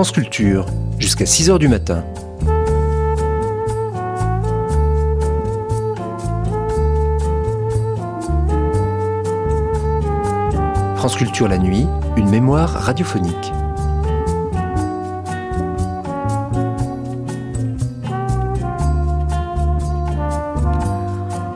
France 0.00 0.12
Culture, 0.12 0.64
jusqu'à 0.98 1.26
6h 1.26 1.58
du 1.58 1.68
matin. 1.68 2.02
France 10.96 11.16
Culture 11.16 11.48
la 11.48 11.58
nuit, 11.58 11.86
une 12.16 12.30
mémoire 12.30 12.70
radiophonique. 12.70 13.52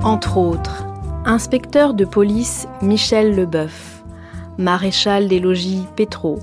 Entre 0.03 0.37
autres, 0.37 0.85
inspecteur 1.25 1.95
de 1.95 2.05
police 2.05 2.69
Michel 2.83 3.35
Leboeuf, 3.35 4.05
maréchal 4.59 5.29
des 5.29 5.41
logis 5.41 5.87
Pétro, 5.97 6.41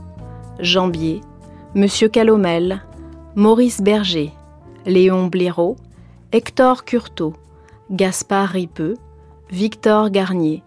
Jambier, 0.59 1.21
Monsieur 1.73 2.09
Calomel, 2.09 2.83
Maurice 3.35 3.79
Berger, 3.79 4.33
Léon 4.85 5.27
Blaireau, 5.27 5.77
Hector 6.33 6.83
Curto, 6.83 7.33
Gaspard 7.89 8.49
Ripeux, 8.49 8.97
Victor 9.49 10.09
Garnier, 10.09 10.63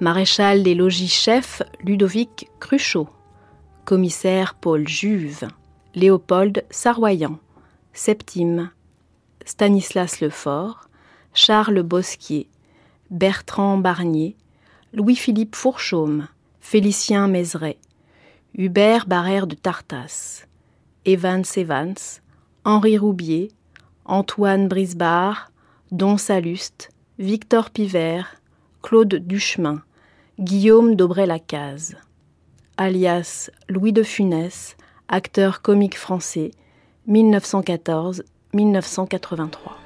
maréchal 0.00 0.64
des 0.64 0.74
logis 0.74 1.06
chefs 1.06 1.62
Ludovic 1.84 2.50
Cruchot, 2.58 3.08
commissaire 3.84 4.56
Paul 4.56 4.88
Juve, 4.88 5.46
Léopold 5.94 6.64
Sarroyan, 6.70 7.38
Septime, 7.92 8.72
Stanislas 9.46 10.20
Lefort, 10.20 10.88
Charles 11.32 11.84
Bosquier, 11.84 12.48
Bertrand 13.10 13.78
Barnier, 13.78 14.34
Louis-Philippe 14.94 15.54
Fourchaume, 15.54 16.26
Félicien 16.60 17.28
Mézeray, 17.28 17.78
Hubert 18.56 19.06
Barrère 19.06 19.46
de 19.46 19.54
Tartas, 19.54 20.46
Evans 21.04 21.44
Evans, 21.56 22.20
Henri 22.64 22.98
Roubier, 22.98 23.52
Antoine 24.04 24.66
Brisbard, 24.68 25.52
Don 25.92 26.16
Saluste, 26.16 26.90
Victor 27.18 27.70
Pivert, 27.70 28.40
Claude 28.82 29.14
Duchemin, 29.14 29.82
Guillaume 30.40 30.96
d'Aubray-Lacaze, 30.96 31.94
alias 32.76 33.50
Louis 33.68 33.92
de 33.92 34.02
Funès, 34.02 34.76
acteur 35.08 35.62
comique 35.62 35.96
français, 35.96 36.50
1914-1983. 37.08 39.79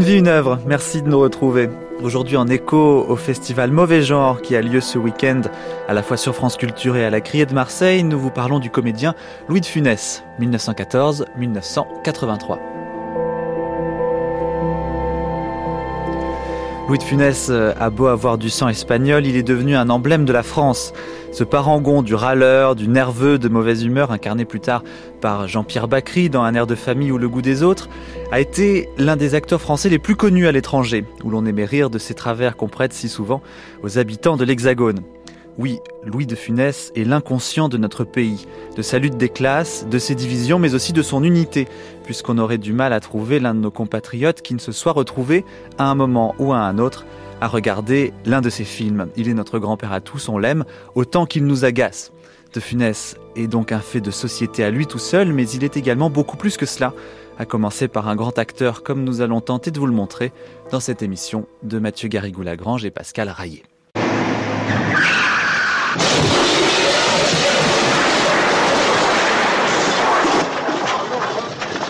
Une 0.00 0.06
vie, 0.06 0.16
une 0.16 0.28
œuvre, 0.28 0.58
merci 0.64 1.02
de 1.02 1.08
nous 1.08 1.20
retrouver. 1.20 1.68
Aujourd'hui 2.02 2.38
en 2.38 2.48
écho 2.48 3.04
au 3.06 3.16
festival 3.16 3.70
Mauvais 3.70 4.00
Genre 4.00 4.40
qui 4.40 4.56
a 4.56 4.62
lieu 4.62 4.80
ce 4.80 4.96
week-end 4.96 5.42
à 5.88 5.92
la 5.92 6.02
fois 6.02 6.16
sur 6.16 6.34
France 6.34 6.56
Culture 6.56 6.96
et 6.96 7.04
à 7.04 7.10
la 7.10 7.20
Criée 7.20 7.44
de 7.44 7.52
Marseille, 7.52 8.02
nous 8.02 8.18
vous 8.18 8.30
parlons 8.30 8.60
du 8.60 8.70
comédien 8.70 9.14
Louis 9.46 9.60
de 9.60 9.66
Funès, 9.66 10.24
1914-1983. 10.40 12.69
Louis 16.90 16.98
de 16.98 17.04
Funès 17.04 17.50
euh, 17.50 17.72
a 17.78 17.88
beau 17.88 18.08
avoir 18.08 18.36
du 18.36 18.50
sang 18.50 18.68
espagnol, 18.68 19.24
il 19.24 19.36
est 19.36 19.44
devenu 19.44 19.76
un 19.76 19.90
emblème 19.90 20.24
de 20.24 20.32
la 20.32 20.42
France. 20.42 20.92
Ce 21.30 21.44
parangon 21.44 22.02
du 22.02 22.16
râleur, 22.16 22.74
du 22.74 22.88
nerveux, 22.88 23.38
de 23.38 23.48
mauvaise 23.48 23.84
humeur, 23.84 24.10
incarné 24.10 24.44
plus 24.44 24.58
tard 24.58 24.82
par 25.20 25.46
Jean-Pierre 25.46 25.86
Bacry 25.86 26.30
dans 26.30 26.42
Un 26.42 26.52
air 26.56 26.66
de 26.66 26.74
famille 26.74 27.12
ou 27.12 27.18
Le 27.18 27.28
goût 27.28 27.42
des 27.42 27.62
autres, 27.62 27.88
a 28.32 28.40
été 28.40 28.88
l'un 28.98 29.14
des 29.14 29.36
acteurs 29.36 29.60
français 29.60 29.88
les 29.88 30.00
plus 30.00 30.16
connus 30.16 30.48
à 30.48 30.52
l'étranger, 30.52 31.04
où 31.22 31.30
l'on 31.30 31.46
aimait 31.46 31.64
rire 31.64 31.90
de 31.90 31.98
ces 31.98 32.14
travers 32.14 32.56
qu'on 32.56 32.66
prête 32.66 32.92
si 32.92 33.08
souvent 33.08 33.40
aux 33.84 33.98
habitants 33.98 34.36
de 34.36 34.42
l'Hexagone. 34.42 34.98
Oui, 35.58 35.80
Louis 36.04 36.26
de 36.26 36.34
Funès 36.34 36.92
est 36.94 37.04
l'inconscient 37.04 37.68
de 37.68 37.76
notre 37.76 38.04
pays, 38.04 38.46
de 38.76 38.82
sa 38.82 38.98
lutte 38.98 39.16
des 39.16 39.28
classes, 39.28 39.86
de 39.90 39.98
ses 39.98 40.14
divisions, 40.14 40.58
mais 40.58 40.74
aussi 40.74 40.92
de 40.92 41.02
son 41.02 41.22
unité, 41.22 41.68
puisqu'on 42.04 42.38
aurait 42.38 42.58
du 42.58 42.72
mal 42.72 42.92
à 42.92 43.00
trouver 43.00 43.40
l'un 43.40 43.54
de 43.54 43.60
nos 43.60 43.70
compatriotes 43.70 44.42
qui 44.42 44.54
ne 44.54 44.58
se 44.58 44.72
soit 44.72 44.92
retrouvé, 44.92 45.44
à 45.76 45.84
un 45.84 45.94
moment 45.94 46.34
ou 46.38 46.52
à 46.52 46.58
un 46.58 46.78
autre, 46.78 47.04
à 47.40 47.48
regarder 47.48 48.12
l'un 48.24 48.40
de 48.40 48.50
ses 48.50 48.64
films. 48.64 49.08
Il 49.16 49.28
est 49.28 49.34
notre 49.34 49.58
grand-père 49.58 49.92
à 49.92 50.00
tous, 50.00 50.28
on 50.28 50.38
l'aime, 50.38 50.64
autant 50.94 51.26
qu'il 51.26 51.44
nous 51.44 51.64
agace. 51.64 52.12
De 52.54 52.60
Funès 52.60 53.16
est 53.36 53.46
donc 53.46 53.70
un 53.70 53.80
fait 53.80 54.00
de 54.00 54.10
société 54.10 54.64
à 54.64 54.70
lui 54.70 54.86
tout 54.86 54.98
seul, 54.98 55.32
mais 55.32 55.48
il 55.50 55.62
est 55.62 55.76
également 55.76 56.10
beaucoup 56.10 56.36
plus 56.36 56.56
que 56.56 56.66
cela, 56.66 56.94
à 57.38 57.44
commencer 57.44 57.88
par 57.88 58.08
un 58.08 58.16
grand 58.16 58.38
acteur 58.38 58.82
comme 58.82 59.04
nous 59.04 59.20
allons 59.20 59.40
tenter 59.40 59.70
de 59.70 59.78
vous 59.78 59.86
le 59.86 59.92
montrer 59.92 60.32
dans 60.70 60.80
cette 60.80 61.02
émission 61.02 61.46
de 61.62 61.78
Mathieu 61.78 62.08
Garrigou-Lagrange 62.08 62.84
et 62.84 62.90
Pascal 62.90 63.28
Raillet. 63.28 63.62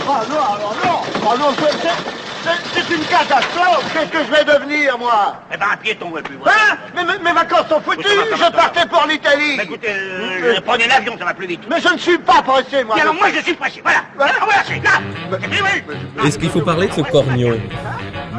Ah 0.09 0.23
non, 0.29 0.55
alors 0.55 0.75
non 0.85 1.01
Ah 1.23 1.37
non, 1.39 1.47
c'est- 1.59 1.79
c'est- 1.83 2.81
c'est- 2.83 2.95
une 2.95 3.05
catastrophe 3.05 3.85
Qu'est-ce 3.93 4.11
que 4.11 4.19
je 4.25 4.31
vais 4.33 4.45
devenir, 4.45 4.99
moi? 4.99 5.37
Eh 5.55 5.57
ben, 5.57 5.67
un 5.73 5.77
piéton, 5.77 6.09
ouais, 6.11 6.23
plus 6.23 6.37
voilà. 6.37 6.57
Hein 6.73 6.77
mais, 6.97 7.05
mes- 7.05 7.19
mes 7.23 7.33
vacances 7.33 7.69
sont 7.69 7.81
foutues 7.81 8.03
Je 8.09 8.51
partais 8.53 8.87
pour 8.89 9.07
l'Italie 9.09 9.57
Bah, 9.57 9.63
écoutez, 9.63 9.89
euh, 9.91 10.61
prenez 10.67 10.89
l'avion, 10.89 11.17
ça 11.19 11.27
va 11.27 11.35
plus 11.35 11.47
vite. 11.47 11.61
Mais 11.71 11.81
je 11.81 11.93
ne 11.93 11.99
suis 11.99 12.19
pas 12.19 12.43
pressé, 12.43 12.83
moi 12.83 12.97
Et 12.99 13.03
alors, 13.03 13.15
moi, 13.15 13.29
je 13.33 13.41
suis 13.43 13.55
pressé, 13.55 13.81
voilà. 13.83 14.01
Alors, 14.19 14.47
voilà, 14.47 14.63
c'est 14.67 14.83
là. 14.83 16.25
Est-ce 16.27 16.39
qu'il 16.39 16.51
faut 16.51 16.63
parler 16.63 16.89
de 16.89 16.93
ce 16.95 17.03
corneau 17.03 17.55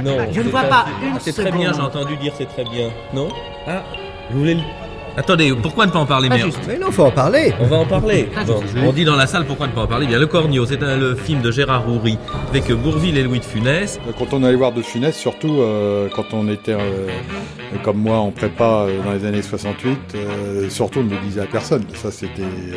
Non. 0.02 0.18
Je 0.34 0.42
ne 0.42 0.50
vois 0.50 0.64
pas 0.64 0.86
une 1.02 1.20
C'est 1.20 1.34
très 1.34 1.52
bien, 1.52 1.72
j'ai 1.74 1.82
entendu 1.82 2.18
dire 2.18 2.34
c'est 2.38 2.50
très 2.52 2.66
bien. 2.66 2.90
Non? 3.14 3.30
Ah, 3.68 3.84
vous 4.32 4.40
voulez 4.40 4.56
le... 4.56 4.62
Attendez, 5.18 5.54
pourquoi 5.62 5.86
ne 5.86 5.92
pas 5.92 6.00
en 6.00 6.06
parler 6.06 6.30
Pas 6.30 6.36
bien 6.38 6.46
juste. 6.46 6.60
Mais 6.68 6.78
non, 6.78 6.90
faut 6.92 7.04
en 7.04 7.12
parler. 7.12 7.54
On 7.60 7.66
va 7.66 7.78
en 7.78 7.86
parler. 7.86 8.30
Bon, 8.48 8.62
on 8.88 8.92
dit 8.94 9.04
dans 9.04 9.16
la 9.18 9.28
salle 9.28 9.46
pourquoi 9.46 9.68
ne 9.68 9.74
pas 9.74 9.82
en 9.82 9.88
parler. 9.88 10.08
Bien, 10.08 10.18
Le 10.18 10.26
Cornio, 10.28 10.66
c'est 10.66 10.82
un- 10.84 10.98
le 10.98 11.16
film 11.16 11.42
de 11.42 11.52
Gérard 11.52 11.88
Houry 11.90 12.18
avec 12.50 12.72
Bourville 12.72 13.18
et 13.18 13.24
Louis 13.24 13.40
de 13.40 13.44
Funès. 13.46 14.00
Quand 14.18 14.34
on 14.34 14.44
allait 14.44 14.56
voir 14.56 14.72
De 14.72 14.82
Funès, 14.82 15.16
surtout 15.18 15.58
euh, 15.60 16.08
quand 16.16 16.34
on 16.34 16.48
était 16.48 16.74
euh, 16.74 17.08
comme 17.84 17.98
moi 17.98 18.18
en 18.20 18.32
prépa 18.32 18.86
euh, 18.88 19.04
dans 19.04 19.12
les 19.12 19.26
années 19.26 19.42
68, 19.42 19.98
euh, 20.16 20.70
surtout 20.70 21.00
on 21.00 21.04
ne 21.04 21.10
le 21.10 21.18
disait 21.18 21.42
à 21.42 21.46
personne. 21.46 21.84
Ça, 21.94 22.10
c'était 22.10 22.42
euh, 22.44 22.76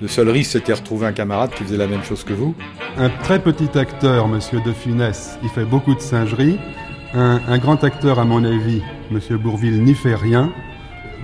le 0.00 0.08
seul 0.08 0.28
risque, 0.30 0.52
c'était 0.52 0.72
retrouver 0.72 1.06
un 1.06 1.12
camarade 1.12 1.50
qui 1.54 1.64
faisait 1.64 1.76
la 1.76 1.86
même 1.86 2.02
chose 2.02 2.24
que 2.24 2.32
vous. 2.32 2.54
Un 2.96 3.10
très 3.10 3.38
petit 3.40 3.78
acteur, 3.78 4.26
Monsieur 4.26 4.60
De 4.64 4.72
Funès, 4.72 5.38
il 5.42 5.48
fait 5.50 5.64
beaucoup 5.64 5.94
de 5.94 6.00
singeries. 6.00 6.58
Un, 7.14 7.40
un 7.48 7.58
grand 7.58 7.84
acteur, 7.84 8.18
à 8.18 8.24
mon 8.24 8.42
avis, 8.44 8.82
Monsieur 9.10 9.36
Bourville, 9.38 9.82
n'y 9.82 9.94
fait 9.94 10.14
rien. 10.14 10.50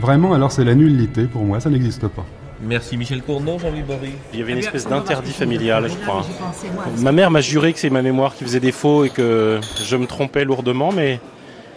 Vraiment, 0.00 0.34
alors 0.34 0.52
c'est 0.52 0.64
la 0.64 0.74
nullité 0.74 1.24
pour 1.24 1.42
moi, 1.44 1.60
ça 1.60 1.70
n'existe 1.70 2.06
pas. 2.08 2.24
Merci 2.62 2.96
Michel 2.96 3.22
Cournot, 3.22 3.58
Jean-Louis 3.58 3.82
Bory. 3.82 4.12
Il 4.32 4.38
y 4.38 4.42
avait 4.42 4.52
Eh 4.52 4.54
une 4.54 4.60
bien, 4.60 4.68
espèce 4.68 4.88
d'interdit 4.88 5.32
familial, 5.32 5.88
je 5.88 5.96
crois. 6.06 6.24
J'ai 6.26 6.34
pensé, 6.44 6.66
moi, 6.74 6.84
Ma 7.02 7.12
mère 7.12 7.30
m'a 7.30 7.40
juré 7.40 7.72
que 7.72 7.78
c'est 7.78 7.90
ma 7.90 8.02
mémoire 8.02 8.34
qui 8.34 8.44
faisait 8.44 8.60
défaut 8.60 9.04
et 9.04 9.10
que 9.10 9.60
je 9.84 9.96
me 9.96 10.06
trompais 10.06 10.44
lourdement, 10.44 10.90
mais 10.92 11.20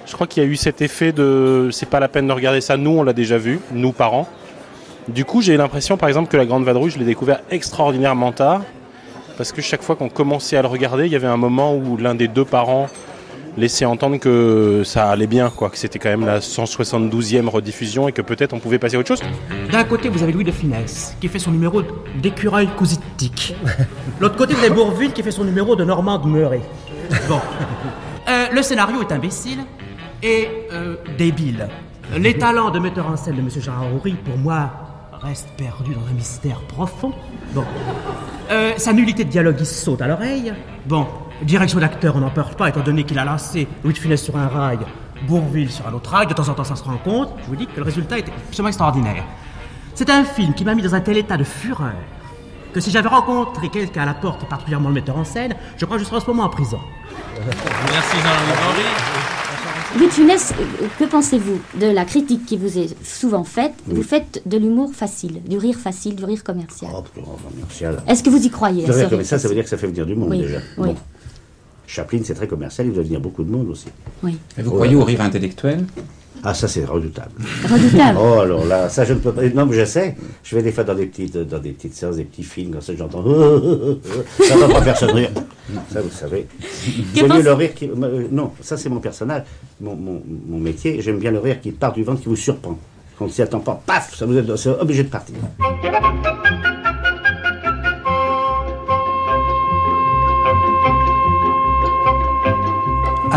je 0.05 0.13
crois 0.13 0.27
qu'il 0.27 0.43
y 0.43 0.45
a 0.45 0.49
eu 0.49 0.55
cet 0.55 0.81
effet 0.81 1.11
de 1.11 1.69
c'est 1.71 1.89
pas 1.89 1.99
la 1.99 2.07
peine 2.07 2.27
de 2.27 2.31
regarder 2.33 2.61
ça, 2.61 2.77
nous 2.77 2.91
on 2.91 3.03
l'a 3.03 3.13
déjà 3.13 3.37
vu, 3.37 3.59
nous 3.71 3.91
parents. 3.91 4.27
Du 5.09 5.25
coup, 5.25 5.41
j'ai 5.41 5.57
l'impression 5.57 5.97
par 5.97 6.09
exemple 6.09 6.29
que 6.29 6.37
La 6.37 6.45
Grande 6.45 6.63
Vadrouille, 6.63 6.91
je 6.91 6.99
l'ai 6.99 7.05
découvert 7.05 7.39
extraordinairement 7.49 8.31
tard, 8.31 8.61
parce 9.37 9.51
que 9.51 9.61
chaque 9.61 9.81
fois 9.81 9.95
qu'on 9.95 10.09
commençait 10.09 10.57
à 10.57 10.61
le 10.61 10.67
regarder, 10.67 11.05
il 11.05 11.11
y 11.11 11.15
avait 11.15 11.27
un 11.27 11.37
moment 11.37 11.75
où 11.75 11.97
l'un 11.97 12.15
des 12.15 12.27
deux 12.27 12.45
parents 12.45 12.87
laissait 13.57 13.85
entendre 13.85 14.17
que 14.17 14.83
ça 14.85 15.09
allait 15.09 15.27
bien, 15.27 15.49
quoi, 15.49 15.69
que 15.69 15.77
c'était 15.77 15.99
quand 15.99 16.09
même 16.09 16.25
la 16.25 16.39
172e 16.39 17.47
rediffusion 17.49 18.07
et 18.07 18.11
que 18.11 18.21
peut-être 18.21 18.53
on 18.53 18.59
pouvait 18.59 18.79
passer 18.79 18.95
à 18.95 18.99
autre 18.99 19.07
chose. 19.07 19.21
D'un 19.71 19.83
côté, 19.83 20.09
vous 20.09 20.23
avez 20.23 20.31
Louis 20.31 20.43
de 20.43 20.51
Funès, 20.51 21.17
qui 21.19 21.27
fait 21.27 21.39
son 21.39 21.51
numéro 21.51 21.81
d'écureuil 22.21 22.67
cousitique. 22.77 23.55
L'autre 24.19 24.35
côté, 24.35 24.53
vous 24.53 24.63
avez 24.63 24.73
Bourville, 24.73 25.11
qui 25.11 25.23
fait 25.23 25.31
son 25.31 25.43
numéro 25.43 25.75
de 25.75 25.83
Normand 25.83 26.19
de 26.19 26.27
Meuret. 26.27 26.61
Bon. 27.27 27.39
Euh, 28.29 28.47
le 28.51 28.61
scénario 28.61 29.01
est 29.01 29.11
imbécile 29.11 29.59
et 30.21 30.47
euh, 30.71 30.97
débile. 31.17 31.67
Les 32.15 32.37
talents 32.37 32.69
de 32.69 32.79
metteur 32.79 33.07
en 33.07 33.17
scène 33.17 33.35
de 33.35 33.41
M. 33.41 33.49
Gérard 33.49 33.93
Houry, 33.93 34.13
pour 34.13 34.37
moi, 34.37 34.69
restent 35.21 35.49
perdus 35.57 35.93
dans 35.93 36.07
un 36.09 36.13
mystère 36.13 36.59
profond. 36.61 37.11
Bon. 37.53 37.63
Euh, 38.51 38.73
sa 38.77 38.93
nullité 38.93 39.23
de 39.23 39.29
dialogue, 39.29 39.57
il 39.59 39.65
saute 39.65 40.01
à 40.01 40.07
l'oreille. 40.07 40.53
Bon. 40.85 41.05
Direction 41.43 41.79
d'acteur, 41.79 42.15
on 42.15 42.19
n'en 42.19 42.29
parle 42.29 42.55
pas, 42.55 42.69
étant 42.69 42.81
donné 42.81 43.03
qu'il 43.03 43.19
a 43.19 43.25
lancé 43.25 43.67
Louis 43.83 43.93
de 43.93 43.97
Funès 43.99 44.21
sur 44.21 44.35
un 44.37 44.47
rail, 44.47 44.79
Bourville 45.27 45.71
sur 45.71 45.87
un 45.87 45.93
autre 45.93 46.09
rail. 46.09 46.27
De 46.27 46.33
temps 46.33 46.47
en 46.49 46.53
temps, 46.53 46.63
ça 46.63 46.75
se 46.75 46.83
rend 46.83 46.97
compte. 46.97 47.29
Je 47.43 47.47
vous 47.49 47.55
dis 47.55 47.67
que 47.67 47.77
le 47.77 47.83
résultat 47.83 48.17
était 48.17 48.31
absolument 48.47 48.69
extraordinaire. 48.69 49.23
C'est 49.93 50.09
un 50.09 50.23
film 50.23 50.53
qui 50.53 50.63
m'a 50.65 50.75
mis 50.75 50.81
dans 50.81 50.95
un 50.95 51.01
tel 51.01 51.17
état 51.17 51.37
de 51.37 51.43
fureur 51.43 51.93
que 52.73 52.79
si 52.79 52.91
j'avais 52.91 53.07
rencontré 53.07 53.69
quelqu'un 53.69 54.01
à 54.03 54.05
la 54.05 54.13
porte, 54.13 54.43
et 54.43 54.45
particulièrement 54.45 54.89
le 54.89 54.95
metteur 54.95 55.17
en 55.17 55.23
scène, 55.23 55.55
je 55.77 55.85
crois 55.85 55.97
que 55.97 56.03
je 56.03 56.07
serais 56.07 56.17
en 56.17 56.21
ce 56.21 56.27
moment 56.27 56.43
en 56.43 56.49
prison. 56.49 56.79
Merci 57.35 58.17
Jean-Louis. 58.17 58.83
Louis 59.97 60.07
de 60.07 60.11
Funès, 60.11 60.53
que 60.99 61.05
pensez-vous 61.05 61.59
de 61.79 61.87
la 61.87 62.03
critique 62.05 62.45
qui 62.45 62.57
vous 62.57 62.77
est 62.77 62.95
souvent 63.03 63.43
faite? 63.43 63.73
Vous 63.87 64.03
faites 64.03 64.43
de 64.45 64.57
l'humour 64.57 64.91
facile, 64.93 65.41
du 65.47 65.57
rire 65.57 65.77
facile, 65.77 66.15
du 66.15 66.25
rire 66.25 66.43
commercial. 66.43 66.91
Oh, 66.93 67.03
commercial. 67.49 68.03
Est-ce 68.07 68.21
que 68.21 68.29
vous 68.29 68.45
y 68.45 68.49
croyez 68.49 68.83
à 68.83 68.87
ce 68.87 69.05
rire 69.15 69.25
ça, 69.25 69.39
ça 69.39 69.47
veut 69.47 69.55
dire 69.55 69.63
que 69.63 69.69
ça 69.69 69.77
fait 69.77 69.87
venir 69.87 70.05
du 70.05 70.13
monde 70.15 70.29
Oui, 70.31 70.39
déjà. 70.39 70.57
oui. 70.77 70.89
Bon. 70.89 70.95
Chaplin, 71.87 72.19
c'est 72.23 72.33
très 72.35 72.47
commercial, 72.47 72.85
il 72.87 72.93
doit 72.93 73.03
venir 73.03 73.19
beaucoup 73.21 73.43
de 73.43 73.49
monde 73.51 73.69
aussi. 73.69 73.87
Oui. 74.21 74.37
Et 74.57 74.61
vous 74.61 74.71
croyez 74.71 74.95
au 74.95 75.03
rire 75.03 75.21
intellectuel? 75.21 75.85
Ah, 76.43 76.53
ça, 76.53 76.67
c'est 76.67 76.85
redoutable. 76.85 77.31
Redoutable. 77.63 78.19
Oh, 78.21 78.39
alors 78.41 78.63
là, 78.65 78.89
ça, 78.89 79.03
je 79.05 79.13
ne 79.13 79.19
peux 79.19 79.31
pas. 79.31 79.41
Non, 79.49 79.65
mais 79.65 79.75
je 79.75 79.85
sais. 79.85 80.15
Je 80.43 80.55
vais 80.55 80.61
des 80.61 80.71
fois 80.71 80.83
dans 80.83 80.93
des 80.93 81.07
petites, 81.07 81.35
dans 81.35 81.57
des 81.57 81.71
petites 81.71 81.95
séances, 81.95 82.17
des 82.17 82.25
petits 82.25 82.43
films, 82.43 82.71
comme 82.73 82.81
ça, 82.81 82.93
j'entends. 82.95 83.23
ça 84.47 84.55
va 84.57 84.67
pas 84.67 84.81
personne 84.81 85.11
rire. 85.11 85.31
Ça, 85.91 86.01
vous 86.01 86.11
savez. 86.11 86.45
J'aime 87.15 87.33
mieux 87.33 87.41
le 87.41 87.53
rire 87.53 87.73
qui. 87.73 87.89
euh, 87.89 88.27
Non, 88.31 88.51
ça, 88.61 88.77
c'est 88.77 88.89
mon 88.89 88.99
personnage, 88.99 89.43
mon, 89.81 89.95
mon, 89.95 90.21
mon 90.47 90.59
métier. 90.59 91.01
J'aime 91.01 91.17
bien 91.17 91.31
le 91.31 91.39
rire 91.39 91.59
qui 91.59 91.71
part 91.71 91.93
du 91.93 92.03
ventre, 92.03 92.21
qui 92.21 92.29
vous 92.29 92.35
surprend. 92.35 92.77
Quand 93.17 93.25
on 93.25 93.29
s'y 93.29 93.41
attend 93.41 93.59
pas, 93.61 93.81
paf, 93.83 94.15
ça 94.15 94.27
vous 94.27 94.37
est 94.37 94.57
c'est 94.57 94.69
obligé 94.69 95.03
de 95.03 95.09
partir. 95.09 95.35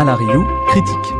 Rioux, 0.09 0.47
critique. 0.67 1.13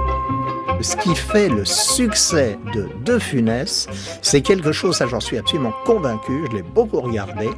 Ce 0.82 0.96
qui 0.98 1.16
fait 1.16 1.50
le 1.50 1.66
succès 1.66 2.58
de 2.74 2.90
De 3.06 3.20
Funès, 3.20 3.88
c'est 4.24 4.42
quelque 4.42 4.72
chose, 4.72 4.98
ça 4.98 5.06
j'en 5.06 5.20
suis 5.20 5.38
absolument 5.38 5.74
convaincu, 5.86 6.46
je 6.50 6.58
l'ai 6.58 6.64
beaucoup 6.64 7.00
regardé, 7.00 7.50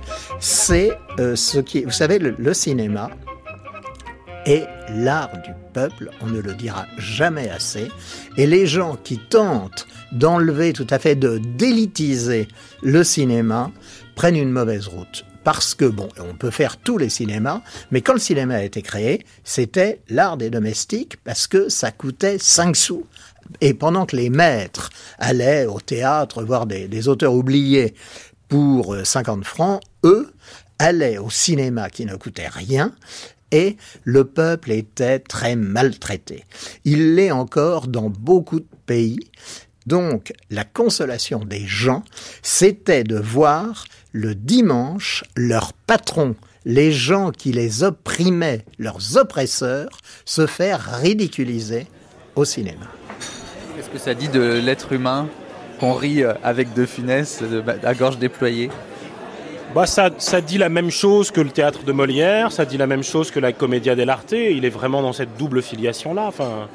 c'est 0.42 0.92
euh, 1.20 1.38
ce 1.38 1.60
qui, 1.60 1.86
vous 1.86 1.92
savez, 1.92 2.20
le, 2.20 2.36
le 2.38 2.54
cinéma 2.54 3.10
est 4.46 4.68
l'art 4.90 5.32
du 5.46 5.52
peuple, 5.74 6.10
on 6.22 6.28
ne 6.28 6.42
le 6.42 6.54
dira 6.56 6.86
jamais 6.98 7.50
assez, 7.50 7.88
et 8.36 8.46
les 8.46 8.68
gens 8.68 8.98
qui 9.02 9.18
tentent 9.18 9.88
d'enlever 10.12 10.74
tout 10.74 10.88
à 10.90 11.00
fait, 11.00 11.16
de 11.16 11.38
délitiser 11.38 12.50
le 12.82 13.06
cinéma, 13.06 13.72
prennent 14.16 14.36
une 14.36 14.52
mauvaise 14.52 14.88
route. 14.88 15.26
Parce 15.44 15.76
que, 15.76 15.86
bon, 15.86 16.10
on 16.20 16.36
peut 16.36 16.52
faire 16.52 16.78
tous 16.78 16.98
les 16.98 17.10
cinémas, 17.10 17.62
mais 17.92 18.02
quand 18.02 18.14
le 18.14 18.20
cinéma 18.20 18.56
a 18.56 18.64
été 18.64 18.82
créé, 18.82 19.26
c'était 19.44 20.02
l'art 20.10 20.38
des 20.38 20.50
domestiques 20.50 21.18
parce 21.24 21.48
que 21.48 21.70
ça 21.70 21.92
coûtait 21.92 22.38
5 22.40 22.76
sous. 22.76 23.06
Et 23.62 23.74
pendant 23.74 24.06
que 24.06 24.16
les 24.16 24.30
maîtres 24.30 24.90
allaient 25.20 25.66
au 25.66 25.80
théâtre 25.80 26.44
voir 26.44 26.66
des, 26.66 26.88
des 26.88 27.08
auteurs 27.08 27.34
oubliés 27.34 27.94
pour 28.48 28.94
euh, 28.94 29.04
50 29.04 29.44
francs, 29.44 29.82
eux 30.06 30.32
allaient 30.80 31.18
au 31.18 31.30
cinéma 31.30 31.90
qui 31.90 32.06
ne 32.06 32.16
coûtait 32.16 32.48
rien 32.48 32.94
et 33.54 33.78
le 34.04 34.26
peuple 34.26 34.72
était 34.72 35.20
très 35.20 35.56
maltraité. 35.56 36.44
Il 36.86 37.16
l'est 37.16 37.32
encore 37.32 37.88
dans 37.88 38.10
beaucoup 38.10 38.60
de 38.60 38.68
pays. 38.86 39.20
Donc, 39.86 40.34
la 40.50 40.64
consolation 40.64 41.46
des 41.46 41.66
gens, 41.66 42.04
c'était 42.42 43.04
de 43.04 43.18
voir 43.18 43.86
le 44.14 44.36
dimanche 44.36 45.24
leur 45.36 45.74
patron, 45.74 46.36
les 46.66 46.92
gens 46.94 47.32
qui 47.32 47.52
les 47.52 47.84
opprimaient, 47.84 48.64
leurs 48.80 49.18
oppresseurs, 49.18 49.90
se 50.24 50.48
faire 50.48 50.80
ridiculiser 51.02 51.88
au 52.36 52.46
cinéma. 52.46 52.86
Qu'est-ce 53.76 53.90
que 53.90 53.98
ça 53.98 54.14
dit 54.14 54.30
de 54.30 54.62
l'être 54.64 54.94
humain 54.94 55.28
qu'on 55.80 55.94
rit 55.94 56.24
euh, 56.24 56.34
avec 56.44 56.74
De 56.74 56.86
Funès 56.86 57.42
de- 57.42 57.64
à 57.84 57.94
gorge 57.94 58.18
déployée? 58.20 58.70
Bah 59.76 59.88
ça, 59.88 60.12
ça 60.20 60.40
dit 60.40 60.60
la 60.60 60.70
même 60.70 60.92
chose 60.92 61.32
que 61.32 61.42
le 61.42 61.50
théâtre 61.50 61.84
de 61.84 61.92
Molière, 61.92 62.52
ça 62.52 62.64
dit 62.66 62.78
la 62.78 62.86
même 62.86 63.02
chose 63.04 63.32
que 63.32 63.40
la 63.40 63.52
Commedia 63.52 63.96
dell'arte. 63.96 64.34
Il 64.34 64.64
est 64.66 64.70
vraiment 64.70 65.02
dans 65.02 65.14
cette 65.14 65.36
double 65.38 65.64
filiation-là. 65.64 66.26
Enfin, 66.28 66.70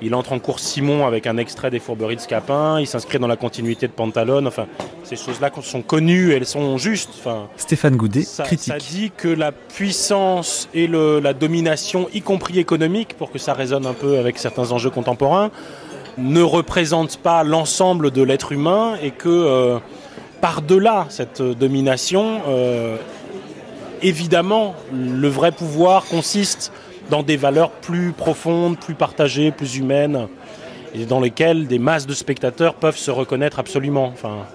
il 0.00 0.14
entre 0.14 0.32
en 0.32 0.38
cours 0.38 0.60
Simon 0.60 1.06
avec 1.06 1.26
un 1.26 1.36
extrait 1.38 1.70
des 1.70 1.80
Fourberies 1.80 2.16
de 2.16 2.20
Scapin, 2.20 2.78
il 2.80 2.86
s'inscrit 2.86 3.18
dans 3.18 3.26
la 3.26 3.36
continuité 3.36 3.86
de 3.88 3.92
Pantalone. 3.92 4.46
Enfin, 4.46 4.66
ces 5.02 5.16
choses-là 5.16 5.50
sont 5.62 5.82
connues, 5.82 6.32
elles 6.32 6.46
sont 6.46 6.78
justes. 6.78 7.10
Enfin, 7.18 7.48
Stéphane 7.56 7.96
Goudet, 7.96 8.22
ça, 8.22 8.44
critique. 8.44 8.72
ça 8.72 8.78
dit 8.78 9.10
que 9.16 9.28
la 9.28 9.50
puissance 9.52 10.68
et 10.72 10.86
le- 10.86 11.18
la 11.18 11.34
domination, 11.34 12.08
y 12.14 12.20
compris 12.22 12.58
économique, 12.60 13.14
pour 13.18 13.32
que 13.32 13.38
ça 13.38 13.54
résonne 13.54 13.86
un 13.86 13.92
peu 13.94 14.18
avec 14.18 14.38
certains 14.38 14.70
enjeux 14.70 14.90
contemporains, 14.90 15.50
ne 16.16 16.42
représente 16.42 17.16
pas 17.18 17.42
l'ensemble 17.44 18.10
de 18.10 18.22
l'être 18.22 18.52
humain 18.52 18.94
et 19.02 19.10
que 19.10 19.28
euh, 19.28 19.78
par-delà 20.40 21.06
cette 21.10 21.42
domination, 21.42 22.40
euh, 22.48 22.96
évidemment, 24.02 24.74
le 24.92 25.28
vrai 25.28 25.52
pouvoir 25.52 26.04
consiste 26.06 26.72
dans 27.10 27.22
des 27.22 27.36
valeurs 27.36 27.70
plus 27.70 28.12
profondes, 28.12 28.78
plus 28.78 28.94
partagées, 28.94 29.50
plus 29.50 29.76
humaines, 29.76 30.28
et 30.94 31.04
dans 31.04 31.20
lesquelles 31.20 31.66
des 31.66 31.78
masses 31.78 32.06
de 32.06 32.14
spectateurs 32.14 32.74
peuvent 32.74 32.96
se 32.96 33.10
reconnaître 33.10 33.58
absolument. 33.58 34.06
Enfin, 34.06 34.46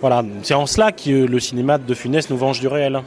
voilà, 0.00 0.24
c'est 0.42 0.54
en 0.54 0.66
cela 0.66 0.92
que 0.92 1.10
le 1.10 1.40
cinéma 1.40 1.78
de 1.78 1.94
Funès 1.94 2.28
nous 2.30 2.36
venge 2.36 2.60
du 2.60 2.68
réel. 2.68 3.00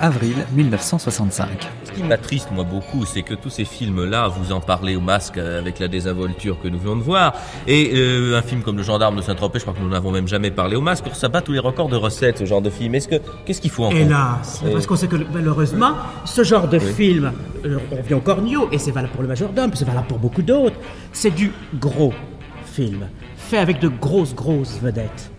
Avril 0.00 0.34
1965. 0.54 1.48
Ce 1.84 1.92
qui 1.92 2.02
m'attriste, 2.02 2.48
moi, 2.52 2.64
beaucoup, 2.64 3.04
c'est 3.04 3.22
que 3.22 3.34
tous 3.34 3.50
ces 3.50 3.64
films-là, 3.64 4.28
vous 4.28 4.52
en 4.52 4.60
parlez 4.60 4.96
au 4.96 5.00
masque 5.00 5.38
euh, 5.38 5.58
avec 5.58 5.78
la 5.78 5.88
désinvolture 5.88 6.60
que 6.60 6.68
nous 6.68 6.78
venons 6.78 6.96
de 6.96 7.02
voir, 7.02 7.34
et 7.66 7.92
euh, 7.94 8.36
un 8.38 8.42
film 8.42 8.62
comme 8.62 8.76
Le 8.76 8.82
Gendarme 8.82 9.16
de 9.16 9.22
Saint-Tropez, 9.22 9.58
je 9.60 9.64
crois 9.64 9.74
que 9.74 9.80
nous 9.80 9.88
n'avons 9.88 10.10
même 10.10 10.28
jamais 10.28 10.50
parlé 10.50 10.76
au 10.76 10.80
masque, 10.80 11.04
ça 11.14 11.28
bat 11.28 11.40
tous 11.40 11.52
les 11.52 11.58
records 11.58 11.88
de 11.88 11.96
recettes, 11.96 12.38
ce 12.38 12.44
genre 12.44 12.62
de 12.62 12.70
film. 12.70 12.94
Est-ce 12.94 13.08
que, 13.08 13.16
qu'est-ce 13.44 13.60
qu'il 13.60 13.70
faut 13.70 13.84
en 13.84 13.90
Hélas, 13.90 14.62
parce 14.72 14.86
qu'on 14.86 14.96
sait 14.96 15.08
que 15.08 15.16
malheureusement, 15.32 15.92
ce 16.24 16.44
genre 16.44 16.68
de 16.68 16.78
Oui. 16.78 16.92
film, 16.92 17.32
euh, 17.64 17.78
on 17.92 17.96
revient 17.96 18.14
au 18.14 18.20
Cornio, 18.20 18.68
et 18.72 18.78
c'est 18.78 18.90
valable 18.90 19.12
pour 19.12 19.22
le 19.22 19.28
majordome, 19.28 19.70
c'est 19.74 19.84
valable 19.86 20.06
pour 20.08 20.18
beaucoup 20.18 20.42
d'autres, 20.42 20.76
c'est 21.12 21.30
du 21.34 21.52
gros 21.80 22.12
film, 22.64 23.08
fait 23.36 23.58
avec 23.58 23.80
de 23.80 23.88
grosses, 23.88 24.34
grosses 24.34 24.78
vedettes. 24.82 25.30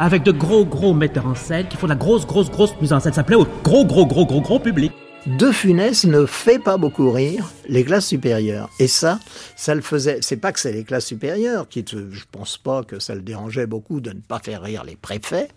Avec 0.00 0.22
de 0.22 0.30
gros, 0.30 0.64
gros 0.64 0.94
metteurs 0.94 1.26
en 1.26 1.34
scène 1.34 1.66
qui 1.66 1.76
font 1.76 1.86
de 1.86 1.92
la 1.92 1.98
grosse, 1.98 2.24
grosse, 2.24 2.50
grosse 2.50 2.72
mise 2.80 2.92
en 2.92 3.00
scène. 3.00 3.12
Ça 3.12 3.24
plaît 3.24 3.34
au 3.34 3.46
gros, 3.64 3.84
gros, 3.84 4.06
gros, 4.06 4.24
gros, 4.24 4.40
gros 4.40 4.60
public. 4.60 4.92
De 5.26 5.50
Funès 5.50 6.04
ne 6.04 6.24
fait 6.24 6.60
pas 6.60 6.76
beaucoup 6.76 7.10
rire 7.10 7.50
les 7.68 7.84
classes 7.84 8.06
supérieures. 8.06 8.70
Et 8.78 8.86
ça, 8.86 9.18
ça 9.56 9.74
le 9.74 9.80
faisait. 9.80 10.20
C'est 10.22 10.36
pas 10.36 10.52
que 10.52 10.60
c'est 10.60 10.70
les 10.70 10.84
classes 10.84 11.06
supérieures 11.06 11.68
qui, 11.68 11.84
je 11.88 12.24
pense 12.30 12.56
pas 12.56 12.84
que 12.84 13.00
ça 13.00 13.16
le 13.16 13.22
dérangeait 13.22 13.66
beaucoup 13.66 14.00
de 14.00 14.10
ne 14.10 14.20
pas 14.20 14.38
faire 14.38 14.62
rire 14.62 14.84
les 14.84 14.94
préfets, 14.94 15.48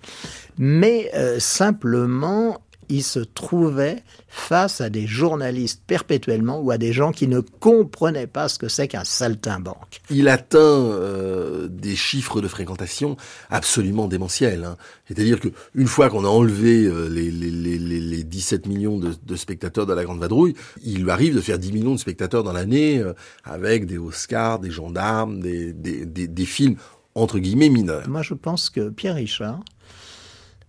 mais 0.57 1.11
euh, 1.13 1.39
simplement 1.39 2.59
il 2.91 3.03
se 3.03 3.19
trouvait 3.19 4.03
face 4.27 4.81
à 4.81 4.89
des 4.89 5.07
journalistes 5.07 5.81
perpétuellement 5.87 6.59
ou 6.59 6.71
à 6.71 6.77
des 6.77 6.93
gens 6.93 7.11
qui 7.11 7.27
ne 7.27 7.39
comprenaient 7.39 8.27
pas 8.27 8.49
ce 8.49 8.59
que 8.59 8.67
c'est 8.67 8.87
qu'un 8.87 9.03
saltimbanque. 9.05 10.01
Il 10.09 10.27
atteint 10.27 10.59
euh, 10.59 11.67
des 11.69 11.95
chiffres 11.95 12.41
de 12.41 12.47
fréquentation 12.47 13.17
absolument 13.49 14.07
démentiels. 14.07 14.65
hein. 14.65 14.77
C'est-à-dire 15.07 15.39
que 15.39 15.47
une 15.73 15.87
fois 15.87 16.09
qu'on 16.09 16.25
a 16.25 16.29
enlevé 16.29 16.85
euh, 16.85 17.07
les, 17.07 17.31
les, 17.31 17.49
les, 17.49 17.79
les, 17.79 17.99
les 17.99 18.23
17 18.23 18.67
millions 18.67 18.97
de, 18.99 19.13
de 19.25 19.35
spectateurs 19.35 19.85
de 19.85 19.93
la 19.93 20.03
Grande 20.03 20.19
Vadrouille, 20.19 20.53
il 20.83 21.03
lui 21.03 21.11
arrive 21.11 21.33
de 21.35 21.41
faire 21.41 21.57
10 21.57 21.71
millions 21.71 21.93
de 21.93 21.99
spectateurs 21.99 22.43
dans 22.43 22.53
l'année 22.53 22.99
euh, 22.99 23.13
avec 23.43 23.85
des 23.85 23.97
Oscars, 23.97 24.59
des 24.59 24.71
gendarmes, 24.71 25.39
des, 25.39 25.73
des, 25.73 26.05
des, 26.05 26.27
des 26.27 26.45
films 26.45 26.75
entre 27.15 27.39
guillemets 27.39 27.69
mineurs. 27.69 28.07
Moi, 28.07 28.21
je 28.21 28.33
pense 28.33 28.69
que 28.69 28.89
Pierre 28.89 29.15
Richard 29.15 29.59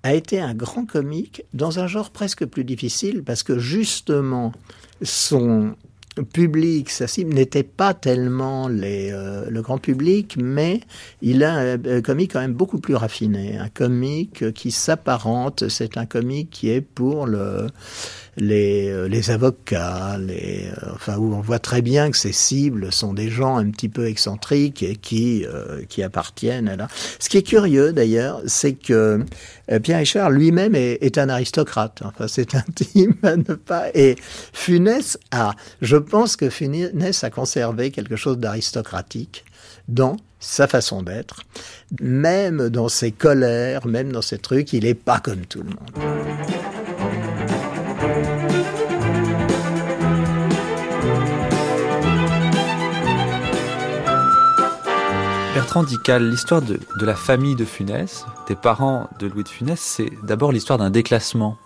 a 0.03 0.15
été 0.15 0.41
un 0.41 0.55
grand 0.55 0.85
comique 0.87 1.45
dans 1.55 1.79
un 1.79 1.87
genre 1.87 2.11
presque 2.11 2.45
plus 2.45 2.65
difficile 2.65 3.23
parce 3.23 3.43
que 3.43 3.59
justement 3.59 4.53
son 5.03 5.75
public, 6.33 6.91
sa 6.91 7.07
cible 7.07 7.33
n'était 7.33 7.63
pas 7.63 7.95
tellement 7.95 8.69
euh, 8.69 9.47
le 9.49 9.63
grand 9.63 9.79
public, 9.79 10.37
mais 10.39 10.81
il 11.23 11.43
a 11.43 11.77
un 11.85 12.03
comique 12.03 12.33
quand 12.35 12.41
même 12.41 12.53
beaucoup 12.53 12.79
plus 12.79 12.95
raffiné, 12.95 13.57
un 13.57 13.69
comique 13.69 14.53
qui 14.53 14.71
s'apparente, 14.71 15.69
c'est 15.69 15.97
un 15.97 16.07
comique 16.07 16.51
qui 16.51 16.69
est 16.69 16.83
pour 16.83 17.27
le, 17.27 17.69
les, 18.37 18.89
euh, 18.89 19.09
les 19.09 19.31
avocats, 19.31 20.17
les, 20.19 20.67
euh, 20.67 20.93
enfin 20.95 21.17
où 21.19 21.35
on 21.35 21.41
voit 21.41 21.59
très 21.59 21.83
bien 21.83 22.11
que 22.11 22.17
ses 22.17 22.33
cibles 22.33 22.93
sont 22.93 23.13
des 23.13 23.29
gens 23.29 23.57
un 23.57 23.71
petit 23.71 23.89
peu 23.89 24.07
excentriques 24.07 24.83
et 24.83 24.97
qui, 24.97 25.45
euh, 25.45 25.83
qui 25.89 26.03
appartiennent 26.03 26.69
à 26.69 26.77
là. 26.77 26.89
Ce 27.19 27.29
qui 27.29 27.37
est 27.37 27.43
curieux 27.43 27.93
d'ailleurs, 27.93 28.41
c'est 28.47 28.73
que 28.73 29.25
euh, 29.71 29.79
Pierre 29.81 29.99
Richard 29.99 30.31
lui-même 30.31 30.75
est, 30.75 30.99
est 31.03 31.19
un 31.19 31.29
aristocrate. 31.29 32.03
Enfin, 32.05 32.27
c'est 32.27 32.55
intime 32.55 33.15
à 33.23 33.37
ne 33.37 33.55
pas. 33.55 33.89
Et 33.95 34.17
Funès 34.53 35.19
a, 35.31 35.55
je 35.83 35.97
pense 35.97 36.37
que 36.37 36.49
Funès 36.49 37.25
a 37.25 37.31
conservé 37.31 37.91
quelque 37.91 38.17
chose 38.17 38.39
d'aristocratique 38.39 39.45
dans 39.89 40.17
sa 40.41 40.67
façon 40.67 41.03
d'être, 41.03 41.43
même 42.01 42.69
dans 42.69 42.89
ses 42.89 43.13
colères, 43.13 43.87
même 43.87 44.11
dans 44.11 44.23
ses 44.23 44.39
trucs, 44.39 44.73
il 44.73 44.87
est 44.87 44.95
pas 44.95 45.21
comme 45.21 45.47
tout 45.47 45.63
le 45.63 45.71
monde. 45.71 46.82
Bertrand 55.63 55.85
Dical, 55.85 56.29
l'histoire 56.29 56.61
de, 56.61 56.81
de 56.99 57.07
la 57.07 57.15
famille 57.15 57.55
de 57.55 57.65
Funès, 57.65 58.27
des 58.49 58.57
parents 58.57 59.09
de 59.21 59.29
Louis 59.29 59.45
de 59.45 59.49
Funès, 59.49 59.79
c'est 59.79 60.11
d'abord 60.25 60.51
l'histoire 60.51 60.77
d'un 60.77 60.91
déclassement. 60.91 61.57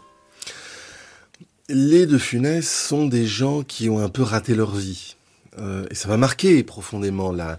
Les 1.70 2.04
de 2.04 2.18
Funès 2.18 2.70
sont 2.70 3.06
des 3.06 3.26
gens 3.26 3.62
qui 3.62 3.88
ont 3.88 3.98
un 3.98 4.10
peu 4.10 4.22
raté 4.22 4.54
leur 4.54 4.74
vie. 4.74 5.15
Euh, 5.58 5.86
et 5.90 5.94
ça 5.94 6.08
va 6.08 6.16
marquer 6.16 6.62
profondément 6.62 7.32
la, 7.32 7.58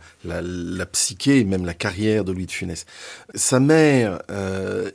psyché 0.92 1.39
et 1.39 1.44
même 1.44 1.66
la 1.66 1.74
carrière 1.74 2.24
de 2.24 2.32
Louis 2.32 2.46
de 2.46 2.51
Funès. 2.51 2.86
Sa 3.36 3.60
mère 3.60 4.20
euh, 4.32 4.89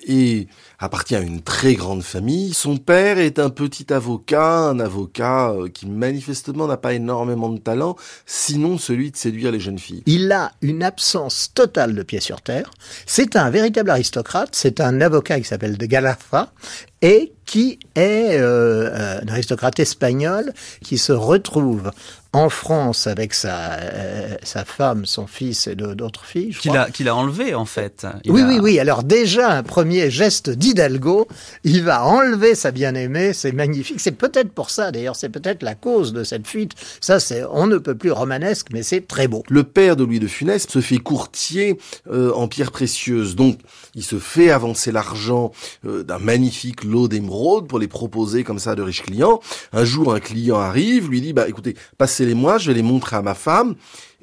appartient 0.78 1.16
à 1.16 1.20
une 1.20 1.42
très 1.42 1.74
grande 1.74 2.02
famille. 2.02 2.54
Son 2.54 2.76
père 2.76 3.18
est 3.18 3.38
un 3.38 3.50
petit 3.50 3.92
avocat, 3.92 4.68
un 4.68 4.80
avocat 4.80 5.50
euh, 5.50 5.68
qui 5.68 5.86
manifestement 5.86 6.66
n'a 6.66 6.76
pas 6.76 6.94
énormément 6.94 7.50
de 7.50 7.58
talent, 7.58 7.96
sinon 8.26 8.78
celui 8.78 9.10
de 9.10 9.16
séduire 9.16 9.50
les 9.50 9.60
jeunes 9.60 9.78
filles. 9.78 10.02
Il 10.06 10.30
a 10.32 10.52
une 10.60 10.82
absence 10.82 11.52
totale 11.54 11.94
de 11.94 12.02
pied 12.02 12.20
sur 12.20 12.40
terre. 12.40 12.70
C'est 13.06 13.36
un 13.36 13.50
véritable 13.50 13.90
aristocrate. 13.90 14.50
C'est 14.52 14.80
un 14.80 15.00
avocat 15.00 15.40
qui 15.40 15.46
s'appelle 15.46 15.76
de 15.76 15.86
Galafa 15.86 16.52
et 17.00 17.32
qui 17.46 17.80
est 17.96 18.38
un 18.38 19.26
aristocrate 19.28 19.80
espagnol 19.80 20.52
qui 20.82 20.98
se 20.98 21.12
retrouve 21.12 21.90
en 22.32 22.48
France 22.48 23.06
avec 23.06 23.34
sa, 23.34 23.72
euh, 23.74 24.36
sa 24.42 24.64
femme, 24.64 25.04
son 25.04 25.26
fils 25.26 25.66
et 25.66 25.74
d'autres 25.74 26.24
filles. 26.24 26.54
Qu'il 26.58 26.76
a, 26.76 26.90
qu'il 26.90 27.08
a 27.08 27.14
enlevé 27.14 27.54
en 27.54 27.66
fait. 27.66 28.06
oui, 28.26 28.42
oui, 28.46 28.58
oui. 28.60 28.78
Alors 28.78 29.02
déjà 29.02 29.50
un 29.50 29.62
premier 29.62 30.10
geste 30.10 30.48
d'Hidalgo, 30.48 31.28
il 31.64 31.82
va 31.82 32.04
enlever 32.04 32.54
sa 32.54 32.70
bien-aimée, 32.70 33.32
c'est 33.34 33.52
magnifique. 33.52 34.00
C'est 34.00 34.12
peut-être 34.16 34.50
pour 34.50 34.70
ça 34.70 34.90
d'ailleurs, 34.90 35.16
c'est 35.16 35.28
peut-être 35.28 35.62
la 35.62 35.74
cause 35.74 36.12
de 36.14 36.24
cette 36.24 36.46
fuite. 36.46 36.72
Ça, 37.00 37.20
c'est, 37.20 37.44
on 37.50 37.66
ne 37.66 37.76
peut 37.76 37.94
plus 37.94 38.12
romanesque, 38.12 38.68
mais 38.72 38.82
c'est 38.82 39.06
très 39.06 39.28
beau. 39.28 39.42
Le 39.50 39.64
père 39.64 39.96
de 39.96 40.04
Louis 40.04 40.20
de 40.20 40.26
Funès 40.26 40.66
se 40.66 40.80
fait 40.80 40.98
courtier 40.98 41.78
euh, 42.10 42.32
en 42.32 42.48
pierres 42.48 42.72
précieuses, 42.72 43.36
donc 43.36 43.58
il 43.94 44.04
se 44.04 44.18
fait 44.18 44.50
avancer 44.50 44.90
l'argent 44.90 45.52
euh, 45.84 46.02
d'un 46.02 46.18
magnifique 46.18 46.84
lot 46.84 47.08
d'émeraudes 47.08 47.68
pour 47.68 47.78
les 47.78 47.88
proposer 47.88 48.42
comme 48.42 48.58
ça 48.58 48.70
à 48.70 48.74
de 48.74 48.82
riches 48.82 49.02
clients. 49.02 49.40
Un 49.72 49.84
jour, 49.84 50.14
un 50.14 50.20
client 50.20 50.58
arrive, 50.58 51.10
lui 51.10 51.20
dit, 51.20 51.34
bah 51.34 51.46
écoutez, 51.48 51.74
passez 51.98 52.21
les 52.24 52.34
moi, 52.34 52.58
je 52.58 52.68
vais 52.68 52.74
les 52.74 52.82
montrer 52.82 53.16
à 53.16 53.22
ma 53.22 53.34
femme. 53.34 53.74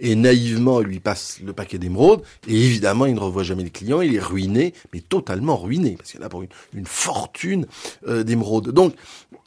Et 0.01 0.15
naïvement, 0.15 0.81
il 0.81 0.87
lui 0.87 0.99
passe 0.99 1.39
le 1.43 1.51
paquet 1.51 1.77
d'émeraudes. 1.77 2.21
Et 2.47 2.55
évidemment, 2.55 3.05
il 3.05 3.15
ne 3.15 3.19
revoit 3.19 3.43
jamais 3.43 3.63
le 3.63 3.69
client. 3.69 4.01
Il 4.01 4.15
est 4.15 4.21
ruiné, 4.21 4.73
mais 4.93 5.01
totalement 5.01 5.57
ruiné, 5.57 5.95
parce 5.97 6.11
qu'il 6.11 6.23
a 6.23 6.29
pour 6.29 6.43
une, 6.73 6.85
fortune 6.85 7.65
euh, 8.07 8.23
d'émeraudes. 8.23 8.71
Donc, 8.71 8.93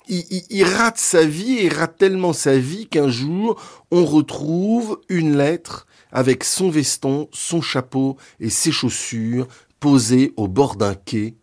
il, 0.08 0.24
il, 0.50 0.64
rate 0.64 0.98
sa 0.98 1.24
vie, 1.24 1.54
et 1.58 1.66
il 1.66 1.72
rate 1.72 1.96
tellement 1.96 2.32
sa 2.32 2.58
vie 2.58 2.86
qu'un 2.86 3.08
jour, 3.08 3.60
on 3.90 4.04
retrouve 4.04 5.00
une 5.08 5.36
lettre 5.36 5.86
avec 6.10 6.44
son 6.44 6.68
veston, 6.68 7.28
son 7.32 7.62
chapeau 7.62 8.18
et 8.38 8.50
ses 8.50 8.72
chaussures 8.72 9.48
posées 9.80 10.34
au 10.36 10.48
bord 10.48 10.76
d'un 10.76 10.94
quai 10.94 11.34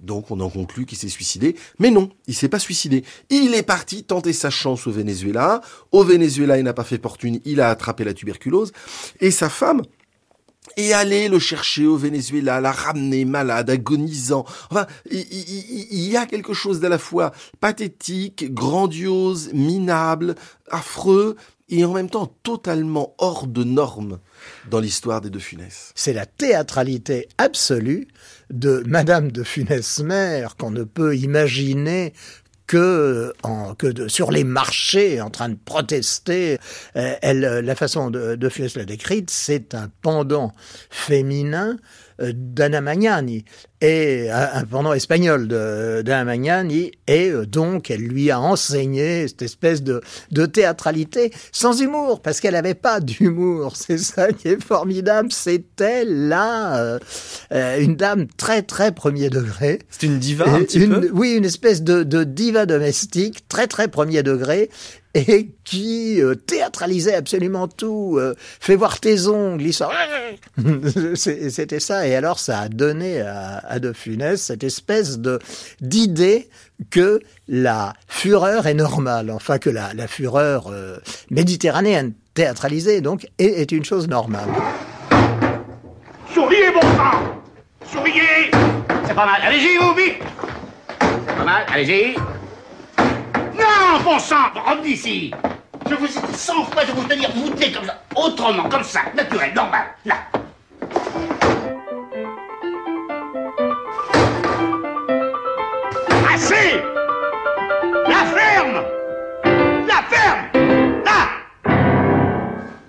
donc 0.00 0.30
on 0.30 0.40
en 0.40 0.50
conclut 0.50 0.86
qu'il 0.86 0.98
s'est 0.98 1.08
suicidé. 1.08 1.56
Mais 1.78 1.90
non, 1.90 2.10
il 2.26 2.34
s'est 2.34 2.48
pas 2.48 2.58
suicidé. 2.58 3.04
Il 3.30 3.54
est 3.54 3.62
parti 3.62 4.04
tenter 4.04 4.32
sa 4.32 4.50
chance 4.50 4.86
au 4.86 4.90
Venezuela. 4.90 5.60
Au 5.92 6.04
Venezuela, 6.04 6.58
il 6.58 6.64
n'a 6.64 6.74
pas 6.74 6.84
fait 6.84 7.00
fortune, 7.00 7.40
il 7.44 7.60
a 7.60 7.70
attrapé 7.70 8.04
la 8.04 8.14
tuberculose. 8.14 8.72
Et 9.20 9.30
sa 9.30 9.48
femme 9.48 9.82
est 10.76 10.92
allée 10.92 11.28
le 11.28 11.38
chercher 11.38 11.86
au 11.86 11.96
Venezuela, 11.96 12.60
la 12.60 12.72
ramener 12.72 13.24
malade, 13.24 13.70
agonisant. 13.70 14.44
Enfin, 14.70 14.86
il, 15.10 16.08
y 16.08 16.16
a 16.16 16.26
quelque 16.26 16.54
chose 16.54 16.80
d'à 16.80 16.88
la 16.88 16.98
fois 16.98 17.32
pathétique, 17.60 18.52
grandiose, 18.52 19.50
minable, 19.52 20.34
affreux, 20.70 21.36
et 21.70 21.84
en 21.84 21.92
même 21.92 22.08
temps 22.08 22.32
totalement 22.42 23.14
hors 23.18 23.46
de 23.46 23.62
normes 23.62 24.18
dans 24.70 24.80
l'histoire 24.80 25.20
des 25.20 25.30
deux 25.30 25.38
Funès. 25.38 25.92
C'est 25.94 26.14
la 26.14 26.26
théâtralité 26.26 27.28
absolue 27.36 28.08
de 28.50 28.82
Madame 28.86 29.30
de 29.30 29.42
Funès-Mère 29.42 30.56
qu'on 30.56 30.70
ne 30.70 30.84
peut 30.84 31.16
imaginer 31.16 32.12
que, 32.66 33.32
sur 34.08 34.30
les 34.30 34.44
marchés 34.44 35.20
en 35.20 35.30
train 35.30 35.48
de 35.48 35.58
protester. 35.64 36.58
Euh, 36.96 37.62
la 37.62 37.74
façon 37.74 38.10
de, 38.10 38.36
de 38.36 38.50
l'a 38.76 38.84
décrite, 38.84 39.30
c'est 39.30 39.74
un 39.74 39.90
pendant 40.02 40.52
féminin 40.90 41.78
d'Anna 42.20 42.80
Magnani. 42.80 43.44
Et 43.80 44.28
un 44.30 44.64
pendant 44.64 44.92
espagnol 44.92 45.46
d'Anna 45.46 46.24
Magnani. 46.24 46.90
Et 47.06 47.30
euh, 47.30 47.46
donc 47.46 47.90
elle 47.90 48.02
lui 48.02 48.30
a 48.30 48.40
enseigné 48.40 49.28
cette 49.28 49.42
espèce 49.42 49.82
de, 49.82 50.00
de 50.32 50.46
théâtralité 50.46 51.32
sans 51.52 51.80
humour 51.80 52.20
parce 52.20 52.40
qu'elle 52.40 52.54
n'avait 52.54 52.74
pas 52.74 53.00
d'humour. 53.00 53.76
C'est 53.76 53.98
ça 53.98 54.32
qui 54.32 54.48
est 54.48 54.62
formidable. 54.62 55.30
C'était 55.30 56.04
là 56.04 56.98
euh, 57.52 57.78
une 57.80 57.94
dame 57.96 58.26
très 58.36 58.62
très 58.62 58.92
premier 58.92 59.30
degré. 59.30 59.78
C'est 59.90 60.06
une 60.06 60.18
diva 60.18 60.48
un 60.48 60.62
petit 60.62 60.86
peu? 60.86 61.10
Oui 61.12 61.34
une 61.34 61.44
espèce 61.44 61.82
de, 61.82 62.02
de 62.02 62.24
diva 62.24 62.66
domestique 62.66 63.46
très 63.48 63.68
très 63.68 63.88
premier 63.88 64.22
degré 64.22 64.70
et 65.14 65.50
qui 65.64 66.20
euh, 66.20 66.34
théâtralisait 66.34 67.14
absolument 67.14 67.68
tout. 67.68 68.16
Euh, 68.18 68.34
fais 68.38 68.76
voir 68.76 69.00
tes 69.00 69.26
ongles, 69.26 69.62
il 69.62 69.72
sort. 69.72 69.92
C'était 71.14 71.80
ça. 71.80 72.06
Et 72.06 72.14
alors, 72.14 72.38
ça 72.38 72.60
a 72.60 72.68
donné 72.68 73.20
à, 73.20 73.78
De 73.78 73.92
Funès 73.92 74.40
cette 74.40 74.64
espèce 74.64 75.18
de 75.18 75.38
d'idée 75.80 76.48
que 76.90 77.20
la 77.48 77.94
fureur 78.06 78.66
est 78.66 78.74
normale, 78.74 79.30
enfin 79.30 79.58
que 79.58 79.70
la, 79.70 80.08
fureur 80.08 80.68
euh, 80.68 80.98
méditerranéenne 81.30 82.12
théâtralisée 82.34 83.00
donc 83.00 83.26
est, 83.38 83.60
est, 83.60 83.72
une 83.72 83.84
chose 83.84 84.08
normale. 84.08 84.48
Souriez, 86.32 86.70
bon 86.72 86.80
sang 86.80 87.40
Souriez 87.90 88.50
C'est 89.06 89.14
pas 89.14 89.26
mal. 89.26 89.40
Allez-y, 89.42 89.76
vous, 89.78 89.94
vite 89.94 90.22
C'est 91.26 91.36
pas 91.36 91.44
mal. 91.44 91.64
Allez-y. 91.68 92.37
Non, 93.58 94.00
bon 94.04 94.18
sang, 94.18 94.50
revenez 94.54 94.90
ici. 94.90 95.32
Je 95.88 95.94
vous 95.94 96.06
ai 96.06 96.20
dit 96.26 96.34
cent 96.38 96.64
fois 96.64 96.84
de 96.84 96.92
vous 96.92 97.04
tenir, 97.04 97.30
tenez 97.32 97.72
comme 97.72 97.84
ça, 97.86 98.02
autrement, 98.14 98.68
comme 98.68 98.84
ça, 98.84 99.00
naturel, 99.16 99.52
normal, 99.54 99.86
là. 100.04 100.16
Assez 106.32 106.80
La 108.08 108.24
ferme 108.26 108.84
La 109.86 110.02
ferme 110.08 111.04
Là 111.04 111.28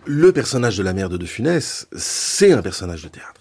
Le 0.06 0.32
personnage 0.34 0.78
de 0.78 0.84
la 0.84 0.94
mère 0.94 1.10
de 1.10 1.18
De 1.18 1.26
Funès, 1.26 1.88
c'est 1.96 2.52
un 2.52 2.62
personnage 2.62 3.04
de 3.04 3.08
théâtre. 3.10 3.38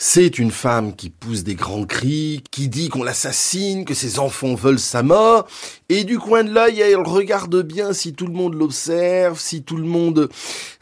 C'est 0.00 0.38
une 0.38 0.52
femme 0.52 0.94
qui 0.94 1.10
pousse 1.10 1.42
des 1.42 1.56
grands 1.56 1.84
cris, 1.84 2.44
qui 2.52 2.68
dit 2.68 2.88
qu'on 2.88 3.02
l'assassine, 3.02 3.84
que 3.84 3.94
ses 3.94 4.20
enfants 4.20 4.54
veulent 4.54 4.78
sa 4.78 5.02
mort, 5.02 5.48
et 5.88 6.04
du 6.04 6.20
coin 6.20 6.44
de 6.44 6.52
l'œil, 6.52 6.80
elle 6.80 6.98
regarde 6.98 7.60
bien 7.62 7.92
si 7.92 8.14
tout 8.14 8.28
le 8.28 8.32
monde 8.32 8.54
l'observe, 8.54 9.40
si 9.40 9.64
tout 9.64 9.76
le 9.76 9.82
monde... 9.82 10.28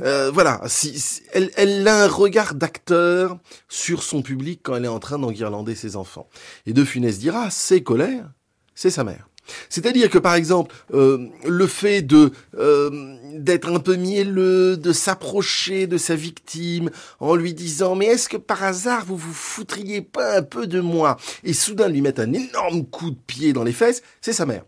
Euh, 0.02 0.30
voilà, 0.30 0.60
si, 0.66 1.02
elle, 1.32 1.50
elle 1.56 1.88
a 1.88 2.04
un 2.04 2.08
regard 2.08 2.54
d'acteur 2.54 3.38
sur 3.70 4.02
son 4.02 4.20
public 4.20 4.60
quand 4.62 4.76
elle 4.76 4.84
est 4.84 4.88
en 4.88 4.98
train 4.98 5.18
d'enguirlander 5.18 5.74
ses 5.74 5.96
enfants. 5.96 6.28
Et 6.66 6.74
De 6.74 6.84
Funès 6.84 7.18
dira, 7.18 7.50
c'est 7.50 7.82
colère, 7.82 8.30
c'est 8.74 8.90
sa 8.90 9.02
mère. 9.02 9.30
C'est-à-dire 9.68 10.10
que 10.10 10.18
par 10.18 10.34
exemple, 10.34 10.74
euh, 10.94 11.28
le 11.46 11.66
fait 11.66 12.02
de 12.02 12.32
euh, 12.58 13.16
d'être 13.34 13.68
un 13.68 13.80
peu 13.80 13.96
mielleux, 13.96 14.76
de 14.76 14.92
s'approcher 14.92 15.86
de 15.86 15.98
sa 15.98 16.14
victime 16.14 16.90
en 17.20 17.34
lui 17.34 17.54
disant 17.54 17.94
mais 17.94 18.06
est-ce 18.06 18.28
que 18.28 18.36
par 18.36 18.62
hasard 18.62 19.04
vous 19.06 19.16
vous 19.16 19.32
foutriez 19.32 20.02
pas 20.02 20.38
un 20.38 20.42
peu 20.42 20.66
de 20.66 20.80
moi? 20.80 21.16
Et 21.44 21.52
soudain 21.52 21.88
lui 21.88 22.00
mettre 22.00 22.20
un 22.20 22.32
énorme 22.32 22.86
coup 22.86 23.10
de 23.10 23.18
pied 23.26 23.52
dans 23.52 23.64
les 23.64 23.72
fesses, 23.72 24.02
c'est 24.20 24.32
sa 24.32 24.46
mère. 24.46 24.64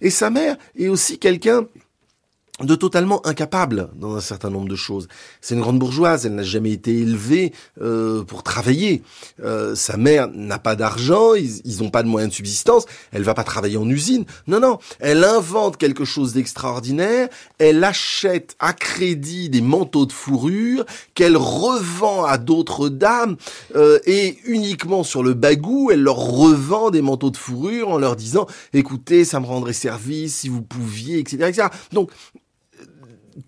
Et 0.00 0.10
sa 0.10 0.30
mère 0.30 0.56
est 0.78 0.88
aussi 0.88 1.18
quelqu'un 1.18 1.66
de 2.64 2.74
totalement 2.74 3.26
incapable 3.26 3.90
dans 3.94 4.16
un 4.16 4.20
certain 4.20 4.50
nombre 4.50 4.68
de 4.68 4.76
choses. 4.76 5.08
C'est 5.40 5.54
une 5.54 5.60
grande 5.60 5.78
bourgeoise, 5.78 6.26
elle 6.26 6.34
n'a 6.34 6.42
jamais 6.42 6.72
été 6.72 6.98
élevée 6.98 7.52
euh, 7.80 8.22
pour 8.24 8.42
travailler. 8.42 9.02
Euh, 9.42 9.74
sa 9.74 9.96
mère 9.96 10.28
n'a 10.32 10.58
pas 10.58 10.76
d'argent, 10.76 11.34
ils 11.34 11.82
n'ont 11.82 11.90
pas 11.90 12.02
de 12.02 12.08
moyens 12.08 12.30
de 12.30 12.36
subsistance, 12.36 12.86
elle 13.12 13.22
va 13.22 13.34
pas 13.34 13.44
travailler 13.44 13.76
en 13.76 13.88
usine. 13.88 14.24
Non, 14.46 14.60
non, 14.60 14.78
elle 14.98 15.24
invente 15.24 15.76
quelque 15.76 16.04
chose 16.04 16.32
d'extraordinaire, 16.32 17.28
elle 17.58 17.82
achète 17.84 18.56
à 18.58 18.72
crédit 18.72 19.48
des 19.48 19.60
manteaux 19.60 20.06
de 20.06 20.12
fourrure 20.12 20.84
qu'elle 21.14 21.36
revend 21.36 22.24
à 22.24 22.38
d'autres 22.38 22.88
dames 22.88 23.36
euh, 23.76 23.98
et 24.06 24.38
uniquement 24.44 25.02
sur 25.02 25.22
le 25.22 25.34
bagou, 25.34 25.90
elle 25.90 26.02
leur 26.02 26.16
revend 26.16 26.90
des 26.90 27.02
manteaux 27.02 27.30
de 27.30 27.36
fourrure 27.36 27.88
en 27.88 27.98
leur 27.98 28.16
disant 28.16 28.46
écoutez, 28.72 29.24
ça 29.24 29.40
me 29.40 29.46
rendrait 29.46 29.72
service 29.72 30.36
si 30.36 30.48
vous 30.48 30.62
pouviez, 30.62 31.18
etc. 31.18 31.48
etc. 31.48 31.68
Donc 31.92 32.10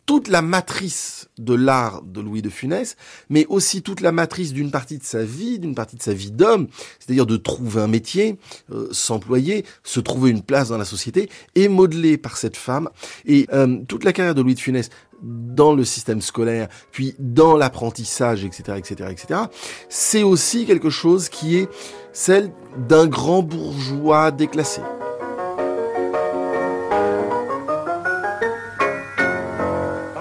toute 0.06 0.28
la 0.28 0.42
matrice 0.42 1.28
de 1.38 1.54
l'art 1.54 2.02
de 2.02 2.20
Louis 2.20 2.42
de 2.42 2.50
Funès, 2.50 2.96
mais 3.28 3.46
aussi 3.48 3.82
toute 3.82 4.00
la 4.00 4.12
matrice 4.12 4.52
d'une 4.52 4.70
partie 4.70 4.98
de 4.98 5.04
sa 5.04 5.24
vie, 5.24 5.58
d'une 5.58 5.74
partie 5.74 5.96
de 5.96 6.02
sa 6.02 6.12
vie 6.12 6.30
d'homme, 6.30 6.68
c'est-à-dire 6.98 7.26
de 7.26 7.36
trouver 7.36 7.80
un 7.80 7.88
métier, 7.88 8.38
euh, 8.72 8.88
s'employer, 8.92 9.64
se 9.82 10.00
trouver 10.00 10.30
une 10.30 10.42
place 10.42 10.68
dans 10.68 10.78
la 10.78 10.84
société, 10.84 11.28
est 11.54 11.68
modelée 11.68 12.18
par 12.18 12.36
cette 12.36 12.56
femme. 12.56 12.88
Et 13.26 13.46
euh, 13.52 13.78
toute 13.88 14.04
la 14.04 14.12
carrière 14.12 14.34
de 14.34 14.42
Louis 14.42 14.54
de 14.54 14.60
Funès 14.60 14.90
dans 15.22 15.72
le 15.72 15.84
système 15.84 16.20
scolaire, 16.20 16.68
puis 16.90 17.14
dans 17.18 17.56
l'apprentissage, 17.56 18.44
etc., 18.44 18.76
etc., 18.76 19.10
etc., 19.10 19.40
c'est 19.88 20.24
aussi 20.24 20.66
quelque 20.66 20.90
chose 20.90 21.28
qui 21.28 21.56
est 21.56 21.68
celle 22.12 22.52
d'un 22.88 23.06
grand 23.06 23.42
bourgeois 23.42 24.32
déclassé. 24.32 24.80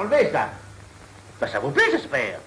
Enlever, 0.01 0.29
ça. 0.31 0.49
Ben, 1.39 1.47
ça 1.47 1.59
vous 1.59 1.71
plaît, 1.71 1.83
j'espère. 1.91 2.39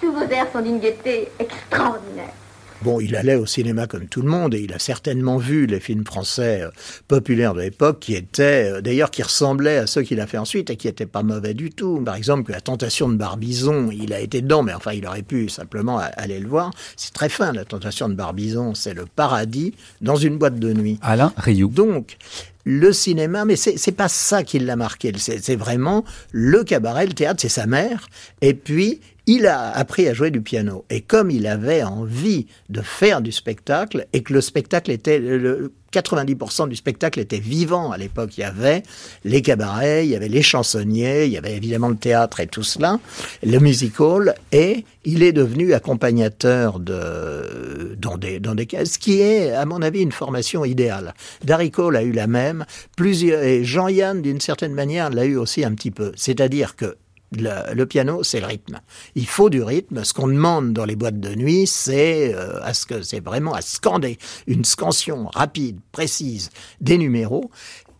Tous 0.00 0.12
vos 0.12 0.24
airs 0.24 0.46
sont 0.52 0.60
d'une 0.60 0.80
gaieté 0.80 1.30
extraordinaire. 1.38 2.34
Bon, 2.82 3.00
il 3.00 3.16
allait 3.16 3.36
au 3.36 3.46
cinéma 3.46 3.86
comme 3.86 4.08
tout 4.08 4.20
le 4.20 4.28
monde 4.28 4.54
et 4.54 4.60
il 4.60 4.74
a 4.74 4.78
certainement 4.78 5.38
vu 5.38 5.64
les 5.64 5.80
films 5.80 6.04
français 6.04 6.62
euh, 6.62 6.70
populaires 7.08 7.54
de 7.54 7.62
l'époque 7.62 8.00
qui 8.00 8.14
étaient, 8.14 8.72
euh, 8.72 8.80
d'ailleurs, 8.82 9.10
qui 9.10 9.22
ressemblaient 9.22 9.78
à 9.78 9.86
ceux 9.86 10.02
qu'il 10.02 10.20
a 10.20 10.26
fait 10.26 10.36
ensuite 10.36 10.68
et 10.68 10.76
qui 10.76 10.88
étaient 10.88 11.06
pas 11.06 11.22
mauvais 11.22 11.54
du 11.54 11.70
tout. 11.70 12.02
Par 12.04 12.14
exemple, 12.14 12.42
que 12.42 12.52
La 12.52 12.60
Tentation 12.60 13.08
de 13.08 13.14
Barbizon, 13.14 13.90
il 13.90 14.12
a 14.12 14.20
été 14.20 14.42
dedans, 14.42 14.62
mais 14.62 14.74
enfin, 14.74 14.92
il 14.92 15.06
aurait 15.06 15.22
pu 15.22 15.48
simplement 15.48 15.98
aller 15.98 16.38
le 16.38 16.48
voir. 16.48 16.72
C'est 16.96 17.14
très 17.14 17.30
fin, 17.30 17.52
La 17.52 17.64
Tentation 17.64 18.10
de 18.10 18.14
Barbizon, 18.14 18.74
c'est 18.74 18.92
le 18.92 19.06
paradis 19.06 19.72
dans 20.02 20.16
une 20.16 20.36
boîte 20.36 20.58
de 20.58 20.74
nuit. 20.74 20.98
Alain 21.00 21.32
Rioux. 21.38 21.68
Donc, 21.68 22.18
le 22.64 22.92
cinéma, 22.92 23.44
mais 23.44 23.56
c'est 23.56 23.92
pas 23.92 24.08
ça 24.08 24.42
qui 24.42 24.58
l'a 24.58 24.76
marqué. 24.76 25.12
C'est 25.18 25.56
vraiment 25.56 26.04
le 26.32 26.64
cabaret, 26.64 27.06
le 27.06 27.12
théâtre, 27.12 27.40
c'est 27.40 27.48
sa 27.48 27.66
mère. 27.66 28.08
Et 28.40 28.54
puis, 28.54 29.00
il 29.26 29.46
a 29.46 29.70
appris 29.70 30.08
à 30.08 30.14
jouer 30.14 30.30
du 30.30 30.40
piano. 30.40 30.84
Et 30.90 31.00
comme 31.00 31.30
il 31.30 31.46
avait 31.46 31.82
envie 31.82 32.46
de 32.68 32.82
faire 32.82 33.20
du 33.22 33.32
spectacle, 33.32 34.06
et 34.12 34.22
que 34.22 34.32
le 34.32 34.40
spectacle 34.40 34.90
était... 34.90 35.18
Le 35.18 35.72
90% 35.94 36.68
du 36.68 36.76
spectacle 36.76 37.20
était 37.20 37.38
vivant 37.38 37.92
à 37.92 37.96
l'époque. 37.96 38.36
Il 38.36 38.40
y 38.40 38.44
avait 38.44 38.82
les 39.24 39.42
cabarets, 39.42 40.04
il 40.04 40.10
y 40.10 40.16
avait 40.16 40.28
les 40.28 40.42
chansonniers, 40.42 41.26
il 41.26 41.32
y 41.32 41.38
avait 41.38 41.54
évidemment 41.54 41.88
le 41.88 41.96
théâtre 41.96 42.40
et 42.40 42.46
tout 42.46 42.64
cela, 42.64 42.98
le 43.44 43.58
musical, 43.58 44.34
et 44.50 44.84
il 45.04 45.22
est 45.22 45.32
devenu 45.32 45.72
accompagnateur 45.72 46.80
de, 46.80 47.96
dans 47.98 48.18
des, 48.18 48.40
dans 48.40 48.54
des 48.54 48.66
ce 48.84 48.98
qui 48.98 49.20
est, 49.20 49.52
à 49.52 49.66
mon 49.66 49.82
avis, 49.82 50.00
une 50.00 50.12
formation 50.12 50.64
idéale. 50.64 51.14
Darry 51.44 51.70
Cole 51.70 51.96
a 51.96 52.02
eu 52.02 52.12
la 52.12 52.26
même, 52.26 52.64
et 53.00 53.64
Jean-Yann, 53.64 54.20
d'une 54.20 54.40
certaine 54.40 54.74
manière, 54.74 55.10
l'a 55.10 55.24
eu 55.24 55.36
aussi 55.36 55.64
un 55.64 55.74
petit 55.74 55.90
peu. 55.90 56.12
C'est-à-dire 56.16 56.74
que 56.74 56.96
le, 57.40 57.84
piano, 57.84 58.22
c'est 58.22 58.40
le 58.40 58.46
rythme. 58.46 58.80
Il 59.14 59.26
faut 59.26 59.50
du 59.50 59.62
rythme. 59.62 60.04
Ce 60.04 60.12
qu'on 60.12 60.28
demande 60.28 60.72
dans 60.72 60.84
les 60.84 60.96
boîtes 60.96 61.20
de 61.20 61.34
nuit, 61.34 61.66
c'est 61.66 62.34
euh, 62.34 62.62
à 62.62 62.74
ce 62.74 62.86
que 62.86 63.02
c'est 63.02 63.20
vraiment 63.20 63.54
à 63.54 63.62
scander 63.62 64.18
une 64.46 64.64
scansion 64.64 65.26
rapide, 65.34 65.78
précise 65.92 66.50
des 66.80 66.98
numéros. 66.98 67.50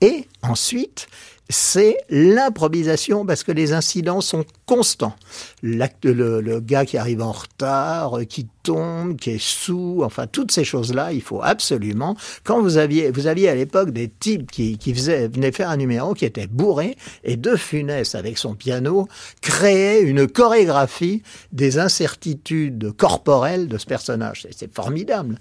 Et 0.01 0.27
ensuite, 0.43 1.09
c'est 1.51 1.99
l'improvisation 2.09 3.27
parce 3.27 3.45
que 3.45 3.53
les 3.53 3.73
incidents 3.73 4.23
sont 4.23 4.45
constants. 4.65 5.15
L'acte, 5.63 6.07
le, 6.07 6.61
gars 6.61 6.87
qui 6.87 6.97
arrive 6.97 7.21
en 7.21 7.33
retard, 7.33 8.19
euh, 8.19 8.25
qui 8.25 8.47
tombe, 8.63 9.17
qui 9.17 9.31
est 9.31 9.43
sous, 9.43 10.01
enfin 10.05 10.27
toutes 10.27 10.53
ces 10.53 10.65
choses-là, 10.65 11.13
il 11.13 11.21
faut 11.21 11.43
absolument. 11.43 12.17
Quand 12.45 12.63
vous 12.63 12.79
aviez, 12.79 13.11
vous 13.11 13.27
aviez 13.27 13.51
à 13.51 13.55
l'époque 13.55 13.91
des 13.91 14.09
types 14.09 14.51
qui, 14.51 14.79
qui 14.79 14.95
faisaient, 14.95 15.29
venaient 15.29 15.53
faire 15.53 15.69
un 15.69 15.77
numéro 15.77 16.15
qui 16.15 16.25
était 16.25 16.47
bourré 16.47 16.97
et 17.25 17.37
De 17.37 17.57
Funès 17.57 18.15
avec 18.15 18.39
son 18.39 18.55
piano 18.55 19.07
créait 19.43 20.01
une 20.01 20.27
chorégraphie 20.27 21.23
des 21.53 21.79
incertitudes 21.79 22.93
corporelles 22.97 23.69
de 23.69 23.77
ce 23.77 23.87
personnage. 23.87 24.47
C'est 24.51 24.75
formidable. 24.75 25.39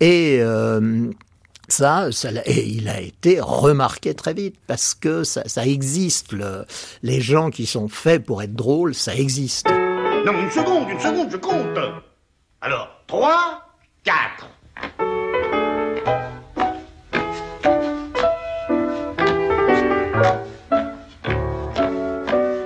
Et 0.00 0.38
euh, 0.40 1.10
ça, 1.72 2.08
et 2.44 2.66
il 2.66 2.88
a 2.88 3.00
été 3.00 3.40
remarqué 3.40 4.14
très 4.14 4.34
vite 4.34 4.56
parce 4.66 4.94
que 4.94 5.24
ça, 5.24 5.66
existe. 5.66 6.34
les 7.02 7.20
gens 7.20 7.50
qui 7.50 7.66
sont 7.66 7.88
faits 7.88 8.24
pour 8.24 8.42
être 8.42 8.54
drôles, 8.54 8.94
ça 8.94 9.14
existe. 9.14 9.66
Non, 10.26 10.32
une 10.40 10.50
seconde, 10.50 10.88
une 10.90 11.00
seconde, 11.00 11.28
je 11.30 11.36
compte. 11.38 11.78
Alors, 12.60 12.88
3, 13.06 13.62
4. 14.04 14.48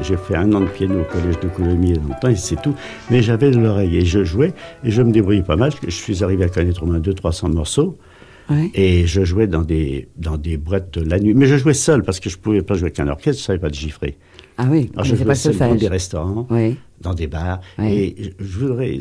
J'ai 0.02 0.16
fait 0.16 0.36
un 0.36 0.52
an 0.52 0.60
de 0.60 0.66
piano 0.66 1.00
au 1.00 1.04
collège 1.04 1.40
de 1.40 1.48
Coulommiers 1.48 1.94
longtemps 1.94 2.28
et 2.28 2.36
c'est 2.36 2.60
tout. 2.62 2.74
Mais 3.10 3.22
j'avais 3.22 3.50
de 3.50 3.58
l'oreille 3.58 3.96
et 3.96 4.04
je 4.04 4.22
jouais 4.22 4.52
et 4.84 4.90
je 4.90 5.02
me 5.02 5.10
débrouillais 5.10 5.42
pas 5.42 5.56
mal. 5.56 5.72
Je 5.82 5.90
suis 5.90 6.22
arrivé 6.22 6.44
à 6.44 6.48
connaître 6.48 6.82
au 6.82 6.86
moins 6.86 7.00
200-300 7.00 7.52
morceaux. 7.52 7.98
Et 8.74 9.06
je 9.06 9.24
jouais 9.24 9.46
dans 9.46 9.62
des, 9.62 10.08
dans 10.16 10.36
des 10.36 10.56
boîtes 10.56 10.96
la 10.96 11.18
nuit. 11.18 11.34
Mais 11.34 11.46
je 11.46 11.56
jouais 11.56 11.74
seul 11.74 12.02
parce 12.02 12.20
que 12.20 12.30
je 12.30 12.38
pouvais 12.38 12.62
pas 12.62 12.74
jouer 12.74 12.86
avec 12.86 13.00
un 13.00 13.08
orchestre, 13.08 13.40
je 13.40 13.46
savais 13.46 13.58
pas 13.58 13.72
chiffrer. 13.72 14.16
Ah 14.58 14.66
oui, 14.70 14.90
Alors 14.94 15.04
je 15.04 15.16
jouais 15.16 15.34
seul 15.34 15.56
dans 15.56 15.74
des 15.74 15.88
restaurants, 15.88 16.46
dans 17.00 17.14
des 17.14 17.26
bars. 17.26 17.60
Et 17.82 18.34
je 18.38 18.58
voudrais, 18.58 19.00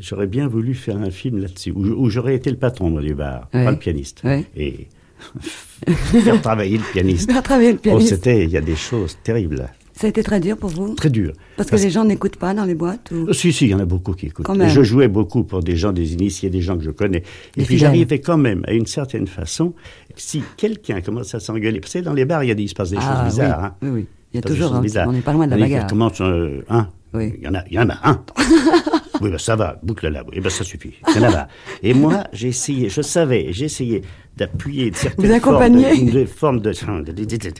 j'aurais 0.00 0.26
bien 0.26 0.46
voulu 0.46 0.74
faire 0.74 0.96
un 0.96 1.10
film 1.10 1.38
là-dessus, 1.38 1.72
où, 1.72 2.10
j'aurais 2.10 2.34
été 2.34 2.50
le 2.50 2.56
patron 2.56 2.90
du 3.00 3.14
bar, 3.14 3.48
pas 3.48 3.70
le 3.70 3.78
pianiste. 3.78 4.22
Et 4.56 4.88
faire 5.86 6.40
travailler 6.40 6.78
le 6.78 6.92
pianiste. 6.92 7.30
Faire 7.32 7.42
travailler 7.42 7.72
le 7.72 7.78
oh, 7.78 7.82
pianiste. 7.82 8.08
c'était, 8.08 8.44
il 8.44 8.50
y 8.50 8.56
a 8.56 8.62
des 8.62 8.76
choses 8.76 9.18
terribles. 9.22 9.68
Ça 9.94 10.06
a 10.06 10.10
été 10.10 10.22
très 10.22 10.40
dur 10.40 10.56
pour 10.56 10.70
vous 10.70 10.94
Très 10.94 11.10
dur. 11.10 11.32
Parce, 11.56 11.70
que 11.70 11.76
les 11.76 11.90
gens 11.90 12.04
n'écoutent 12.04 12.36
pas 12.36 12.54
dans 12.54 12.64
les 12.64 12.74
boîtes 12.74 13.10
ou... 13.10 13.32
Si, 13.32 13.52
si, 13.52 13.66
il 13.66 13.70
y 13.70 13.74
en 13.74 13.80
a 13.80 13.84
beaucoup 13.84 14.12
qui 14.12 14.26
écoutent. 14.26 14.46
je 14.68 14.82
jouais 14.82 15.08
beaucoup 15.08 15.44
pour 15.44 15.62
des 15.62 15.76
gens, 15.76 15.92
des 15.92 16.12
initiés, 16.12 16.50
des 16.50 16.62
gens 16.62 16.76
que 16.76 16.84
je 16.84 16.90
connais. 16.90 17.22
Et 17.56 17.64
puis 17.64 17.78
j'arrivais 17.78 18.20
quand 18.20 18.38
même, 18.38 18.62
à 18.66 18.72
une 18.72 18.86
certaine 18.86 19.26
façon, 19.26 19.74
si 20.16 20.42
quelqu'un 20.56 21.00
commence 21.00 21.34
à 21.34 21.40
s'engueuler, 21.40 21.80
parce 21.80 21.92
que 21.92 21.98
dans 21.98 22.14
les 22.14 22.24
bars, 22.24 22.44
il, 22.44 22.48
y 22.48 22.52
a 22.52 22.54
il 22.54 22.68
se 22.68 22.74
passe 22.74 22.90
des 22.90 22.98
ah, 23.00 23.24
choses 23.24 23.34
bizarres. 23.34 23.64
Hein. 23.64 23.74
Oui, 23.82 23.88
oui. 23.90 24.06
Il 24.32 24.36
y 24.36 24.38
a 24.38 24.42
toujours, 24.42 24.74
un, 24.74 25.08
on 25.08 25.12
n'est 25.12 25.20
pas 25.22 25.32
loin 25.32 25.46
de 25.46 25.50
la 25.50 25.58
bagarre. 25.58 25.88
Commence, 25.88 26.20
euh, 26.20 26.62
hein, 26.68 26.88
oui. 27.14 27.34
Il 27.38 27.44
y 27.44 27.48
en 27.48 27.54
a, 27.54 27.64
il 27.68 27.74
y 27.74 27.78
en 27.78 27.88
a 27.88 27.98
un. 28.08 28.22
oui, 29.20 29.30
ben 29.30 29.38
ça 29.38 29.56
va, 29.56 29.78
boucle 29.82 30.08
là. 30.08 30.24
Oui, 30.30 30.40
ben 30.40 30.50
ça 30.50 30.64
suffit. 30.64 30.94
Il 31.14 31.20
y 31.20 31.26
en 31.26 31.32
a 31.32 31.48
Et 31.82 31.94
moi, 31.94 32.24
j'ai 32.32 32.48
essayé, 32.48 32.88
je 32.88 33.02
savais, 33.02 33.48
j'ai 33.50 33.66
essayé 33.66 34.02
d'appuyer 34.36 34.90
certaines 34.94 35.26
Vous 35.26 35.32
accompagnez 35.32 36.10
de 36.10 36.24
formes 36.24 36.60
de, 36.60 36.70
de, 36.70 37.12
de, 37.12 37.24
de, 37.24 37.50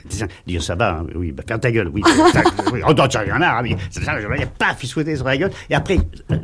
dire 0.46 0.62
ça 0.62 0.74
va, 0.74 1.00
hein, 1.00 1.06
oui, 1.14 1.32
bah, 1.32 1.42
faire 1.46 1.60
ta 1.60 1.70
gueule, 1.70 1.88
oui. 1.88 2.02
oui 2.72 2.80
oh, 2.86 2.94
ça, 3.10 3.26
y 3.26 3.32
en 3.32 3.42
a, 3.42 3.62
oui. 3.62 3.76
Ça, 3.90 4.18
je 4.20 4.26
paf, 4.58 4.82
il 4.82 4.86
souhaitait 4.86 5.16
sur 5.16 5.26
la 5.26 5.36
gueule. 5.36 5.50
Et 5.68 5.74
après, 5.74 5.98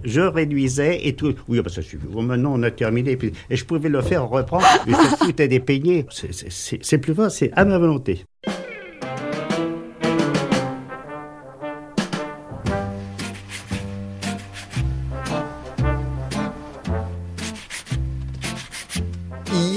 je 0.04 0.20
réduisais 0.20 1.06
et 1.06 1.14
tout. 1.14 1.34
Oui, 1.48 1.60
bah, 1.60 1.70
ça 1.70 1.82
suffit. 1.82 2.06
Maintenant, 2.14 2.52
on 2.54 2.62
a 2.62 2.70
terminé. 2.70 3.12
Et, 3.12 3.16
puis, 3.16 3.32
et 3.48 3.56
je 3.56 3.64
pouvais 3.64 3.88
le 3.88 4.02
faire 4.02 4.28
reprendre. 4.28 4.66
Et 4.86 4.90
je 4.90 5.24
foutais 5.24 5.48
des 5.48 5.60
peignets. 5.60 6.06
C'est 6.10 6.98
plus 6.98 7.14
fort, 7.14 7.30
c'est 7.30 7.52
à 7.54 7.64
ma 7.64 7.78
volonté. 7.78 8.24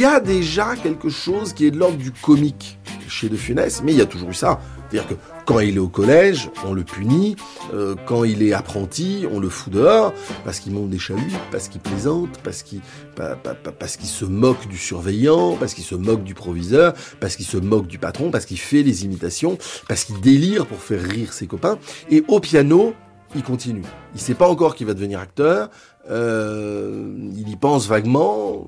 A 0.10 0.20
déjà 0.20 0.76
quelque 0.76 1.10
chose 1.10 1.54
qui 1.54 1.68
est 1.68 1.72
de 1.72 1.78
l'ordre 1.78 1.98
du 1.98 2.12
comique 2.12 2.80
chez 3.08 3.30
De 3.30 3.36
Funès, 3.36 3.82
mais 3.84 3.92
il 3.92 3.98
y 3.98 4.02
a 4.02 4.06
toujours 4.06 4.30
eu 4.30 4.34
ça. 4.34 4.60
C'est-à-dire 4.90 5.08
que 5.10 5.14
quand 5.46 5.60
il 5.60 5.76
est 5.76 5.80
au 5.80 5.88
collège, 5.88 6.50
on 6.66 6.74
le 6.74 6.84
punit. 6.84 7.36
Euh, 7.74 7.96
quand 8.08 8.24
il 8.24 8.42
est 8.42 8.54
apprenti, 8.54 9.28
on 9.32 9.40
le 9.40 9.50
fout 9.50 9.72
dehors 9.72 10.14
parce 10.44 10.60
qu'il 10.60 10.74
monte 10.74 10.90
des 10.90 10.98
chahuts, 10.98 11.20
parce 11.52 11.68
qu'il 11.68 11.82
plaisante, 11.82 12.40
parce 12.44 12.64
qu'il 12.64 12.82
parce 13.16 13.98
qu'il 13.98 14.08
se 14.08 14.26
moque 14.26 14.68
du 14.68 14.78
surveillant, 14.78 15.58
parce 15.58 15.74
qu'il 15.74 15.84
se 15.84 15.96
moque 15.96 16.24
du 16.24 16.34
proviseur, 16.34 16.94
parce 17.20 17.36
qu'il 17.36 17.46
se 17.46 17.58
moque 17.58 17.88
du 17.88 18.00
patron, 18.00 18.32
parce 18.32 18.46
qu'il 18.46 18.60
fait 18.60 18.82
les 18.82 19.06
imitations, 19.06 19.58
parce 19.88 20.04
qu'il 20.04 20.20
délire 20.22 20.66
pour 20.66 20.80
faire 20.80 21.02
rire 21.02 21.34
ses 21.34 21.46
copains. 21.46 21.78
Et 22.10 22.24
au 22.28 22.40
piano, 22.40 22.96
il 23.36 23.44
continue. 23.44 23.84
Il 24.16 24.22
sait 24.22 24.34
pas 24.34 24.48
encore 24.48 24.76
qu'il 24.76 24.88
va 24.88 24.94
devenir 24.94 25.20
acteur. 25.20 25.70
Euh, 26.10 27.14
il 27.36 27.50
y 27.50 27.56
pense 27.56 27.88
vaguement. 27.88 28.68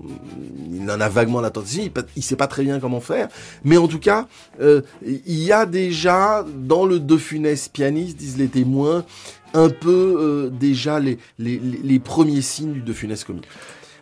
Il 0.72 0.90
en 0.90 1.02
a 1.02 1.10
vaguement 1.10 1.42
l'intention. 1.42 1.84
Il, 1.84 1.92
il 2.16 2.24
sait 2.24 2.36
pas 2.36 2.48
très 2.48 2.64
bien 2.64 2.80
comment 2.80 3.00
faire. 3.00 3.28
Mais 3.64 3.78
en 3.78 3.88
tout 3.88 4.00
cas, 4.00 4.28
euh, 4.60 4.82
il 5.06 5.42
y 5.42 5.52
a 5.52 5.66
déjà 5.66 6.46
dans 6.56 6.86
le 6.86 7.00
De 7.00 7.18
Funès 7.18 7.68
pianiste, 7.70 8.18
disent 8.18 8.38
les 8.38 8.48
témoins, 8.48 9.06
un 9.54 9.70
peu 9.70 10.16
euh, 10.20 10.50
déjà 10.50 11.00
les, 11.00 11.18
les, 11.40 11.60
les, 11.60 12.00
premiers 12.00 12.42
signes 12.42 12.74
du 12.74 12.82
De 12.82 12.94
Funès 12.94 13.24
comique. 13.24 13.48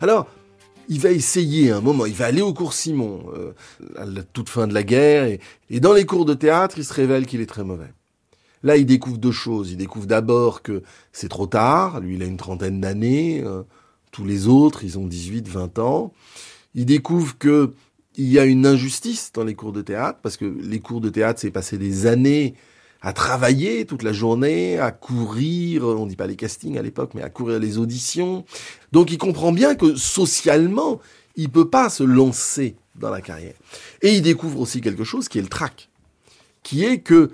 Alors, 0.01 0.27
il 0.89 0.99
va 0.99 1.11
essayer 1.11 1.71
un 1.71 1.81
moment, 1.81 2.05
il 2.05 2.13
va 2.13 2.25
aller 2.25 2.41
au 2.41 2.53
cours 2.53 2.73
Simon 2.73 3.23
euh, 3.35 3.53
à 3.97 4.05
la 4.05 4.23
toute 4.23 4.49
fin 4.49 4.67
de 4.67 4.73
la 4.73 4.83
guerre, 4.83 5.37
et 5.69 5.79
dans 5.79 5.93
les 5.93 6.05
cours 6.05 6.25
de 6.25 6.33
théâtre, 6.33 6.75
il 6.77 6.83
se 6.83 6.93
révèle 6.93 7.25
qu'il 7.25 7.41
est 7.41 7.45
très 7.45 7.63
mauvais. 7.63 7.91
Là, 8.63 8.77
il 8.77 8.85
découvre 8.85 9.17
deux 9.17 9.31
choses. 9.31 9.71
Il 9.71 9.77
découvre 9.77 10.05
d'abord 10.05 10.61
que 10.61 10.83
c'est 11.11 11.29
trop 11.29 11.47
tard. 11.47 11.99
Lui, 11.99 12.15
il 12.15 12.23
a 12.23 12.25
une 12.25 12.37
trentaine 12.37 12.81
d'années. 12.81 13.41
Euh, 13.43 13.63
tous 14.11 14.25
les 14.25 14.47
autres, 14.47 14.83
ils 14.83 14.97
ont 14.97 15.07
18, 15.07 15.47
20 15.47 15.79
ans. 15.79 16.13
Il 16.75 16.85
découvre 16.85 17.37
que 17.37 17.73
il 18.15 18.27
y 18.27 18.37
a 18.37 18.43
une 18.43 18.65
injustice 18.65 19.31
dans 19.33 19.45
les 19.45 19.55
cours 19.55 19.71
de 19.71 19.81
théâtre, 19.81 20.19
parce 20.21 20.35
que 20.35 20.43
les 20.43 20.79
cours 20.79 20.99
de 20.99 21.09
théâtre, 21.09 21.39
c'est 21.39 21.51
passer 21.51 21.77
des 21.77 22.05
années 22.05 22.55
à 23.01 23.13
travailler 23.13 23.85
toute 23.85 24.03
la 24.03 24.11
journée, 24.11 24.77
à 24.77 24.91
courir, 24.91 25.85
on 25.85 26.05
dit 26.05 26.17
pas 26.17 26.27
les 26.27 26.35
castings 26.35 26.77
à 26.77 26.81
l'époque, 26.81 27.11
mais 27.15 27.21
à 27.21 27.29
courir 27.29 27.59
les 27.59 27.77
auditions. 27.77 28.43
Donc 28.91 29.11
il 29.11 29.17
comprend 29.17 29.53
bien 29.53 29.75
que 29.75 29.95
socialement, 29.95 30.99
il 31.37 31.49
peut 31.49 31.69
pas 31.69 31.89
se 31.89 32.03
lancer 32.03 32.75
dans 32.95 33.09
la 33.09 33.21
carrière. 33.21 33.53
Et 34.01 34.15
il 34.15 34.21
découvre 34.21 34.59
aussi 34.59 34.81
quelque 34.81 35.05
chose 35.05 35.29
qui 35.29 35.39
est 35.39 35.41
le 35.41 35.47
trac, 35.47 35.89
qui 36.61 36.83
est 36.83 36.99
que 36.99 37.31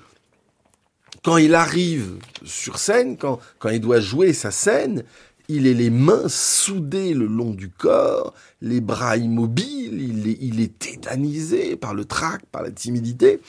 quand 1.25 1.37
il 1.37 1.55
arrive 1.55 2.19
sur 2.43 2.77
scène, 2.77 3.17
quand, 3.17 3.39
quand 3.57 3.69
il 3.69 3.81
doit 3.81 3.99
jouer 3.99 4.31
sa 4.31 4.51
scène, 4.51 5.03
il 5.47 5.65
est 5.65 5.73
les 5.73 5.89
mains 5.89 6.29
soudées 6.29 7.15
le 7.15 7.25
long 7.25 7.49
du 7.49 7.67
corps, 7.67 8.35
les 8.61 8.79
bras 8.79 9.17
immobiles, 9.17 10.01
il 10.01 10.29
est, 10.29 10.37
il 10.39 10.61
est 10.61 10.77
tétanisé 10.77 11.77
par 11.77 11.95
le 11.95 12.05
trac, 12.05 12.45
par 12.51 12.61
la 12.61 12.69
timidité, 12.69 13.39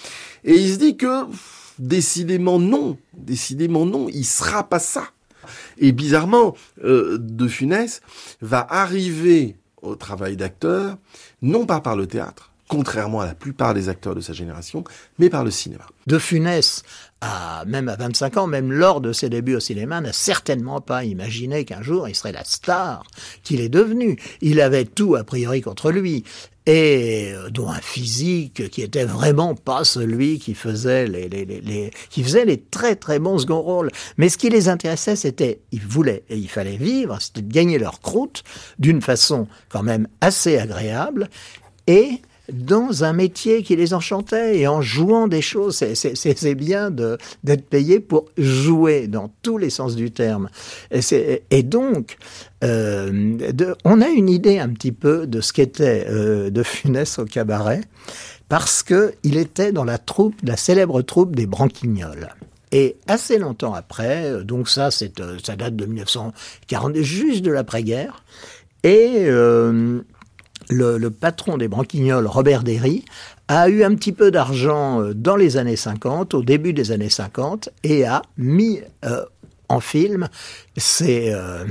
et 0.45 0.55
il 0.55 0.73
se 0.73 0.79
dit 0.79 0.97
que 0.97 1.25
décidément 1.79 2.59
non, 2.59 2.97
décidément 3.13 3.85
non, 3.85 4.09
il 4.09 4.25
sera 4.25 4.67
pas 4.67 4.79
ça. 4.79 5.11
Et 5.77 5.93
bizarrement, 5.93 6.57
euh, 6.83 7.19
De 7.21 7.47
Funès 7.47 8.01
va 8.41 8.67
arriver 8.71 9.57
au 9.83 9.97
travail 9.97 10.39
d'acteur, 10.39 10.97
non 11.43 11.67
pas 11.67 11.83
par 11.83 11.95
le 11.95 12.07
théâtre, 12.07 12.53
contrairement 12.69 13.21
à 13.21 13.27
la 13.27 13.35
plupart 13.35 13.75
des 13.75 13.89
acteurs 13.89 14.15
de 14.15 14.21
sa 14.21 14.33
génération, 14.33 14.85
mais 15.19 15.31
par 15.31 15.45
le 15.45 15.51
cinéma. 15.51 15.87
De 16.07 16.19
Funès, 16.19 16.83
même 17.67 17.89
à 17.89 17.97
25 17.97 18.37
ans, 18.37 18.47
même 18.47 18.73
lors 18.73 19.01
de 19.01 19.13
ses 19.13 19.29
débuts 19.29 19.57
au 19.57 19.61
cinéma, 19.61 20.01
n'a 20.01 20.13
certainement 20.13 20.81
pas 20.81 21.05
imaginé 21.05 21.65
qu'un 21.65 21.83
jour 21.83 22.09
il 22.09 22.15
serait 22.15 22.33
la 22.33 22.45
star 22.45 23.05
qu'il 23.43 23.61
est 23.61 23.69
devenu. 23.69 24.19
Il 24.41 24.61
avait 24.61 24.85
tout 24.85 25.15
a 25.17 25.25
priori 25.25 25.61
contre 25.61 25.91
lui 25.91 26.25
et 26.67 27.33
euh, 27.33 27.49
dont 27.51 27.71
un 27.71 27.81
physique 27.81 28.71
qui 28.71 28.83
était 28.83 29.05
vraiment 29.05 29.55
pas 29.55 29.85
celui 29.85 30.41
qui 30.41 30.55
faisait 30.55 31.07
les, 31.07 31.91
qui 32.11 32.25
faisait 32.25 32.45
les 32.45 32.61
très 32.61 32.97
très 32.97 33.19
bons 33.19 33.39
second 33.39 33.61
rôles. 33.61 33.91
Mais 34.17 34.29
ce 34.29 34.37
qui 34.37 34.51
les 34.51 34.69
intéressait, 34.69 35.17
c'était, 35.17 35.61
ils 35.71 35.87
voulaient 35.87 36.25
et 36.29 36.37
il 36.37 36.49
fallait 36.49 36.77
vivre, 36.77 37.19
c'était 37.21 37.43
de 37.43 37.53
gagner 37.53 37.79
leur 37.79 38.01
croûte 38.01 38.43
d'une 38.79 39.01
façon 39.01 39.47
quand 39.69 39.85
même 39.85 40.09
assez 40.21 40.59
agréable 40.59 41.29
et 41.87 42.21
dans 42.53 43.05
un 43.05 43.13
métier 43.13 43.63
qui 43.63 43.77
les 43.77 43.95
enchantait 43.95 44.59
et 44.59 44.67
en 44.67 44.81
jouant 44.81 45.29
des 45.29 45.43
choses. 45.43 45.77
C'est 45.95 46.55
bien 46.55 46.91
d'être 46.91 47.69
payé 47.69 48.01
pour 48.01 48.27
jouer 48.37 49.07
dans 49.09 49.31
tous 49.43 49.59
les 49.59 49.71
sens 49.71 49.97
du 49.97 50.11
terme. 50.11 50.49
Et, 51.51 51.63
donc, 51.63 52.17
euh, 52.65 53.39
on 53.85 54.01
a 54.01 54.09
une 54.09 54.29
idée 54.29 54.59
un 54.59 54.69
petit 54.69 54.93
peu 54.93 55.27
de 55.27 55.41
ce 55.41 55.53
qu'était 55.53 56.07
euh, 56.09 56.51
de 56.51 56.63
Funès 56.63 57.19
au 57.19 57.25
cabaret 57.25 57.81
parce 58.49 58.83
que 58.83 59.13
il 59.25 59.37
était 59.37 59.73
dans 59.73 59.85
la 59.85 59.99
troupe, 59.99 60.37
la 60.45 60.57
célèbre 60.57 61.03
troupe 61.03 61.35
des 61.35 61.47
Branquignoles. 61.47 62.29
Et 62.73 62.97
assez 63.07 63.39
longtemps 63.39 63.75
après, 63.75 64.45
donc 64.45 64.69
ça, 64.69 64.89
euh, 65.21 65.39
ça 65.43 65.57
date 65.57 65.77
de 65.77 65.87
1940, 65.87 66.97
juste 66.97 67.43
de 67.43 67.51
l'après-guerre, 67.51 68.25
et 68.83 69.27
le, 70.69 71.09
patron 71.09 71.57
des 71.57 71.69
Branquignoles, 71.69 72.27
Robert 72.27 72.63
Derry, 72.63 73.05
a 73.49 73.69
eu 73.69 73.85
un 73.85 73.95
petit 73.95 74.13
peu 74.13 74.31
d'argent 74.31 75.01
euh, 75.01 75.15
dans 75.15 75.37
les 75.37 75.57
années 75.57 75.77
50, 75.77 76.35
au 76.35 76.43
début 76.43 76.73
des 76.73 76.91
années 76.93 77.11
50, 77.11 77.69
et 77.85 78.05
a 78.05 78.23
mis 78.37 78.81
euh, 79.05 79.25
en 79.69 79.81
film 79.81 80.29
ses, 80.77 81.33
euh, 81.33 81.65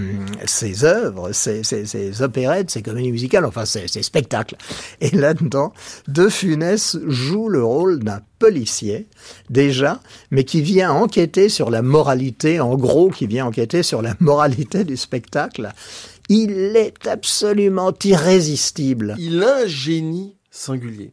ses 0.45 0.84
œuvres, 0.84 1.31
ses, 1.31 1.63
ses, 1.63 2.21
opérettes, 2.21 2.71
ses 2.71 2.81
comédies 2.81 3.12
musicales, 3.12 3.45
enfin 3.45 3.65
ses, 3.65 3.88
spectacles. 3.88 4.55
Et 5.01 5.12
là-dedans, 5.12 5.73
De 6.08 6.27
Funès 6.27 6.97
joue 7.08 7.47
le 7.49 7.63
rôle 7.63 7.99
d'un 7.99 8.21
policier, 8.39 9.08
déjà, 9.49 10.01
mais 10.31 10.43
qui 10.43 10.62
vient 10.62 10.91
enquêter 10.91 11.49
sur 11.49 11.69
la 11.69 11.81
moralité, 11.81 12.60
en 12.60 12.75
gros, 12.75 13.10
qui 13.10 13.27
vient 13.27 13.45
enquêter 13.45 13.84
sur 13.84 14.01
la 14.01 14.15
moralité 14.19 14.84
du 14.84 14.97
spectacle. 14.97 15.71
Il 16.30 16.76
est 16.76 17.08
absolument 17.08 17.94
irrésistible. 18.04 19.16
Il 19.20 19.44
a 19.44 19.64
un 19.64 19.68
génie 19.68 20.36
singulier. 20.50 21.12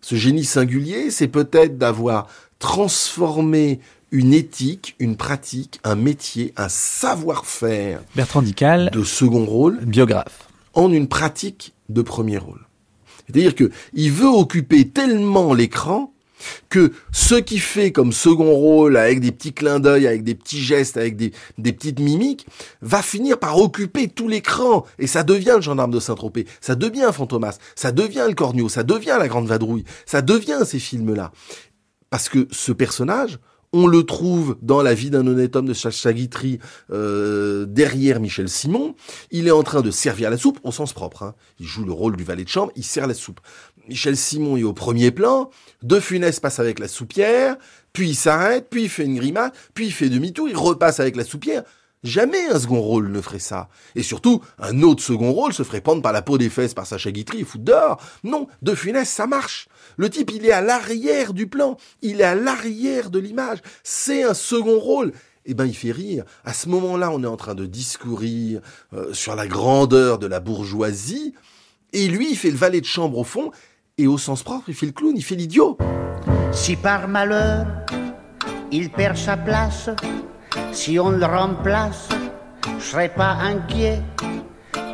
Ce 0.00 0.16
génie 0.16 0.44
singulier, 0.44 1.10
c'est 1.10 1.28
peut-être 1.28 1.78
d'avoir 1.78 2.28
transformé 2.58 3.80
une 4.10 4.32
éthique, 4.32 4.96
une 4.98 5.16
pratique, 5.16 5.78
un 5.84 5.94
métier, 5.94 6.52
un 6.56 6.68
savoir-faire. 6.68 8.00
Bertrand 8.16 8.42
Dical. 8.42 8.90
De 8.92 9.04
second 9.04 9.44
rôle. 9.44 9.84
Biographe. 9.84 10.48
En 10.74 10.92
une 10.92 11.08
pratique 11.08 11.74
de 11.88 12.02
premier 12.02 12.38
rôle. 12.38 12.66
C'est-à-dire 13.26 13.54
que 13.54 13.70
il 13.92 14.10
veut 14.10 14.28
occuper 14.28 14.88
tellement 14.88 15.52
l'écran 15.52 16.12
que 16.68 16.92
ce 17.12 17.34
qui 17.34 17.58
fait 17.58 17.92
comme 17.92 18.12
second 18.12 18.52
rôle, 18.52 18.96
avec 18.96 19.20
des 19.20 19.32
petits 19.32 19.52
clins 19.52 19.80
d'œil, 19.80 20.06
avec 20.06 20.22
des 20.22 20.34
petits 20.34 20.60
gestes, 20.60 20.96
avec 20.96 21.16
des, 21.16 21.32
petites 21.56 22.00
mimiques, 22.00 22.46
va 22.82 23.02
finir 23.02 23.38
par 23.38 23.58
occuper 23.58 24.08
tout 24.08 24.28
l'écran. 24.28 24.84
Et 24.98 25.06
ça 25.06 25.22
devient 25.22 25.54
le 25.56 25.62
gendarme 25.62 25.90
de 25.90 26.00
Saint-Tropez, 26.00 26.46
ça 26.60 26.74
devient 26.74 27.10
Fantomas, 27.12 27.58
ça 27.74 27.92
devient 27.92 28.26
le 28.28 28.34
Cornio, 28.34 28.68
ça 28.68 28.82
devient 28.82 29.16
la 29.18 29.28
Grande 29.28 29.46
Vadrouille, 29.46 29.84
ça 30.06 30.22
devient 30.22 30.60
ces 30.64 30.78
films-là. 30.78 31.32
Parce 32.10 32.28
que 32.28 32.48
ce 32.50 32.72
personnage, 32.72 33.38
on 33.72 33.86
le 33.86 34.04
trouve 34.04 34.56
dans 34.62 34.82
La 34.82 34.94
vie 34.94 35.10
d'un 35.10 35.26
honnête 35.26 35.54
homme 35.56 35.66
de 35.66 35.74
Sacha 35.74 36.12
Guitry 36.12 36.58
euh, 36.90 37.66
derrière 37.66 38.20
Michel 38.20 38.48
Simon. 38.48 38.94
Il 39.30 39.46
est 39.46 39.52
en 39.52 39.62
train 39.62 39.82
de 39.82 39.90
servir 39.90 40.30
la 40.30 40.38
soupe 40.38 40.58
au 40.62 40.72
sens 40.72 40.92
propre. 40.92 41.22
Hein. 41.22 41.34
Il 41.58 41.66
joue 41.66 41.84
le 41.84 41.92
rôle 41.92 42.16
du 42.16 42.24
valet 42.24 42.44
de 42.44 42.48
chambre, 42.48 42.72
il 42.76 42.84
sert 42.84 43.06
la 43.06 43.14
soupe. 43.14 43.40
Michel 43.88 44.16
Simon 44.16 44.56
est 44.56 44.64
au 44.64 44.72
premier 44.72 45.10
plan. 45.10 45.50
De 45.82 46.00
Funès 46.00 46.40
passe 46.40 46.58
avec 46.58 46.78
la 46.78 46.88
soupière, 46.88 47.56
puis 47.92 48.10
il 48.10 48.14
s'arrête, 48.16 48.68
puis 48.68 48.84
il 48.84 48.88
fait 48.88 49.04
une 49.04 49.16
grimace, 49.16 49.52
puis 49.74 49.86
il 49.86 49.92
fait 49.92 50.08
demi-tour, 50.08 50.48
il 50.48 50.56
repasse 50.56 51.00
avec 51.00 51.16
la 51.16 51.24
soupière. 51.24 51.62
Jamais 52.04 52.46
un 52.48 52.60
second 52.60 52.80
rôle 52.80 53.10
ne 53.10 53.20
ferait 53.20 53.40
ça. 53.40 53.68
Et 53.96 54.04
surtout, 54.04 54.40
un 54.58 54.82
autre 54.82 55.02
second 55.02 55.32
rôle 55.32 55.52
se 55.52 55.64
ferait 55.64 55.80
prendre 55.80 56.02
par 56.02 56.12
la 56.12 56.22
peau 56.22 56.38
des 56.38 56.48
fesses 56.48 56.74
par 56.74 56.86
Sacha 56.86 57.10
Guitry 57.10 57.40
et 57.40 57.44
foutre 57.44 57.64
dehors. 57.64 58.00
Non, 58.22 58.46
De 58.62 58.74
Funès, 58.74 59.08
ça 59.08 59.26
marche. 59.26 59.68
Le 59.96 60.08
type, 60.08 60.30
il 60.32 60.46
est 60.46 60.52
à 60.52 60.60
l'arrière 60.60 61.32
du 61.32 61.48
plan. 61.48 61.76
Il 62.02 62.20
est 62.20 62.24
à 62.24 62.36
l'arrière 62.36 63.10
de 63.10 63.18
l'image. 63.18 63.58
C'est 63.82 64.22
un 64.22 64.34
second 64.34 64.78
rôle. 64.78 65.12
Eh 65.44 65.54
ben, 65.54 65.64
il 65.64 65.74
fait 65.74 65.90
rire. 65.90 66.24
À 66.44 66.52
ce 66.52 66.68
moment-là, 66.68 67.10
on 67.10 67.22
est 67.24 67.26
en 67.26 67.36
train 67.36 67.56
de 67.56 67.66
discourir 67.66 68.60
euh, 68.92 69.12
sur 69.12 69.34
la 69.34 69.48
grandeur 69.48 70.18
de 70.20 70.26
la 70.28 70.38
bourgeoisie. 70.38 71.34
Et 71.92 72.06
lui, 72.06 72.30
il 72.30 72.36
fait 72.36 72.50
le 72.50 72.56
valet 72.56 72.80
de 72.80 72.86
chambre 72.86 73.18
au 73.18 73.24
fond. 73.24 73.50
Et 74.00 74.06
au 74.06 74.16
sens 74.16 74.44
propre, 74.44 74.68
il 74.68 74.74
fait 74.74 74.86
le 74.86 74.92
clown, 74.92 75.12
il 75.16 75.24
fait 75.24 75.34
l'idiot. 75.34 75.76
Si 76.52 76.76
par 76.76 77.08
malheur, 77.08 77.66
il 78.70 78.90
perd 78.90 79.16
sa 79.16 79.36
place, 79.36 79.90
si 80.70 81.00
on 81.00 81.10
le 81.10 81.26
remplace, 81.26 82.08
je 82.78 82.84
serai 82.84 83.08
pas 83.08 83.32
inquiet. 83.32 84.00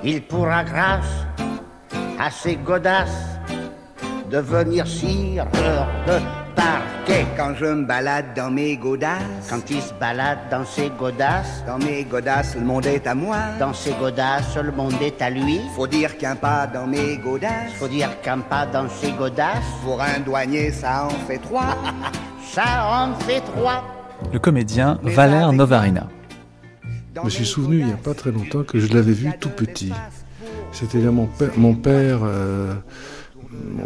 Il 0.03 0.23
pourra 0.23 0.65
grâce 0.65 1.27
à 2.19 2.31
ses 2.31 2.57
godasses 2.57 3.39
devenir 4.31 4.87
sire 4.87 5.47
de 6.07 6.19
parquet. 6.55 7.27
Quand 7.37 7.55
je 7.59 7.67
me 7.67 7.85
balade 7.85 8.27
dans 8.37 8.51
mes 8.51 8.77
godasses, 8.77 9.49
quand 9.51 9.71
il 9.71 9.81
se 9.81 9.93
balade 9.95 10.39
dans 10.51 10.65
ses 10.65 10.91
godasses, 10.91 11.65
dans 11.67 11.79
mes 11.79 12.05
godasses, 12.05 12.55
le 12.55 12.65
monde 12.65 12.87
est 12.87 13.07
à 13.07 13.15
moi. 13.15 13.37
Dans 13.59 13.73
ses 13.73 13.93
godasses, 13.93 14.57
le 14.57 14.73
monde 14.73 14.95
est 15.03 15.21
à 15.21 15.31
lui. 15.31 15.61
Faut 15.77 15.87
dire 15.87 16.17
qu'un 16.17 16.37
pas 16.37 16.67
dans 16.67 16.87
mes 16.87 17.17
godasses, 17.19 17.73
faut 17.75 17.89
dire 17.89 18.21
qu'un 18.23 18.39
pas 18.39 18.67
dans 18.67 18.89
ses 18.89 19.13
godasses, 19.13 19.65
pour 19.85 20.01
un 20.01 20.21
douanier, 20.21 20.71
ça 20.71 21.07
en 21.07 21.27
fait 21.27 21.39
trois. 21.39 21.77
ça 22.43 22.87
en 22.89 23.15
fait 23.21 23.41
trois. 23.41 23.83
Le 24.33 24.39
comédien 24.39 24.99
Valère 25.03 25.53
Novarina. 25.53 26.09
Je 27.17 27.21
me 27.21 27.31
suis 27.31 27.47
souvenu 27.47 27.79
il 27.81 27.87
n'y 27.87 27.93
a 27.93 27.97
pas 27.97 28.15
très 28.15 28.33
longtemps 28.33 28.65
que 28.65 28.81
je 28.81 28.93
l'avais 28.93 29.13
vu 29.13 29.31
tout 29.39 29.51
petit. 29.51 29.93
C'était 30.73 30.99
là 30.99 31.13
mon 31.13 31.27
père. 31.27 31.51
Mon 31.57 31.75
père 31.75 32.21
euh, 32.25 32.75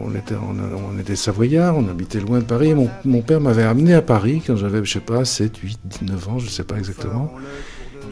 on 0.02 0.14
était, 0.14 0.34
on, 0.34 0.98
était 0.98 1.16
savoyards, 1.16 1.76
on 1.76 1.88
habitait 1.88 2.20
loin 2.20 2.38
de 2.38 2.44
Paris. 2.44 2.74
Mon, 2.74 3.22
père 3.22 3.40
m'avait 3.40 3.64
amené 3.64 3.94
à 3.94 4.02
Paris 4.02 4.42
quand 4.46 4.56
j'avais, 4.56 4.84
je 4.84 4.92
sais 4.92 5.00
pas, 5.00 5.24
7, 5.24 5.56
8, 5.56 6.02
9 6.02 6.28
ans, 6.28 6.38
je 6.38 6.46
ne 6.46 6.50
sais 6.50 6.64
pas 6.64 6.76
exactement. 6.76 7.32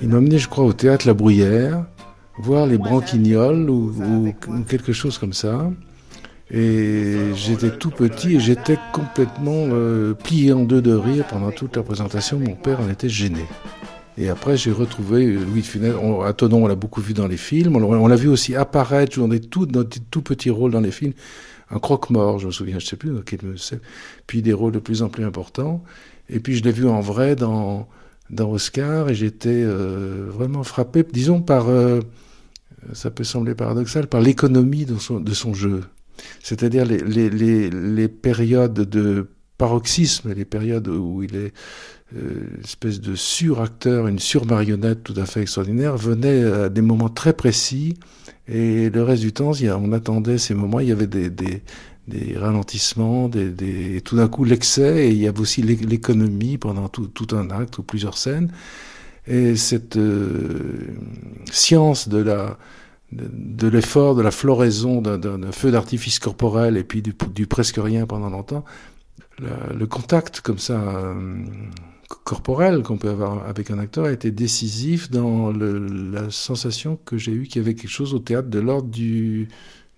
Il 0.02 0.08
m'a 0.08 0.18
amené, 0.18 0.38
je 0.38 0.48
crois, 0.48 0.64
au 0.64 0.72
théâtre 0.72 1.06
La 1.06 1.14
Bruyère, 1.14 1.84
voir 2.38 2.66
les 2.66 2.78
branquignoles 2.78 3.70
ou, 3.70 4.34
quelque 4.68 4.92
chose 4.92 5.18
comme 5.18 5.32
ça. 5.32 5.70
Et 6.50 7.32
j'étais 7.34 7.70
tout 7.70 7.90
petit 7.90 8.36
et 8.36 8.40
j'étais 8.40 8.78
complètement 8.92 9.66
euh, 9.72 10.14
plié 10.14 10.52
en 10.52 10.62
deux 10.62 10.80
de 10.80 10.94
rire 10.94 11.24
pendant 11.28 11.50
toute 11.50 11.76
la 11.76 11.82
présentation. 11.82 12.38
Mon 12.38 12.54
père 12.54 12.80
en 12.80 12.88
était 12.88 13.08
gêné. 13.08 13.44
Et 14.18 14.28
après, 14.28 14.56
j'ai 14.56 14.72
retrouvé 14.72 15.26
Louis 15.26 15.60
de 15.60 15.66
Funès. 15.66 15.94
à 16.24 16.32
Tonon, 16.32 16.64
on 16.64 16.66
l'a 16.66 16.74
beaucoup 16.74 17.00
vu 17.00 17.12
dans 17.12 17.26
les 17.26 17.36
films. 17.36 17.76
On, 17.76 18.06
l'a 18.06 18.16
vu 18.16 18.28
aussi 18.28 18.54
apparaître, 18.54 19.12
jouer 19.12 19.24
dans 19.24 19.82
des 19.82 20.00
tout 20.10 20.22
petits 20.22 20.50
rôles 20.50 20.70
dans 20.70 20.80
les 20.80 20.90
films. 20.90 21.12
Un 21.70 21.78
croque-mort, 21.78 22.38
je 22.38 22.46
me 22.46 22.52
souviens, 22.52 22.78
je 22.78 22.86
sais 22.86 22.96
plus. 22.96 23.12
Puis 24.26 24.42
des 24.42 24.52
rôles 24.52 24.72
de 24.72 24.78
plus 24.78 25.02
en 25.02 25.08
plus 25.08 25.24
importants. 25.24 25.82
Et 26.28 26.40
puis 26.40 26.56
je 26.56 26.64
l'ai 26.64 26.72
vu 26.72 26.88
en 26.88 27.00
vrai 27.00 27.36
dans, 27.36 27.88
dans 28.30 28.50
Oscar 28.50 29.08
et 29.08 29.14
j'étais 29.14 29.62
euh, 29.62 30.26
vraiment 30.28 30.62
frappé, 30.62 31.04
disons, 31.04 31.40
par. 31.42 31.68
Euh, 31.68 32.00
ça 32.92 33.10
peut 33.10 33.24
sembler 33.24 33.54
paradoxal, 33.54 34.06
par 34.06 34.20
l'économie 34.20 34.84
de 34.84 34.96
son, 34.96 35.54
jeu. 35.54 35.82
C'est-à-dire 36.40 36.84
les, 36.84 36.98
les, 36.98 37.68
les, 37.68 38.08
périodes 38.08 38.74
de 38.74 39.26
paroxysme, 39.58 40.32
les 40.32 40.44
périodes 40.44 40.86
où 40.86 41.24
il 41.24 41.34
est 41.34 41.46
euh, 41.46 41.50
espèce 42.62 43.00
de 43.00 43.14
suracteur, 43.14 44.06
une 44.06 44.18
surmarionnette 44.18 45.02
tout 45.02 45.14
à 45.16 45.26
fait 45.26 45.42
extraordinaire, 45.42 45.96
venait 45.96 46.44
à 46.44 46.68
des 46.68 46.80
moments 46.80 47.08
très 47.08 47.32
précis. 47.32 47.94
Et 48.48 48.90
le 48.90 49.02
reste 49.02 49.22
du 49.22 49.32
temps, 49.32 49.52
on 49.52 49.92
attendait 49.92 50.38
ces 50.38 50.54
moments, 50.54 50.80
il 50.80 50.88
y 50.88 50.92
avait 50.92 51.08
des, 51.08 51.30
des, 51.30 51.62
ralentissements, 52.36 53.28
des, 53.28 53.50
des, 53.50 53.96
et 53.96 54.00
tout 54.00 54.16
d'un 54.16 54.28
coup 54.28 54.44
l'excès, 54.44 55.08
et 55.08 55.10
il 55.10 55.18
y 55.18 55.26
avait 55.26 55.40
aussi 55.40 55.62
l'économie 55.62 56.58
pendant 56.58 56.88
tout, 56.88 57.08
tout, 57.08 57.34
un 57.34 57.50
acte 57.50 57.78
ou 57.78 57.82
plusieurs 57.82 58.16
scènes. 58.16 58.52
Et 59.26 59.56
cette 59.56 59.96
euh, 59.96 60.94
science 61.50 62.08
de 62.08 62.18
la 62.18 62.56
de, 63.12 63.68
l'effort, 63.68 64.14
de 64.14 64.22
la 64.22 64.30
floraison 64.30 65.00
d'un 65.00 65.52
feu 65.52 65.70
d'artifice 65.70 66.18
corporel 66.18 66.76
et 66.76 66.84
puis 66.84 67.02
du, 67.02 67.46
presque 67.46 67.76
rien 67.78 68.06
pendant 68.06 68.30
longtemps, 68.30 68.64
le 69.38 69.86
contact 69.86 70.40
comme 70.40 70.58
ça 70.58 70.74
euh, 70.74 71.36
corporel 72.08 72.82
qu'on 72.82 72.98
peut 72.98 73.10
avoir 73.10 73.46
avec 73.46 73.70
un 73.70 73.78
acteur 73.78 74.04
a 74.04 74.12
été 74.12 74.30
décisif 74.30 75.10
dans 75.10 75.52
la 75.52 76.30
sensation 76.30 76.98
que 77.04 77.18
j'ai 77.18 77.32
eue 77.32 77.44
qu'il 77.44 77.62
y 77.62 77.64
avait 77.64 77.74
quelque 77.74 77.90
chose 77.90 78.14
au 78.14 78.18
théâtre 78.18 78.48
de 78.48 78.58
l'ordre 78.58 78.88
du, 78.88 79.48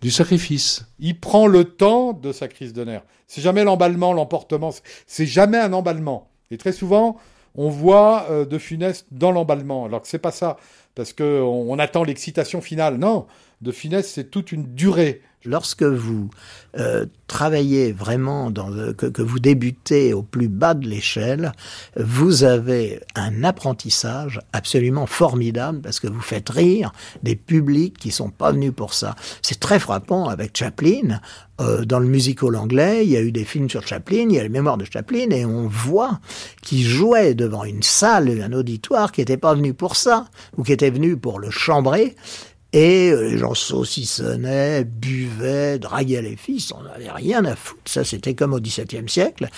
du 0.00 0.10
sacrifice. 0.10 0.86
Il 0.98 1.18
prend 1.18 1.46
le 1.46 1.64
temps 1.64 2.12
de 2.12 2.32
sa 2.32 2.48
crise 2.48 2.72
de 2.72 2.84
nerfs. 2.84 3.04
C'est 3.26 3.42
jamais 3.42 3.64
l'emballement, 3.64 4.12
l'emportement. 4.12 4.70
C'est 5.06 5.26
jamais 5.26 5.58
un 5.58 5.72
emballement. 5.72 6.30
Et 6.50 6.56
très 6.56 6.72
souvent, 6.72 7.16
on 7.54 7.68
voit 7.68 8.26
euh, 8.30 8.44
De 8.44 8.58
Funès 8.58 9.06
dans 9.10 9.32
l'emballement, 9.32 9.84
alors 9.84 10.02
que 10.02 10.08
c'est 10.08 10.18
pas 10.18 10.30
ça, 10.30 10.56
parce 10.94 11.12
qu'on 11.12 11.24
on 11.24 11.78
attend 11.78 12.04
l'excitation 12.04 12.60
finale. 12.60 12.96
Non, 12.96 13.26
De 13.60 13.72
Funès, 13.72 14.08
c'est 14.08 14.30
toute 14.30 14.52
une 14.52 14.74
durée. 14.74 15.22
Lorsque 15.44 15.84
vous 15.84 16.30
euh, 16.78 17.06
travaillez 17.28 17.92
vraiment, 17.92 18.50
dans 18.50 18.70
que, 18.92 19.22
vous 19.22 19.38
débutez 19.38 20.12
au 20.12 20.22
plus 20.22 20.48
bas 20.48 20.74
de 20.74 20.88
l'échelle, 20.88 21.52
vous 21.96 22.42
avez 22.42 23.00
un 23.14 23.44
apprentissage 23.44 24.40
absolument 24.52 25.06
formidable 25.06 25.80
parce 25.80 26.00
que 26.00 26.08
vous 26.08 26.20
faites 26.20 26.48
rire 26.48 26.92
des 27.22 27.36
publics 27.36 27.96
qui 27.98 28.10
sont 28.10 28.30
pas 28.30 28.50
venus 28.50 28.72
pour 28.74 28.94
ça. 28.94 29.14
C'est 29.40 29.60
très 29.60 29.78
frappant 29.78 30.28
avec 30.28 30.56
Chaplin. 30.56 31.20
Euh, 31.60 31.84
dans 31.84 31.98
le 31.98 32.06
musical 32.06 32.54
anglais, 32.54 33.04
il 33.04 33.10
y 33.10 33.16
a 33.16 33.20
eu 33.20 33.32
des 33.32 33.44
films 33.44 33.68
sur 33.68 33.84
Chaplin, 33.84 34.26
il 34.28 34.32
y 34.32 34.38
a 34.38 34.44
les 34.44 34.48
mémoires 34.48 34.76
de 34.76 34.84
Chaplin, 34.84 35.30
et 35.30 35.44
on 35.44 35.66
voit 35.66 36.20
qu'il 36.62 36.82
jouait 36.82 37.34
devant 37.34 37.64
une 37.64 37.82
salle, 37.82 38.40
un 38.40 38.52
auditoire 38.52 39.10
qui 39.10 39.20
n'était 39.20 39.36
pas 39.36 39.54
venu 39.54 39.74
pour 39.74 39.96
ça, 39.96 40.26
ou 40.56 40.62
qui 40.62 40.72
était 40.72 40.90
venu 40.90 41.16
pour 41.16 41.40
le 41.40 41.50
chambrer. 41.50 42.14
Et 42.72 43.10
euh, 43.10 43.30
les 43.30 43.38
gens 43.38 43.54
saucissonnaient, 43.54 44.84
buvaient, 44.84 45.78
draguaient 45.78 46.22
les 46.22 46.36
fils, 46.36 46.72
on 46.72 46.82
n'avait 46.82 47.10
rien 47.10 47.44
à 47.44 47.56
foutre. 47.56 47.80
Ça, 47.86 48.04
c'était 48.04 48.34
comme 48.34 48.52
au 48.52 48.60
XVIIe 48.60 49.08
siècle. 49.08 49.48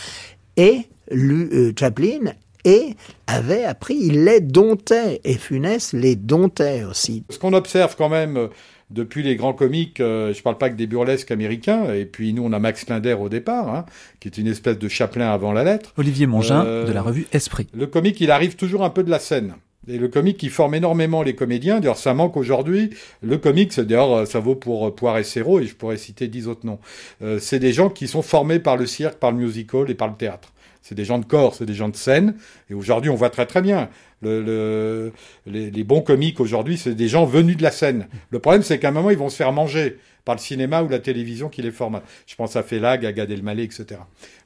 Et 0.57 0.83
euh, 1.13 1.73
Chaplin 1.79 2.33
et 2.65 2.95
avait 3.27 3.65
appris, 3.65 3.97
il 4.01 4.25
les 4.25 4.41
domptait. 4.41 5.21
Et 5.25 5.35
Funès 5.35 5.93
les 5.93 6.15
domptait 6.15 6.85
aussi. 6.85 7.25
Ce 7.31 7.39
qu'on 7.39 7.53
observe 7.53 7.97
quand 7.97 8.11
même 8.11 8.37
euh, 8.37 8.49
depuis 8.91 9.25
les 9.25 9.35
grands 9.35 9.55
comiques, 9.55 9.99
je 9.99 10.29
ne 10.29 10.43
parle 10.43 10.59
pas 10.59 10.71
que 10.71 10.77
des 10.77 10.87
burlesques 10.87 11.31
américains, 11.31 11.93
et 11.93 12.05
puis 12.05 12.33
nous 12.33 12.43
on 12.45 12.53
a 12.53 12.59
Max 12.59 12.89
Linder 12.89 13.15
au 13.15 13.29
départ, 13.29 13.73
hein, 13.73 13.87
qui 14.19 14.27
est 14.27 14.37
une 14.37 14.49
espèce 14.49 14.79
de 14.79 14.89
Chaplin 14.89 15.31
avant 15.31 15.53
la 15.53 15.63
lettre. 15.63 15.93
Olivier 15.97 16.27
Mongin 16.27 16.65
de 16.65 16.93
la 16.93 17.01
revue 17.01 17.29
Esprit. 17.33 17.69
Le 17.73 17.87
comique, 17.87 18.21
il 18.21 18.33
arrive 18.33 18.57
toujours 18.57 18.85
un 18.85 18.91
peu 18.91 19.05
de 19.05 19.11
la 19.11 19.21
scène. 19.21 19.55
Et 19.91 19.99
le 19.99 20.09
comique 20.09 20.39
qui 20.39 20.49
forme 20.49 20.75
énormément 20.75 21.23
les 21.23 21.35
comédiens, 21.35 21.81
d'ailleurs 21.81 21.99
ça 21.99 22.15
manque 22.15 22.37
aujourd'hui. 22.37 22.91
Le 23.23 23.39
comique, 23.39 23.79
d'ailleurs 23.79 24.27
ça 24.27 24.39
vaut 24.39 24.55
pour 24.55 24.87
euh, 24.87 24.95
Poire 24.95 25.19
et 25.19 25.25
Serrault, 25.25 25.61
et 25.61 25.67
je 25.67 25.75
pourrais 25.75 25.97
citer 25.97 26.29
dix 26.29 26.47
autres 26.47 26.65
noms. 26.65 26.79
Euh, 27.23 27.39
c'est 27.41 27.59
des 27.59 27.73
gens 27.73 27.91
qui 27.91 28.07
sont 28.07 28.23
formés 28.23 28.61
par 28.61 28.77
le 28.77 28.87
cirque, 28.87 29.15
par 29.15 29.33
le 29.33 29.39
musical 29.39 29.91
et 29.91 29.95
par 29.95 30.09
le 30.09 30.15
théâtre. 30.15 30.53
C'est 30.83 30.95
des 30.95 31.05
gens 31.05 31.19
de 31.19 31.25
corps, 31.25 31.55
c'est 31.55 31.67
des 31.67 31.75
gens 31.75 31.89
de 31.89 31.97
scène. 31.97 32.35
Et 32.71 32.75
aujourd'hui, 32.75 33.11
on 33.11 33.15
voit 33.15 33.31
très 33.31 33.47
très 33.47 33.63
bien. 33.63 33.91
Le, 34.23 35.13
les, 35.47 35.85
bons 35.85 36.01
comiques 36.03 36.41
aujourd'hui, 36.41 36.79
c'est 36.79 36.95
des 36.95 37.09
gens 37.09 37.25
venus 37.25 37.57
de 37.57 37.63
la 37.63 37.71
scène. 37.71 38.07
Le 38.31 38.39
problème, 38.39 38.63
c'est 38.63 38.79
qu'à 38.79 38.89
un 38.89 38.93
moment, 38.93 39.11
ils 39.11 39.19
vont 39.19 39.29
se 39.29 39.37
faire 39.37 39.53
manger 39.53 39.99
par 40.25 40.35
le 40.35 40.41
cinéma 40.41 40.83
ou 40.83 40.89
la 40.89 40.99
télévision 40.99 41.49
qui 41.49 41.63
les 41.63 41.71
forme. 41.71 42.01
Je 42.27 42.35
pense 42.35 42.57
à 42.57 42.63
Félag, 42.63 43.05
à 43.05 43.13
Gad 43.13 43.31
Elmaleh, 43.31 43.65
etc. 43.65 44.01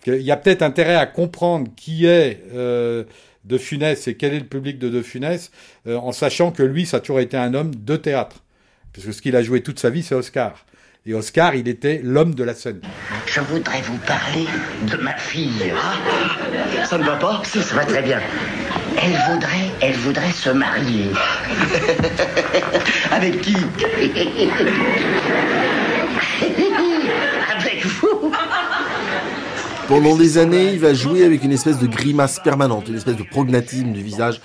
Il 0.07 0.23
y 0.23 0.31
a 0.31 0.37
peut-être 0.37 0.63
intérêt 0.63 0.97
à 0.97 1.07
comprendre 1.07 1.69
qui 1.77 2.07
est 2.07 2.43
euh, 2.55 3.05
de 3.45 3.59
Funès 3.59 4.09
et 4.09 4.17
quel 4.17 4.35
est 4.35 4.41
le 4.41 4.47
public 4.47 4.79
de 4.79 4.89
De 4.89 5.03
Funès, 5.03 5.51
euh, 5.87 5.97
en 5.97 6.13
sachant 6.13 6.51
que 6.51 6.63
lui, 6.63 6.87
ça 6.87 6.99
a 6.99 7.01
toujours 7.01 7.21
été 7.21 7.37
un 7.37 7.55
homme 7.55 7.75
de 7.75 7.97
théâtre. 7.97 8.43
Parce 8.93 9.07
que 9.07 9.13
ce 9.13 9.21
qu'il 9.21 9.37
a 9.37 9.43
joué 9.43 9.63
toute 9.63 9.79
sa 9.79 9.91
vie, 9.91 10.03
c'est 10.03 10.15
Oscar. 10.15 10.65
Et 11.07 11.13
Oscar, 11.13 11.55
il 11.55 11.69
était 11.69 12.01
l'homme 12.03 12.35
de 12.35 12.45
la 12.45 12.55
scène. 12.55 12.81
Je 13.27 13.41
voudrais 13.41 13.83
vous 13.83 13.99
parler 13.99 14.47
de 14.91 14.97
ma 14.97 15.15
fille. 15.17 15.71
Ah, 15.77 15.97
ça 16.87 16.97
ne 16.97 17.05
va 17.05 17.17
pas 17.17 17.43
Si, 17.45 17.61
ça 17.61 17.75
va 17.75 17.85
très 17.85 18.01
bien. 18.01 18.23
Elle 18.97 19.13
voudrait, 19.31 19.71
elle 19.83 19.97
voudrait 19.97 20.33
se 20.33 20.49
marier. 20.49 21.11
Avec 23.11 23.43
qui 23.43 23.55
Avec 27.55 27.85
vous. 27.85 28.33
Pendant 29.89 30.17
des 30.17 30.39
années, 30.39 30.73
il 30.73 30.79
va 30.79 30.95
jouer 30.95 31.25
avec 31.25 31.45
une 31.45 31.53
espèce 31.53 31.79
de 31.79 31.87
grimace 31.87 32.41
permanente, 32.43 32.89
une 32.89 32.97
espèce 32.97 33.17
de 33.17 33.23
prognatisme 33.23 33.93
du 33.93 34.03
visage 34.03 34.41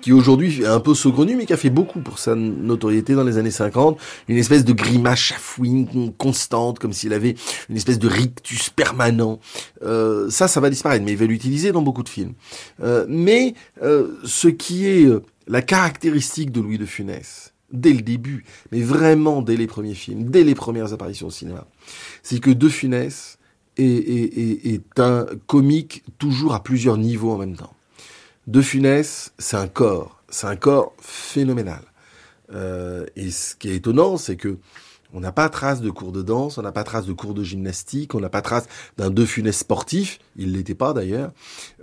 qui 0.00 0.12
aujourd'hui 0.12 0.62
est 0.62 0.66
un 0.66 0.80
peu 0.80 0.94
saugrenu, 0.94 1.36
mais 1.36 1.46
qui 1.46 1.52
a 1.52 1.56
fait 1.56 1.70
beaucoup 1.70 2.00
pour 2.00 2.18
sa 2.18 2.34
notoriété 2.34 3.14
dans 3.14 3.22
les 3.22 3.38
années 3.38 3.50
50. 3.50 3.98
Une 4.28 4.38
espèce 4.38 4.64
de 4.64 4.72
grimace 4.72 5.18
chafouine 5.18 6.12
constante, 6.18 6.78
comme 6.80 6.92
s'il 6.92 7.12
avait 7.12 7.36
une 7.68 7.76
espèce 7.76 7.98
de 7.98 8.08
rictus 8.08 8.70
permanent. 8.70 9.38
Euh, 9.82 10.28
ça, 10.30 10.48
ça 10.48 10.60
va 10.60 10.68
disparaître, 10.68 11.04
mais 11.04 11.12
il 11.12 11.18
va 11.18 11.26
l'utiliser 11.26 11.70
dans 11.70 11.82
beaucoup 11.82 12.02
de 12.02 12.08
films. 12.08 12.32
Euh, 12.82 13.06
mais 13.08 13.54
euh, 13.82 14.16
ce 14.24 14.48
qui 14.48 14.86
est 14.86 15.06
la 15.46 15.62
caractéristique 15.62 16.50
de 16.50 16.60
Louis 16.60 16.78
de 16.78 16.86
Funès, 16.86 17.52
dès 17.72 17.92
le 17.92 18.02
début, 18.02 18.44
mais 18.72 18.80
vraiment 18.80 19.42
dès 19.42 19.56
les 19.56 19.68
premiers 19.68 19.94
films, 19.94 20.24
dès 20.24 20.42
les 20.42 20.56
premières 20.56 20.92
apparitions 20.92 21.28
au 21.28 21.30
cinéma, 21.30 21.66
c'est 22.22 22.40
que 22.40 22.50
De 22.50 22.68
Funès 22.68 23.38
est, 23.80 25.00
un 25.00 25.26
comique 25.46 26.04
toujours 26.18 26.54
à 26.54 26.62
plusieurs 26.62 26.96
niveaux 26.96 27.32
en 27.32 27.38
même 27.38 27.56
temps. 27.56 27.74
De 28.46 28.60
Funès, 28.62 29.32
c'est 29.38 29.56
un 29.56 29.68
corps, 29.68 30.22
c'est 30.28 30.46
un 30.46 30.56
corps 30.56 30.94
phénoménal. 31.00 31.82
Euh, 32.52 33.06
et 33.16 33.30
ce 33.30 33.54
qui 33.54 33.68
est 33.68 33.76
étonnant, 33.76 34.16
c'est 34.16 34.36
que 34.36 34.58
on 35.12 35.20
n'a 35.20 35.32
pas 35.32 35.48
trace 35.48 35.80
de 35.80 35.90
cours 35.90 36.12
de 36.12 36.22
danse, 36.22 36.58
on 36.58 36.62
n'a 36.62 36.72
pas 36.72 36.84
trace 36.84 37.06
de 37.06 37.12
cours 37.12 37.34
de 37.34 37.42
gymnastique, 37.42 38.14
on 38.14 38.20
n'a 38.20 38.28
pas 38.28 38.42
trace 38.42 38.66
d'un 38.96 39.10
De 39.10 39.24
Funès 39.24 39.56
sportif, 39.56 40.20
il 40.36 40.52
l'était 40.52 40.74
pas 40.74 40.92
d'ailleurs, 40.92 41.32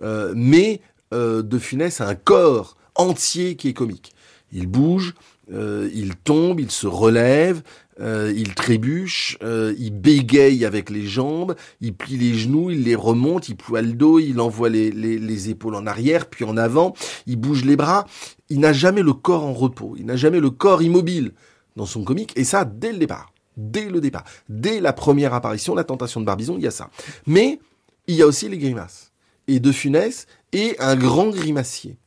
euh, 0.02 0.34
mais 0.36 0.82
euh, 1.14 1.42
De 1.42 1.60
Funès 1.60 2.00
a 2.00 2.08
un 2.08 2.16
corps 2.16 2.78
entier 2.96 3.56
qui 3.56 3.70
est 3.70 3.74
comique. 3.74 4.14
Il 4.54 4.68
bouge, 4.68 5.14
il 5.50 6.16
tombe, 6.24 6.60
il 6.60 6.72
se 6.72 6.88
relève, 6.88 7.62
euh, 8.00 8.34
il 8.36 8.54
trébuche, 8.54 9.38
euh, 9.44 9.74
il 9.78 9.92
bégaye 9.92 10.66
avec 10.66 10.90
les 10.90 11.06
jambes, 11.06 11.56
il 11.82 11.94
plie 11.96 12.18
les 12.18 12.34
genoux, 12.36 12.70
il 12.70 12.84
les 12.84 12.96
remonte, 12.96 13.50
il 13.50 13.56
ploie 13.56 13.82
le 13.82 13.94
dos, 13.94 14.20
il 14.20 14.40
envoie 14.40 14.70
les, 14.70 14.92
les, 14.92 15.50
épaules 15.50 15.76
en 15.76 15.88
arrière, 15.88 16.28
puis 16.28 16.46
en 16.46 16.58
avant, 16.58 16.94
il 17.26 17.38
bouge 17.38 17.66
les 17.66 17.76
bras. 17.76 18.06
Il 18.50 18.60
n'a 18.60 18.74
jamais 18.74 19.02
le 19.02 19.14
corps 19.14 19.44
en 19.44 19.54
repos, 19.54 19.96
il 19.98 20.06
n'a 20.06 20.16
jamais 20.16 20.40
le 20.40 20.50
corps 20.50 20.82
immobile 20.82 21.34
dans 21.76 21.86
son 21.86 22.04
comique, 22.04 22.34
et 22.36 22.44
ça 22.44 22.66
dès 22.66 22.92
le 22.92 23.00
départ. 23.00 23.34
Dès 23.56 23.90
le 23.90 24.00
départ. 24.02 24.24
Dès 24.50 24.80
la 24.80 24.94
première 24.94 25.34
apparition, 25.34 25.74
la 25.74 25.84
tentation 25.84 26.20
de 26.20 26.26
Barbizon, 26.26 26.58
il 26.58 26.64
y 26.64 26.68
a 26.68 26.72
ça. 26.72 26.92
Mais 27.26 27.60
il 28.06 28.16
y 28.16 28.22
a 28.22 28.28
aussi 28.28 28.48
les 28.48 28.60
grimaces. 28.60 29.12
Et 29.48 29.60
De 29.60 29.72
Funès 29.72 30.28
est 30.52 30.80
un 30.80 30.96
grand 30.96 31.30
grimacier. 31.30 31.98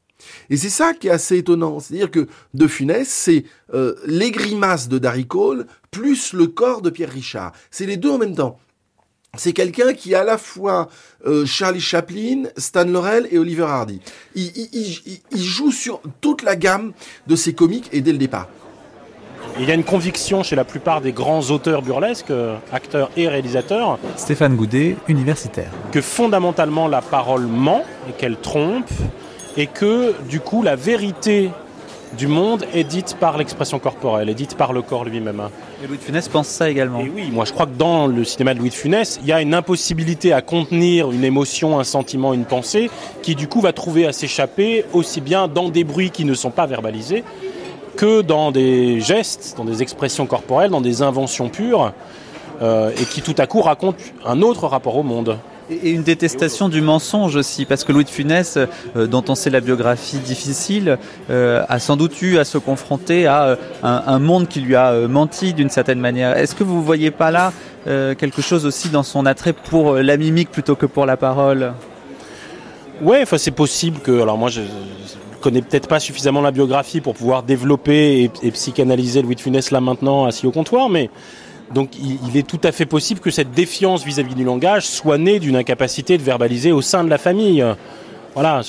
Et 0.48 0.56
c'est 0.56 0.70
ça 0.70 0.92
qui 0.94 1.09
est 1.09 1.12
assez 1.12 1.38
étonnant. 1.38 1.80
C'est-à-dire 1.80 2.11
que 2.11 2.26
De 2.54 2.66
Funès, 2.66 3.09
c'est 3.09 3.44
euh, 3.74 3.94
les 4.06 4.30
grimaces 4.30 4.88
de 4.88 4.98
Darry 4.98 5.26
Cole 5.26 5.66
plus 5.90 6.33
le 6.33 6.46
corps 6.46 6.83
de 6.83 6.90
Pierre 6.90 7.11
Richard. 7.11 7.52
C'est 7.70 7.87
les 7.87 7.96
deux 7.96 8.11
en 8.11 8.18
même 8.18 8.35
temps. 8.35 8.59
C'est 9.37 9.52
quelqu'un 9.52 9.92
qui 9.92 10.12
est 10.12 10.16
à 10.16 10.24
la 10.24 10.38
fois 10.38 10.88
euh, 11.24 11.46
Charlie 11.46 11.80
Chaplin, 11.80 12.44
Stan 12.56 12.85
Laurel 12.85 13.28
et 13.30 13.38
Oliver 13.38 13.62
Hardy. 13.62 14.00
Il, 14.35 14.50
il, 15.30 15.42
joue 15.42 15.70
sur 15.70 16.00
toute 16.20 16.42
la 16.42 16.56
gamme 16.56 16.92
de 17.28 17.37
ses 17.37 17.52
comiques 17.52 17.88
et 17.92 18.00
dès 18.00 18.11
le 18.11 18.18
départ. 18.18 18.48
Il 19.59 19.68
y 19.68 19.70
a 19.70 19.74
une 19.74 19.85
conviction 19.85 20.42
chez 20.42 20.56
la 20.56 20.64
plupart 20.64 21.00
des 21.00 21.12
grands 21.12 21.42
auteurs 21.50 21.83
burlesques, 21.83 22.30
euh, 22.30 22.56
acteurs 22.72 23.11
et 23.16 23.28
réalisateurs. 23.28 23.98
Stéphane 24.16 24.56
Goudet, 24.56 24.96
universitaire. 25.06 25.70
Que 25.92 26.00
fondamentalement 26.00 26.88
la 26.88 27.00
parole 27.00 27.46
ment 27.46 27.85
et 28.09 28.12
qu'elle 28.12 28.37
trompe 28.37 28.90
et 29.56 29.66
que 29.66 30.14
du 30.28 30.40
coup 30.40 30.62
la 30.62 30.76
vérité 30.76 31.50
du 32.16 32.26
monde 32.26 32.64
est 32.74 32.84
dite 32.84 33.16
par 33.20 33.38
l'expression 33.38 33.78
corporelle, 33.78 34.28
est 34.28 34.34
dite 34.34 34.56
par 34.56 34.72
le 34.72 34.82
corps 34.82 35.04
lui-même. 35.04 35.42
Et 35.82 35.86
Louis 35.86 35.96
de 35.96 36.02
Funès 36.02 36.28
pense 36.28 36.48
ça 36.48 36.68
également. 36.68 37.00
Et 37.00 37.10
oui, 37.14 37.30
moi 37.32 37.44
je 37.44 37.52
crois 37.52 37.66
que 37.66 37.76
dans 37.76 38.06
le 38.06 38.24
cinéma 38.24 38.54
de 38.54 38.58
Louis 38.58 38.70
de 38.70 38.74
Funès, 38.74 39.20
il 39.22 39.28
y 39.28 39.32
a 39.32 39.40
une 39.40 39.54
impossibilité 39.54 40.32
à 40.32 40.42
contenir 40.42 41.12
une 41.12 41.24
émotion, 41.24 41.78
un 41.78 41.84
sentiment, 41.84 42.34
une 42.34 42.46
pensée, 42.46 42.90
qui 43.22 43.34
du 43.34 43.46
coup 43.46 43.60
va 43.60 43.72
trouver 43.72 44.06
à 44.06 44.12
s'échapper 44.12 44.84
aussi 44.92 45.20
bien 45.20 45.46
dans 45.46 45.68
des 45.68 45.84
bruits 45.84 46.10
qui 46.10 46.24
ne 46.24 46.34
sont 46.34 46.50
pas 46.50 46.66
verbalisés 46.66 47.22
que 47.96 48.22
dans 48.22 48.50
des 48.50 49.00
gestes, 49.00 49.54
dans 49.56 49.64
des 49.64 49.82
expressions 49.82 50.26
corporelles, 50.26 50.70
dans 50.70 50.80
des 50.80 51.02
inventions 51.02 51.48
pures, 51.48 51.92
euh, 52.62 52.90
et 52.90 53.04
qui 53.04 53.22
tout 53.22 53.34
à 53.38 53.46
coup 53.46 53.60
racontent 53.60 54.02
un 54.24 54.42
autre 54.42 54.66
rapport 54.66 54.96
au 54.96 55.02
monde. 55.02 55.38
Et 55.70 55.90
une 55.90 56.02
détestation 56.02 56.68
du 56.68 56.80
mensonge 56.80 57.37
aussi, 57.37 57.64
parce 57.64 57.85
que 57.85 57.92
Louis 57.92 58.04
de 58.04 58.11
Funès, 58.11 58.59
euh, 58.59 59.06
dont 59.06 59.22
on 59.28 59.37
sait 59.37 59.50
la 59.50 59.61
biographie 59.61 60.18
difficile, 60.18 60.98
euh, 61.30 61.64
a 61.68 61.78
sans 61.78 61.96
doute 61.96 62.20
eu 62.22 62.38
à 62.38 62.44
se 62.44 62.59
confronter 62.59 63.28
à 63.28 63.44
euh, 63.44 63.56
un, 63.85 64.18
monde 64.18 64.48
qui 64.48 64.61
lui 64.61 64.74
a 64.74 64.92
menti 65.06 65.54
d'une 65.54 65.70
certaine 65.70 66.00
manière. 66.00 66.37
Est-ce 66.37 66.56
que 66.56 66.64
vous 66.64 66.78
ne 66.78 66.83
voyez 66.83 67.11
pas 67.11 67.30
là 67.30 67.52
quelque 67.87 68.42
chose 68.42 68.66
aussi 68.66 68.90
dans 68.90 69.02
son 69.02 69.24
attrait 69.24 69.54
pour 69.54 69.94
la 69.94 70.18
mimique 70.18 70.50
plutôt 70.50 70.74
que 70.74 70.85
pour 70.85 71.06
la 71.06 71.16
parole? 71.16 71.72
Ouais, 73.00 73.20
enfin 73.22 73.38
c'est 73.38 73.50
possible 73.52 74.00
que. 74.00 74.20
Alors 74.20 74.37
moi, 74.37 74.50
je, 74.50 74.61
connais 75.40 75.62
peut-être 75.62 75.88
pas 75.88 75.98
suffisamment 75.98 76.42
la 76.42 76.50
biographie 76.50 77.00
pour 77.00 77.14
pouvoir 77.14 77.42
développer 77.42 78.24
et, 78.24 78.30
et 78.42 78.50
psychanalyser 78.50 79.22
Louis 79.22 79.37
de 79.37 79.40
Funès 79.40 79.70
là 79.70 79.80
maintenant 79.80 80.26
assis 80.26 80.46
au 80.46 80.50
comptoir, 80.50 80.90
mais 80.90 81.09
Donc 81.74 81.90
il, 81.98 82.37
est 82.37 82.46
tout 82.46 82.61
à 82.64 82.72
fait 82.72 82.87
possible 82.87 83.20
que 83.20 83.30
cette 83.30 83.52
défiance 83.52 84.04
vis-à-vis 84.04 84.35
du 84.35 84.44
langage 84.44 84.87
soit 84.87 85.18
née 85.18 85.38
d'une 85.38 85.56
incapacité 85.56 86.18
de 86.18 86.22
verbaliser 86.22 86.72
au 86.72 86.83
sein 86.83 87.04
de 87.04 87.11
la 87.11 87.18
famille. 87.18 87.64
Voilà, 88.35 88.62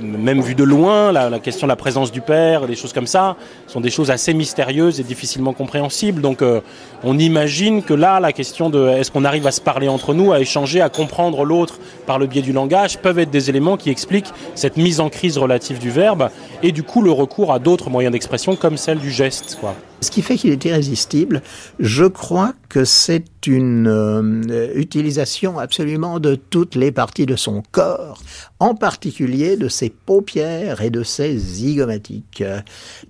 même 0.00 0.40
vu 0.40 0.54
de 0.54 0.64
loin, 0.64 1.12
la, 1.12 1.38
question 1.38 1.66
de 1.66 1.70
la 1.70 1.76
présence 1.76 2.12
du 2.12 2.20
père, 2.20 2.66
des 2.66 2.76
choses 2.76 2.92
comme 2.92 3.06
ça, 3.06 3.36
sont 3.66 3.80
des 3.80 3.90
choses 3.90 4.10
assez 4.10 4.34
mystérieuses 4.34 5.00
et 5.00 5.02
difficilement 5.02 5.52
compréhensibles. 5.52 6.22
Donc 6.22 6.42
euh, 6.42 6.60
on 7.04 7.18
imagine 7.18 7.82
que 7.82 7.94
là, 7.94 8.20
la 8.20 8.32
question 8.32 8.70
de 8.70 8.88
est-ce 8.88 9.10
qu'on 9.10 9.24
arrive 9.24 9.46
à 9.46 9.50
se 9.50 9.60
parler 9.60 9.88
entre 9.88 10.14
nous, 10.14 10.32
à 10.32 10.40
échanger, 10.40 10.80
à 10.80 10.88
comprendre 10.88 11.44
l'autre 11.44 11.78
par 12.06 12.18
le 12.18 12.26
biais 12.26 12.42
du 12.42 12.52
langage, 12.52 12.98
peuvent 12.98 13.18
être 13.18 13.30
des 13.30 13.50
éléments 13.50 13.76
qui 13.76 13.90
expliquent 13.90 14.32
cette 14.54 14.76
mise 14.76 15.00
en 15.00 15.08
crise 15.08 15.38
relative 15.38 15.78
du 15.78 15.90
verbe 15.90 16.30
et 16.62 16.72
du 16.72 16.82
coup 16.82 17.02
le 17.02 17.10
recours 17.10 17.52
à 17.52 17.58
d'autres 17.58 17.90
moyens 17.90 18.12
d'expression 18.12 18.56
comme 18.56 18.76
celle 18.76 18.98
du 18.98 19.10
geste. 19.10 19.58
Quoi. 19.60 19.74
Ce 20.00 20.12
qui 20.12 20.22
fait 20.22 20.36
qu'il 20.36 20.52
est 20.52 20.64
irrésistible, 20.64 21.42
je 21.80 22.04
crois 22.04 22.54
que 22.68 22.84
c'est 22.84 23.46
une 23.46 23.88
euh, 23.88 24.72
utilisation 24.76 25.58
absolument 25.58 26.20
de 26.20 26.36
toutes 26.36 26.76
les 26.76 26.92
parties 26.92 27.26
de 27.26 27.34
son 27.34 27.62
corps, 27.72 28.22
en 28.60 28.76
particulier 28.76 29.56
de 29.56 29.68
ses 29.68 29.90
paupières 29.90 30.82
et 30.82 30.90
de 30.90 31.02
ses 31.02 31.36
zygomatiques. 31.36 32.44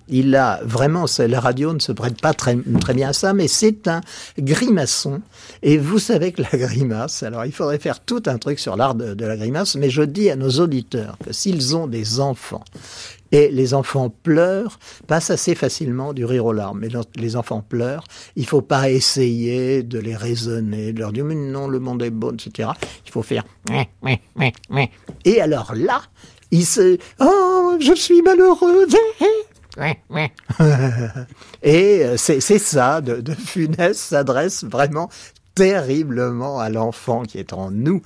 Il 0.07 0.35
a 0.35 0.61
vraiment, 0.63 1.05
la 1.19 1.39
radio 1.39 1.73
ne 1.73 1.79
se 1.79 1.91
prête 1.91 2.19
pas 2.19 2.33
très, 2.33 2.57
très 2.81 2.95
bien 2.95 3.09
à 3.09 3.13
ça, 3.13 3.33
mais 3.33 3.47
c'est 3.47 3.87
un 3.87 4.01
grimaçon. 4.39 5.21
Et 5.61 5.77
vous 5.77 5.99
savez 5.99 6.31
que 6.31 6.41
la 6.41 6.49
grimace, 6.57 7.21
alors 7.21 7.45
il 7.45 7.51
faudrait 7.51 7.79
faire 7.79 7.99
tout 7.99 8.23
un 8.25 8.39
truc 8.39 8.57
sur 8.57 8.75
l'art 8.75 8.95
de 8.95 9.25
la 9.25 9.37
grimace, 9.37 9.75
mais 9.75 9.91
je 9.91 10.01
dis 10.01 10.31
à 10.31 10.35
nos 10.35 10.49
auditeurs 10.59 11.17
que 11.23 11.33
s'ils 11.33 11.75
ont 11.75 11.85
des 11.85 12.19
enfants 12.19 12.63
et 13.31 13.49
les 13.49 13.73
enfants 13.73 14.09
pleurent, 14.09 14.79
passent 15.07 15.29
assez 15.29 15.55
facilement 15.55 16.13
du 16.13 16.25
rire 16.25 16.45
aux 16.45 16.53
larmes. 16.53 16.79
Mais 16.79 16.89
les 17.15 17.35
enfants 17.35 17.63
pleurent, 17.67 18.03
il 18.35 18.45
faut 18.45 18.61
pas 18.61 18.89
essayer 18.89 19.83
de 19.83 19.99
les 19.99 20.15
raisonner, 20.15 20.93
de 20.93 20.99
leur 20.99 21.11
dire 21.11 21.25
mais 21.25 21.35
non, 21.35 21.67
le 21.67 21.79
monde 21.79 22.01
est 22.03 22.09
beau, 22.09 22.33
etc. 22.33 22.69
Il 23.05 23.11
faut 23.11 23.23
faire 23.23 23.43
et 25.25 25.41
alors 25.41 25.73
là, 25.75 26.01
il 26.51 26.65
se 26.65 26.97
oh 27.19 27.77
je 27.79 27.93
suis 27.93 28.21
malheureux. 28.21 28.87
et 31.63 32.03
euh, 32.03 32.17
c'est 32.17 32.41
ça, 32.41 33.01
de, 33.01 33.21
de 33.21 33.33
Funès 33.33 33.97
s'adresse 33.97 34.63
vraiment 34.65 35.09
terriblement 35.55 36.59
à 36.59 36.69
l'enfant 36.69 37.23
qui 37.23 37.37
est 37.37 37.53
en 37.53 37.71
nous. 37.71 38.01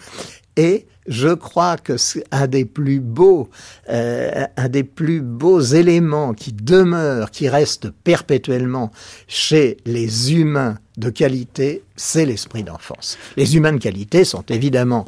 Et 0.56 0.86
je 1.08 1.30
crois 1.30 1.78
que 1.78 1.96
un 2.32 2.48
des 2.48 2.66
plus 2.66 3.00
beaux, 3.00 3.50
euh, 3.90 4.46
un 4.56 4.70
des 4.70 4.84
plus 4.84 5.22
beaux 5.22 5.62
éléments 5.62 6.34
qui 6.34 6.54
demeure, 6.54 7.32
qui 7.32 7.50
reste 7.50 7.90
perpétuellement 7.90 8.92
chez 9.28 9.78
les 9.86 10.34
humains 10.34 10.78
de 10.98 11.10
qualité, 11.10 11.84
c'est 11.96 12.26
l'esprit 12.26 12.64
d'enfance. 12.64 13.18
Les 13.36 13.56
humains 13.56 13.74
de 13.74 13.80
qualité 13.80 14.24
sont 14.24 14.44
évidemment, 14.50 15.06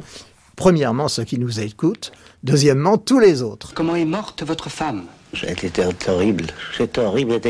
premièrement, 0.56 1.08
ceux 1.08 1.24
qui 1.24 1.38
nous 1.38 1.60
écoutent, 1.60 2.12
deuxièmement, 2.42 2.98
tous 2.98 3.20
les 3.20 3.42
autres. 3.42 3.72
Comment 3.74 3.96
est 3.96 4.04
morte 4.04 4.42
votre 4.42 4.68
femme? 4.68 5.04
C'était 5.40 5.84
horrible, 6.08 6.46
c'était 6.76 7.00
horrible. 7.00 7.40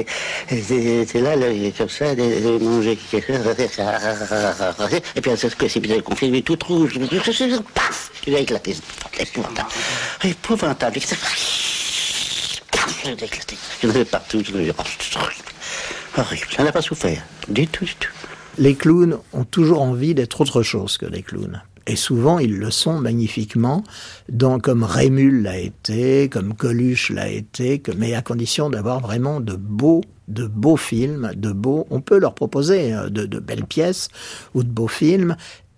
Elle 0.51 0.59
était 0.59 1.21
là, 1.21 1.37
là, 1.37 1.47
comme 1.77 1.89
ça, 1.89 2.07
elle 2.07 2.63
mangeait. 2.63 2.99
Et 5.15 5.21
puis 5.21 5.31
elle 5.31 5.39
s'est 5.39 5.51
précipitée, 5.51 6.01
qu'on 6.03 6.17
fait 6.17 6.43
toute 6.43 6.63
rouge. 6.63 6.99
Paf 7.75 8.11
Il 8.27 8.35
a 8.35 8.41
éclaté. 8.41 8.77
Épouvantable. 9.19 9.69
Épouvantable. 10.25 10.99
A 13.05 13.11
éclaté. 13.11 13.57
En 13.85 13.89
avait 13.91 14.05
partout. 14.05 14.43
Horrible. 16.17 16.47
Elle 16.59 16.65
n'a 16.65 16.73
pas 16.73 16.83
souffert. 16.83 17.23
Du 17.49 17.67
tout, 17.67 17.85
du 17.85 17.95
tout. 17.95 18.11
Les 18.59 18.75
clowns 18.75 19.19
ont 19.33 19.45
toujours 19.45 19.83
envie 19.83 20.15
d'être 20.15 20.41
autre 20.41 20.63
chose 20.63 20.97
que 20.97 21.07
des 21.07 21.23
clowns. 21.23 21.63
Et 21.87 21.97
souvent, 21.97 22.39
ils 22.39 22.57
le 22.57 22.71
sont 22.71 23.01
magnifiquement, 23.01 23.85
donc, 24.29 24.63
comme 24.63 24.83
Rémul 24.83 25.43
l'a 25.43 25.59
été, 25.59 26.29
comme 26.29 26.55
Coluche 26.55 27.11
l'a 27.11 27.29
été, 27.29 27.81
mais 27.97 28.15
à 28.15 28.23
condition 28.23 28.71
d'avoir 28.71 29.01
vraiment 29.01 29.41
de 29.41 29.55
beaux 29.55 30.03
de 30.29 30.45
beaux 30.45 30.77
films, 30.77 31.31
de 31.37 31.53
beaux, 31.53 31.87
on 31.91 32.01
peut 32.01 32.19
leur 32.19 32.35
proposer 32.35 32.93
euh, 32.93 33.09
de, 33.09 33.27
de 33.27 33.39
belles 33.39 33.65
pièces 33.65 34.09
ou 34.55 34.65
de 34.65 34.69
beaux 34.69 34.89
films, 34.89 35.37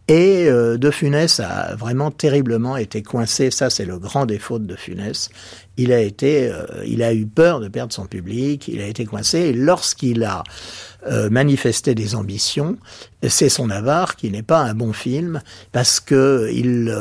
et 0.09 0.49
euh, 0.49 0.79
De 0.79 0.90
Funès 0.90 1.38
a 1.38 1.77
vraiment 1.77 2.11
terriblement 2.11 2.79
été 2.79 3.03
coincé. 3.03 3.51
Ça, 3.51 3.68
c'est 3.68 3.85
le 3.85 3.99
grand 3.99 4.25
défaut 4.25 4.59
de 4.59 4.64
De 4.64 4.75
Funès. 4.75 5.29
Il 5.78 5.92
a 5.92 6.00
été, 6.00 6.50
euh, 6.50 6.64
il 6.86 7.02
a 7.02 7.14
eu 7.14 7.26
peur 7.26 7.60
de 7.60 7.68
perdre 7.68 7.92
son 7.92 8.06
public. 8.06 8.68
Il 8.68 8.80
a 8.80 8.86
été 8.86 9.06
coincé. 9.06 9.38
Et 9.38 9.52
lorsqu'il 9.52 10.24
a 10.24 10.42
euh, 11.06 11.30
manifesté 11.30 11.94
des 11.94 12.14
ambitions, 12.14 12.76
c'est 13.26 13.48
son 13.48 13.70
avare 13.70 14.16
qui 14.16 14.30
n'est 14.30 14.42
pas 14.42 14.60
un 14.60 14.74
bon 14.74 14.92
film 14.92 15.40
parce 15.72 16.00
que 16.00 16.50
il, 16.52 16.94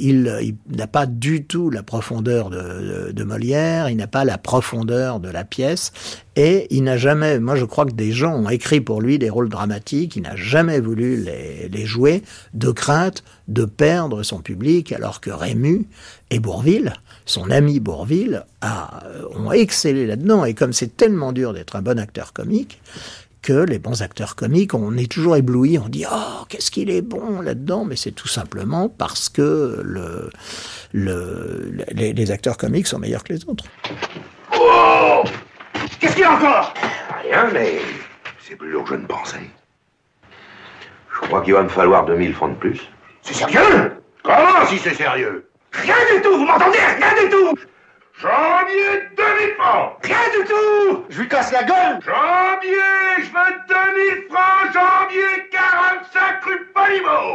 il, 0.00 0.56
n'a 0.74 0.86
pas 0.86 1.06
du 1.06 1.44
tout 1.44 1.70
la 1.70 1.82
profondeur 1.82 2.50
de, 2.50 2.56
de, 2.56 3.12
de 3.12 3.24
Molière. 3.24 3.88
Il 3.90 3.96
n'a 3.96 4.06
pas 4.06 4.24
la 4.24 4.38
profondeur 4.38 5.20
de 5.20 5.28
la 5.28 5.44
pièce. 5.44 5.92
Et 6.34 6.66
il 6.70 6.84
n'a 6.84 6.96
jamais, 6.96 7.38
moi 7.38 7.56
je 7.56 7.66
crois 7.66 7.84
que 7.84 7.92
des 7.92 8.12
gens 8.12 8.34
ont 8.34 8.48
écrit 8.48 8.80
pour 8.80 9.02
lui 9.02 9.18
des 9.18 9.28
rôles 9.28 9.50
dramatiques, 9.50 10.16
il 10.16 10.22
n'a 10.22 10.34
jamais 10.34 10.80
voulu 10.80 11.22
les, 11.22 11.68
les, 11.68 11.84
jouer 11.84 12.22
de 12.54 12.70
crainte 12.70 13.22
de 13.48 13.66
perdre 13.66 14.22
son 14.22 14.40
public, 14.40 14.92
alors 14.92 15.20
que 15.20 15.30
Rému 15.30 15.86
et 16.30 16.40
Bourville, 16.40 16.94
son 17.24 17.50
ami 17.50 17.80
Bourville, 17.80 18.44
a, 18.60 19.02
ont 19.34 19.52
excellé 19.52 20.06
là-dedans. 20.06 20.44
Et 20.44 20.54
comme 20.54 20.72
c'est 20.72 20.96
tellement 20.96 21.32
dur 21.32 21.52
d'être 21.52 21.76
un 21.76 21.82
bon 21.82 21.98
acteur 21.98 22.32
comique, 22.32 22.80
que 23.42 23.52
les 23.52 23.78
bons 23.80 24.02
acteurs 24.02 24.36
comiques, 24.36 24.72
on 24.72 24.96
est 24.96 25.10
toujours 25.10 25.36
ébloui, 25.36 25.76
on 25.78 25.88
dit 25.88 26.04
oh 26.10 26.44
qu'est-ce 26.48 26.70
qu'il 26.70 26.90
est 26.90 27.02
bon 27.02 27.40
là-dedans, 27.40 27.84
mais 27.84 27.96
c'est 27.96 28.12
tout 28.12 28.28
simplement 28.28 28.88
parce 28.88 29.28
que 29.28 29.80
le, 29.82 30.30
le, 30.92 31.72
les, 31.90 32.12
les 32.12 32.30
acteurs 32.30 32.56
comiques 32.56 32.86
sont 32.86 33.00
meilleurs 33.00 33.24
que 33.24 33.32
les 33.32 33.44
autres. 33.48 33.64
Oh 34.56 35.24
Qu'est-ce 35.98 36.12
qu'il 36.14 36.22
y 36.22 36.24
a 36.24 36.34
encore? 36.34 36.72
Rien, 37.24 37.48
mais 37.52 37.80
c'est 38.46 38.56
plus 38.56 38.70
lourd 38.70 38.84
que 38.84 38.94
je 38.94 39.00
ne 39.00 39.06
pensais. 39.06 39.50
Je 41.14 41.26
crois 41.26 41.42
qu'il 41.42 41.54
va 41.54 41.62
me 41.62 41.68
falloir 41.68 42.04
2000 42.06 42.34
francs 42.34 42.50
de 42.54 42.58
plus. 42.58 42.80
C'est 43.22 43.34
sérieux? 43.34 43.92
Comment 44.22 44.66
si 44.68 44.78
c'est 44.78 44.94
sérieux? 44.94 45.48
Rien 45.72 45.94
du 46.14 46.22
tout, 46.22 46.36
vous 46.38 46.44
m'entendez? 46.44 46.78
Rien 46.78 47.24
du 47.24 47.30
tout! 47.30 47.54
Janvier 48.20 49.08
2000 49.16 49.54
francs! 49.58 49.96
Rien 50.02 50.16
du 50.38 50.46
tout! 50.46 51.04
Je 51.08 51.20
lui 51.20 51.28
casse 51.28 51.50
la 51.50 51.64
gueule! 51.64 51.98
Janvier, 52.04 53.18
je 53.18 53.24
veux 53.24 53.54
2000 53.68 54.28
francs, 54.30 54.72
janvier 54.72 55.48
45 55.50 56.44
rue 56.44 56.72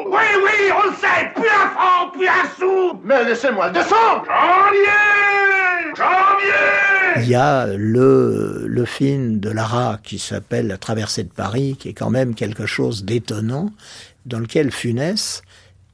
Oui, 0.07 0.25
oui, 0.43 0.71
on 0.71 0.89
le 0.89 0.95
sait 0.95 1.31
Plus 1.35 1.49
un 1.49 1.69
franc, 1.71 2.09
plus 2.11 2.27
un 2.27 2.47
sou! 2.57 3.01
Mais 3.03 3.23
laissez-moi 3.25 3.67
le 3.67 3.73
descendre 3.73 4.23
Janvier 4.25 5.93
Janvier 5.95 7.23
Il 7.23 7.29
y 7.29 7.35
a 7.35 7.65
le, 7.65 8.65
le 8.67 8.85
film 8.85 9.39
de 9.39 9.49
Lara 9.49 9.97
qui 10.03 10.19
s'appelle 10.19 10.67
La 10.67 10.77
traversée 10.77 11.23
de 11.23 11.33
Paris, 11.33 11.75
qui 11.79 11.89
est 11.89 11.93
quand 11.93 12.11
même 12.11 12.35
quelque 12.35 12.65
chose 12.65 13.03
d'étonnant, 13.03 13.71
dans 14.25 14.39
lequel 14.39 14.71
Funès 14.71 15.41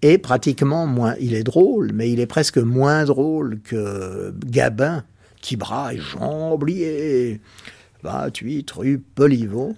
est 0.03 0.17
pratiquement 0.17 0.85
moins. 0.85 1.15
Il 1.19 1.33
est 1.33 1.43
drôle, 1.43 1.91
mais 1.93 2.11
il 2.11 2.19
est 2.19 2.27
presque 2.27 2.57
moins 2.57 3.05
drôle 3.05 3.59
que 3.63 4.33
Gabin, 4.45 5.03
qui 5.41 5.55
braille 5.55 5.99
Jamblier, 5.99 7.39
28 8.03 8.71
rue 8.71 8.99
Poliveau. 8.99 9.75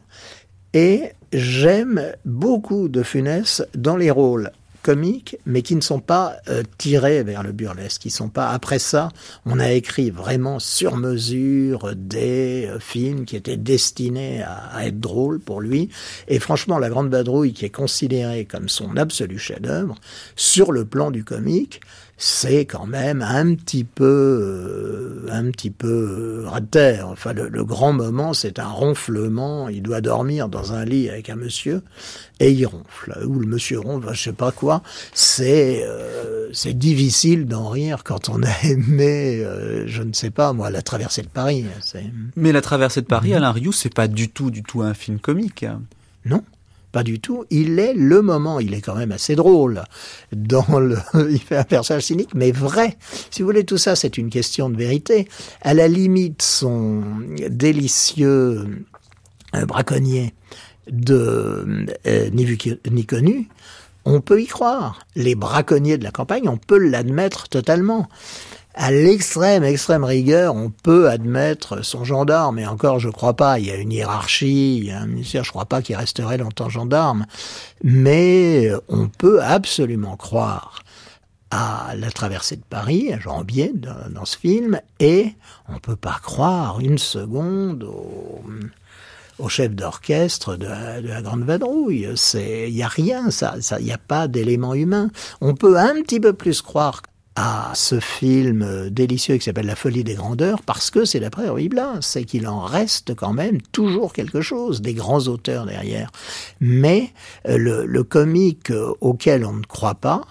Et 0.73 1.11
j'aime 1.31 2.13
beaucoup 2.25 2.89
de 2.89 3.03
Funès 3.03 3.63
dans 3.75 3.95
les 3.95 4.11
rôles 4.11 4.51
comiques, 4.85 5.37
mais 5.47 5.63
qui 5.63 5.75
ne 5.75 5.81
sont 5.81 5.99
pas 5.99 6.35
euh, 6.47 6.61
tirés 6.77 7.23
vers 7.23 7.41
le 7.41 7.51
burlesque, 7.51 8.01
qui 8.01 8.11
sont 8.11 8.29
pas. 8.29 8.49
Après 8.49 8.77
ça, 8.77 9.09
on 9.43 9.59
a 9.59 9.71
écrit 9.71 10.11
vraiment 10.11 10.59
sur 10.59 10.95
mesure 10.95 11.95
des 11.95 12.67
euh, 12.67 12.79
films 12.79 13.25
qui 13.25 13.35
étaient 13.35 13.57
destinés 13.57 14.43
à, 14.43 14.53
à, 14.71 14.85
être 14.85 14.99
drôles 14.99 15.39
pour 15.39 15.59
lui. 15.59 15.89
Et 16.27 16.37
franchement, 16.37 16.77
La 16.77 16.89
Grande 16.89 17.09
Badrouille, 17.09 17.53
qui 17.53 17.65
est 17.65 17.71
considérée 17.71 18.45
comme 18.45 18.69
son 18.69 18.95
absolu 18.95 19.39
chef-d'œuvre, 19.39 19.95
sur 20.35 20.71
le 20.71 20.85
plan 20.85 21.09
du 21.09 21.23
comique, 21.23 21.81
c'est 22.17 22.65
quand 22.65 22.85
même 22.85 23.21
un 23.21 23.55
petit 23.55 23.83
peu, 23.83 24.05
euh, 24.05 25.27
un 25.31 25.51
petit 25.51 25.69
peu 25.69 26.43
euh, 26.45 26.47
rater. 26.47 27.01
Enfin, 27.03 27.33
le, 27.33 27.49
le, 27.49 27.65
grand 27.65 27.91
moment, 27.91 28.33
c'est 28.33 28.57
un 28.59 28.67
ronflement. 28.67 29.67
Il 29.67 29.83
doit 29.83 30.01
dormir 30.01 30.47
dans 30.47 30.73
un 30.73 30.85
lit 30.85 31.09
avec 31.09 31.29
un 31.29 31.35
monsieur 31.35 31.81
et 32.39 32.51
il 32.51 32.65
ronfle. 32.65 33.17
Ou 33.25 33.39
le 33.39 33.47
monsieur 33.47 33.79
ronfle, 33.79 34.13
je 34.13 34.23
sais 34.23 34.33
pas 34.33 34.51
quoi. 34.51 34.81
C'est, 35.13 35.83
euh, 35.85 36.49
c'est 36.53 36.77
difficile 36.77 37.45
d'en 37.47 37.69
rire 37.69 38.03
quand 38.03 38.29
on 38.29 38.41
a 38.43 38.63
aimé, 38.63 39.41
euh, 39.43 39.85
je 39.87 40.01
ne 40.01 40.13
sais 40.13 40.31
pas 40.31 40.53
moi, 40.53 40.69
la 40.69 40.81
traversée 40.81 41.21
de 41.21 41.27
Paris. 41.27 41.65
Mais 42.35 42.51
la 42.51 42.61
traversée 42.61 43.01
de 43.01 43.07
Paris, 43.07 43.33
Alain 43.33 43.51
Rioux, 43.51 43.71
c'est 43.71 43.93
pas 43.93 44.07
du 44.07 44.29
tout, 44.29 44.51
du 44.51 44.63
tout 44.63 44.81
un 44.81 44.93
film 44.93 45.19
comique. 45.19 45.65
Non. 46.25 46.43
Pas 46.95 47.03
du 47.03 47.19
tout. 47.19 47.43
Il 47.49 47.77
est 47.77 47.93
le 47.93 48.21
moment. 48.21 48.61
Il 48.61 48.73
est 48.73 48.79
quand 48.79 48.95
même 48.95 49.11
assez 49.11 49.35
drôle. 49.35 49.83
Dans 50.31 50.79
le, 50.79 50.97
il 51.29 51.41
fait 51.41 51.57
un 51.57 51.65
personnage 51.65 52.03
cynique, 52.03 52.29
mais 52.33 52.53
vrai. 52.53 52.95
Si 53.31 53.41
vous 53.41 53.49
voulez, 53.49 53.65
tout 53.65 53.77
ça, 53.77 53.97
c'est 53.97 54.17
une 54.17 54.29
question 54.29 54.69
de 54.69 54.77
vérité. 54.77 55.27
À 55.61 55.73
la 55.73 55.89
limite, 55.89 56.41
son 56.41 57.03
délicieux 57.49 58.85
braconnier 59.67 60.33
de 60.89 61.85
euh, 62.07 62.29
Ni 62.29 62.57
ni 62.89 63.05
connu, 63.05 63.49
on 64.05 64.21
peut 64.21 64.41
y 64.41 64.47
croire. 64.47 65.05
Les 65.17 65.35
braconniers 65.35 65.97
de 65.97 66.05
la 66.05 66.11
campagne, 66.11 66.47
on 66.47 66.55
peut 66.55 66.77
l'admettre 66.77 67.49
totalement. 67.49 68.07
À 68.77 68.91
l'extrême, 68.91 69.63
extrême 69.63 70.03
rigueur, 70.03 70.53
on 70.53 70.69
peut 70.69 71.09
admettre 71.09 71.81
son 71.81 72.03
gendarme, 72.03 72.59
et 72.59 72.67
encore, 72.67 72.99
je 72.99 73.07
crois 73.07 73.33
pas, 73.33 73.57
il 73.57 73.67
y 73.67 73.71
a 73.71 73.75
une 73.75 73.93
hiérarchie, 73.93 74.75
il 74.79 74.83
y 74.83 74.91
a 74.91 74.99
un 74.99 75.07
ministère, 75.07 75.45
je 75.45 75.51
crois 75.51 75.63
pas 75.63 75.81
qu'il 75.81 75.95
resterait 75.95 76.37
longtemps 76.37 76.67
gendarme, 76.67 77.25
mais 77.85 78.69
on 78.89 79.07
peut 79.07 79.41
absolument 79.41 80.17
croire 80.17 80.83
à 81.51 81.93
la 81.95 82.11
traversée 82.11 82.57
de 82.57 82.63
Paris, 82.69 83.13
à 83.13 83.19
Jambier, 83.19 83.71
dans, 83.73 84.09
dans 84.13 84.25
ce 84.25 84.37
film, 84.37 84.81
et 84.99 85.35
on 85.69 85.79
peut 85.79 85.95
pas 85.95 86.19
croire 86.21 86.81
une 86.81 86.97
seconde 86.97 87.83
au, 87.83 89.47
chef 89.47 89.73
d'orchestre 89.73 90.57
de, 90.57 90.67
la 90.67 91.21
Grande 91.21 91.43
Vadrouille. 91.43 92.09
Il 92.33 92.73
n'y 92.73 92.83
a 92.83 92.89
rien, 92.89 93.31
ça, 93.31 93.55
il 93.79 93.85
n'y 93.85 93.93
a 93.93 93.97
pas 93.97 94.27
d'élément 94.27 94.73
humain. 94.73 95.11
On 95.39 95.55
peut 95.55 95.77
un 95.77 96.01
petit 96.01 96.19
peu 96.19 96.33
plus 96.33 96.61
croire 96.61 97.01
à 97.35 97.71
ce 97.75 97.99
film 97.99 98.89
délicieux 98.89 99.37
qui 99.37 99.43
s'appelle 99.43 99.65
La 99.65 99.75
folie 99.75 100.03
des 100.03 100.15
grandeurs 100.15 100.61
parce 100.61 100.89
que 100.89 101.05
c'est 101.05 101.19
d'après 101.19 101.49
Ruy 101.49 101.69
Blas, 101.69 101.97
c'est 102.01 102.23
qu'il 102.23 102.47
en 102.47 102.61
reste 102.61 103.13
quand 103.15 103.33
même 103.33 103.61
toujours 103.73 104.13
quelque 104.13 104.41
chose, 104.41 104.81
des 104.81 104.93
grands 104.93 105.27
auteurs 105.27 105.65
derrière. 105.65 106.11
Mais 106.61 107.11
euh, 107.47 107.57
le, 107.57 107.85
le 107.85 108.03
comique 108.03 108.71
auquel 109.01 109.45
on 109.45 109.53
ne 109.53 109.63
croit 109.63 109.95
pas, 109.95 110.21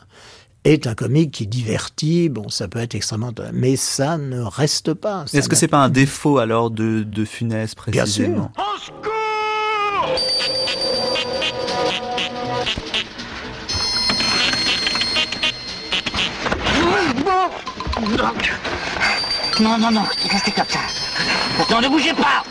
est 0.64 0.86
un 0.86 0.94
comique 0.94 1.30
qui 1.30 1.46
divertit, 1.46 2.28
bon, 2.30 2.48
ça 2.48 2.68
peut 2.68 2.78
être 2.78 2.94
extrêmement... 2.94 3.32
Mais 3.52 3.76
ça 3.76 4.16
ne 4.16 4.40
reste 4.40 4.94
pas. 4.94 5.26
Est-ce 5.32 5.48
que 5.48 5.56
c'est 5.56 5.68
pas 5.68 5.84
un 5.84 5.90
défaut 5.90 6.38
alors 6.38 6.70
de, 6.70 7.02
de 7.02 7.24
Funès 7.24 7.74
Bien 7.74 8.02
précisément? 8.02 8.50
Non, 19.60 19.78
non, 19.78 19.90
non, 19.90 20.02
restez 20.30 20.50
comme 20.50 20.64
ça. 20.68 20.80
Non, 21.70 21.80
ne 21.80 21.88
bougez 21.88 22.12
pas 22.12 22.42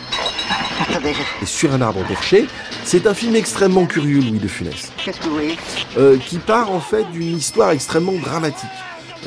Attendez, 0.80 1.14
Et 1.42 1.46
Sur 1.46 1.72
un 1.72 1.80
arbre 1.80 2.02
perché, 2.06 2.46
c'est 2.84 3.06
un 3.06 3.14
film 3.14 3.36
extrêmement 3.36 3.86
curieux, 3.86 4.20
Louis 4.20 4.38
de 4.38 4.48
Funès. 4.48 4.90
Qu'est-ce 5.04 5.18
que 5.20 5.24
vous 5.24 5.34
voyez 5.34 5.56
euh, 5.96 6.18
qui 6.18 6.38
part 6.38 6.72
en 6.72 6.80
fait 6.80 7.04
d'une 7.12 7.36
histoire 7.36 7.70
extrêmement 7.70 8.12
dramatique. 8.12 8.68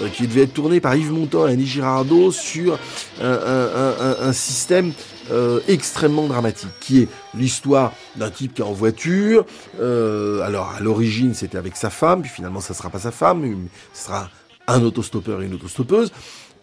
euh, 0.01 0.09
qui 0.09 0.27
devait 0.27 0.43
être 0.43 0.53
tournée 0.53 0.79
par 0.79 0.95
Yves 0.95 1.11
Montand 1.11 1.47
et 1.47 1.53
Annie 1.53 1.65
Girardot 1.65 2.31
sur 2.31 2.77
un, 3.21 3.25
un- 3.31 3.93
un- 3.99 4.27
un 4.27 4.33
système 4.33 4.91
euh, 5.31 5.59
extrêmement 5.67 6.27
dramatique, 6.27 6.69
qui 6.79 7.01
est 7.03 7.07
l'histoire 7.35 7.93
d'un 8.15 8.29
type 8.29 8.53
qui 8.53 8.61
est 8.61 8.65
en 8.65 8.73
voiture. 8.73 9.45
euh, 9.81 10.41
alors 10.41 10.73
à 10.77 10.81
l'origine 10.81 11.33
c'était 11.33 11.57
avec 11.57 11.75
sa 11.77 11.89
femme, 11.89 12.21
puis 12.21 12.29
finalement 12.31 12.59
ça 12.61 12.73
sera 12.73 12.89
pas 12.89 12.99
sa 12.99 13.11
femme, 13.11 13.39
mais 13.41 13.55
ce 13.93 14.05
sera 14.05 14.29
un 14.67 14.83
autostoppeur 14.83 15.41
et 15.41 15.45
une 15.45 15.53
autostoppeuse. 15.53 16.11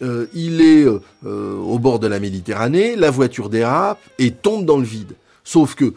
Euh, 0.02 0.26
il 0.34 0.60
est 0.60 0.84
euh, 0.84 1.00
euh, 1.24 1.56
au 1.56 1.78
bord 1.78 1.98
de 1.98 2.06
la 2.06 2.20
Méditerranée, 2.20 2.96
la 2.96 3.10
voiture 3.10 3.48
dérape 3.48 4.00
et 4.18 4.32
tombe 4.32 4.64
dans 4.66 4.76
le 4.78 4.84
vide. 4.84 5.14
Sauf 5.44 5.74
que 5.74 5.94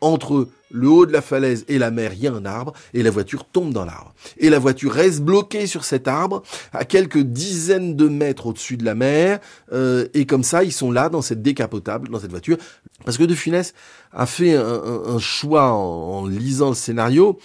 entre 0.00 0.48
le 0.72 0.88
haut 0.88 1.06
de 1.06 1.12
la 1.12 1.20
falaise 1.22 1.64
et 1.68 1.78
la 1.78 1.90
mer, 1.92 2.12
il 2.14 2.22
y 2.22 2.26
a 2.26 2.32
un 2.32 2.44
arbre, 2.46 2.72
et 2.94 3.02
la 3.02 3.10
voiture 3.10 3.44
tombe 3.44 3.72
dans 3.72 3.84
l'arbre. 3.84 4.14
Et 4.38 4.48
la 4.50 4.58
voiture 4.58 4.90
reste 4.90 5.20
bloquée 5.20 5.66
sur 5.66 5.84
cet 5.84 6.08
arbre, 6.08 6.42
à 6.72 6.84
quelques 6.86 7.18
dizaines 7.22 7.94
de 7.94 8.08
mètres 8.08 8.46
au-dessus 8.46 8.76
de 8.78 8.84
la 8.84 8.94
mer, 8.94 9.38
euh, 9.72 10.08
et 10.14 10.24
comme 10.26 10.42
ça, 10.42 10.64
ils 10.64 10.72
sont 10.72 10.90
là, 10.90 11.08
dans 11.10 11.22
cette 11.22 11.42
décapotable, 11.42 12.08
dans 12.08 12.18
cette 12.18 12.30
voiture. 12.30 12.56
Parce 13.04 13.18
que 13.18 13.24
De 13.24 13.34
Funès 13.34 13.74
a 14.12 14.26
fait 14.26 14.56
un, 14.56 14.82
un- 15.06 15.18
choix 15.18 15.70
en, 15.72 16.20
en 16.22 16.26
lisant 16.26 16.70
le 16.70 16.74
scénario, 16.74 17.38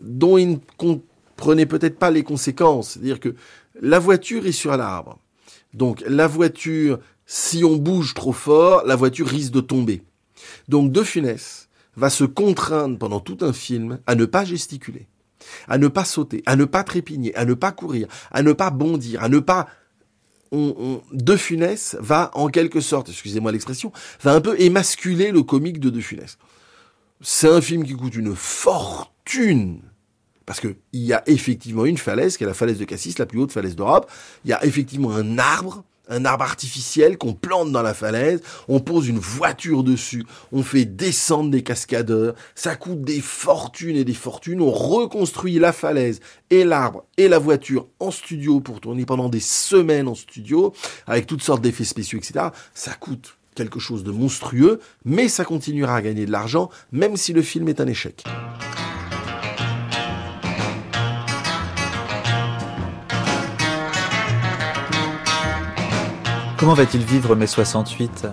dont 0.00 0.38
il 0.38 0.50
ne 0.52 0.56
comprenait 1.38 1.66
peut-être 1.66 1.98
pas 2.00 2.10
les 2.10 2.24
conséquences. 2.24 2.90
C'est-à-dire 2.90 3.20
que 3.20 3.34
la 3.80 4.00
voiture 4.00 4.44
est 4.46 4.52
sur 4.52 4.76
l'arbre. 4.76 5.20
Donc 5.72 6.02
la 6.06 6.26
voiture, 6.26 6.98
si 7.26 7.64
on 7.64 7.76
bouge 7.76 8.14
trop 8.14 8.32
fort, 8.32 8.82
la 8.86 8.96
voiture 8.96 9.28
risque 9.28 9.52
de 9.52 9.60
tomber. 9.60 10.02
Donc 10.68 10.90
De 10.90 11.02
Funès 11.02 11.68
va 11.96 12.10
se 12.10 12.24
contraindre 12.24 12.98
pendant 12.98 13.20
tout 13.20 13.38
un 13.42 13.52
film 13.52 14.00
à 14.06 14.16
ne 14.16 14.24
pas 14.24 14.44
gesticuler, 14.44 15.06
à 15.68 15.78
ne 15.78 15.86
pas 15.88 16.04
sauter, 16.04 16.42
à 16.46 16.56
ne 16.56 16.64
pas 16.64 16.82
trépigner, 16.82 17.34
à 17.36 17.44
ne 17.44 17.54
pas 17.54 17.70
courir, 17.70 18.08
à 18.32 18.42
ne 18.42 18.52
pas 18.52 18.70
bondir, 18.70 19.22
à 19.22 19.28
ne 19.28 19.38
pas... 19.38 19.68
On- 20.50 21.02
De 21.12 21.36
Funès 21.36 21.96
va 22.00 22.30
en 22.34 22.48
quelque 22.48 22.80
sorte, 22.80 23.10
excusez-moi 23.10 23.52
l'expression, 23.52 23.92
va 24.22 24.32
un 24.32 24.40
peu 24.40 24.58
émasculer 24.60 25.30
le 25.30 25.42
comique 25.42 25.78
de 25.78 25.90
De 25.90 26.00
Funès. 26.00 26.38
C'est 27.20 27.48
un 27.48 27.60
film 27.60 27.84
qui 27.84 27.92
coûte 27.94 28.14
une 28.16 28.34
fortune. 28.34 29.82
Parce 30.48 30.60
qu'il 30.60 30.76
y 30.94 31.12
a 31.12 31.22
effectivement 31.26 31.84
une 31.84 31.98
falaise, 31.98 32.38
qui 32.38 32.44
est 32.44 32.46
la 32.46 32.54
falaise 32.54 32.78
de 32.78 32.86
Cassis, 32.86 33.18
la 33.18 33.26
plus 33.26 33.38
haute 33.38 33.52
falaise 33.52 33.76
d'Europe. 33.76 34.10
Il 34.46 34.50
y 34.50 34.54
a 34.54 34.64
effectivement 34.64 35.14
un 35.14 35.38
arbre, 35.38 35.84
un 36.08 36.24
arbre 36.24 36.42
artificiel 36.42 37.18
qu'on 37.18 37.34
plante 37.34 37.70
dans 37.70 37.82
la 37.82 37.92
falaise. 37.92 38.40
On 38.66 38.80
pose 38.80 39.08
une 39.08 39.18
voiture 39.18 39.84
dessus. 39.84 40.24
On 40.50 40.62
fait 40.62 40.86
descendre 40.86 41.50
des 41.50 41.62
cascadeurs. 41.62 42.34
Ça 42.54 42.76
coûte 42.76 43.02
des 43.02 43.20
fortunes 43.20 43.96
et 43.96 44.06
des 44.06 44.14
fortunes. 44.14 44.62
On 44.62 44.70
reconstruit 44.70 45.58
la 45.58 45.74
falaise 45.74 46.20
et 46.48 46.64
l'arbre 46.64 47.04
et 47.18 47.28
la 47.28 47.38
voiture 47.38 47.86
en 48.00 48.10
studio 48.10 48.60
pour 48.60 48.80
tourner 48.80 49.04
pendant 49.04 49.28
des 49.28 49.40
semaines 49.40 50.08
en 50.08 50.14
studio 50.14 50.72
avec 51.06 51.26
toutes 51.26 51.42
sortes 51.42 51.60
d'effets 51.60 51.84
spéciaux, 51.84 52.18
etc. 52.18 52.46
Ça 52.72 52.94
coûte 52.94 53.36
quelque 53.54 53.80
chose 53.80 54.02
de 54.02 54.12
monstrueux, 54.12 54.80
mais 55.04 55.28
ça 55.28 55.44
continuera 55.44 55.96
à 55.96 56.00
gagner 56.00 56.24
de 56.24 56.32
l'argent, 56.32 56.70
même 56.90 57.18
si 57.18 57.34
le 57.34 57.42
film 57.42 57.68
est 57.68 57.82
un 57.82 57.86
échec. 57.86 58.24
Comment 66.58 66.74
va-t-il 66.74 67.04
vivre 67.04 67.36
mai 67.36 67.46
68 67.46 68.26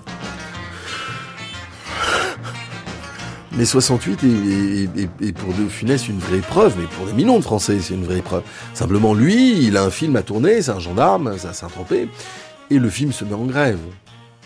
Mais 3.51 3.65
68 3.65 4.23
est, 4.23 5.32
pour 5.34 5.53
De 5.53 5.69
Funès 5.69 6.07
une 6.07 6.17
vraie 6.17 6.39
épreuve, 6.39 6.76
mais 6.80 6.88
pour 6.88 7.05
des 7.05 7.13
millions 7.13 7.38
de 7.38 7.43
Français, 7.43 7.78
c'est 7.80 7.93
une 7.93 8.03
vraie 8.03 8.17
épreuve. 8.17 8.41
Simplement, 8.73 9.13
lui, 9.13 9.63
il 9.63 9.78
a 9.78 9.84
un 9.84 9.91
film 9.91 10.15
à 10.15 10.23
tourner, 10.23 10.63
c'est 10.63 10.71
un 10.71 10.80
gendarme, 10.80 11.36
c'est 11.38 11.49
à 11.49 11.53
Saint-Tropez, 11.53 12.09
et 12.71 12.80
le 12.80 12.89
film 12.89 13.11
se 13.11 13.26
met 13.26 13.36
en 13.36 13.45
grève. 13.45 13.80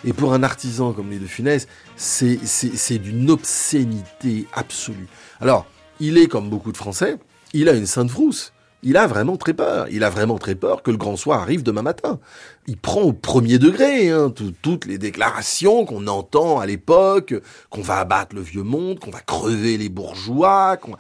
Et 0.04 0.12
pour 0.12 0.34
un 0.34 0.44
artisan 0.44 0.92
comme 0.92 1.10
les 1.10 1.18
De 1.18 1.26
Funès, 1.26 1.70
c'est 1.96 2.98
d'une 2.98 3.32
obscénité 3.32 4.46
absolue. 4.54 5.08
Alors, 5.40 5.66
il 6.02 6.18
est 6.18 6.28
comme 6.28 6.50
beaucoup 6.50 6.74
de 6.74 6.78
Français, 6.78 7.16
il 7.54 7.70
a 7.70 7.74
une 7.74 7.86
sainte 7.86 8.12
frousse. 8.12 8.52
Il 8.82 8.96
a 8.96 9.08
vraiment 9.08 9.36
très 9.36 9.54
peur. 9.54 9.88
Il 9.92 10.04
a 10.06 10.10
vraiment 10.10 10.38
très 10.38 10.56
peur 10.56 10.84
que 10.84 10.92
le 10.92 10.96
grand 10.98 11.18
soir 11.18 11.42
arrive 11.42 11.64
demain 11.64 11.82
matin. 11.82 12.20
Il 12.68 12.78
prend 12.78 13.02
au 13.02 13.12
premier 13.14 13.60
degré 13.60 14.10
hein, 14.10 14.30
tout- 14.30 14.54
toutes 14.62 14.86
les 14.86 14.98
déclarations 14.98 15.86
qu'on 15.86 16.08
entend 16.08 16.60
à 16.60 16.66
l'époque, 16.66 17.34
qu'on 17.70 17.82
va 17.82 17.98
abattre 18.00 18.36
le 18.36 18.42
vieux 18.42 18.64
monde, 18.64 19.00
qu'on 19.00 19.12
va 19.12 19.20
crever 19.20 19.78
les 19.78 19.90
bourgeois. 19.90 20.78
qu'on 20.78 20.96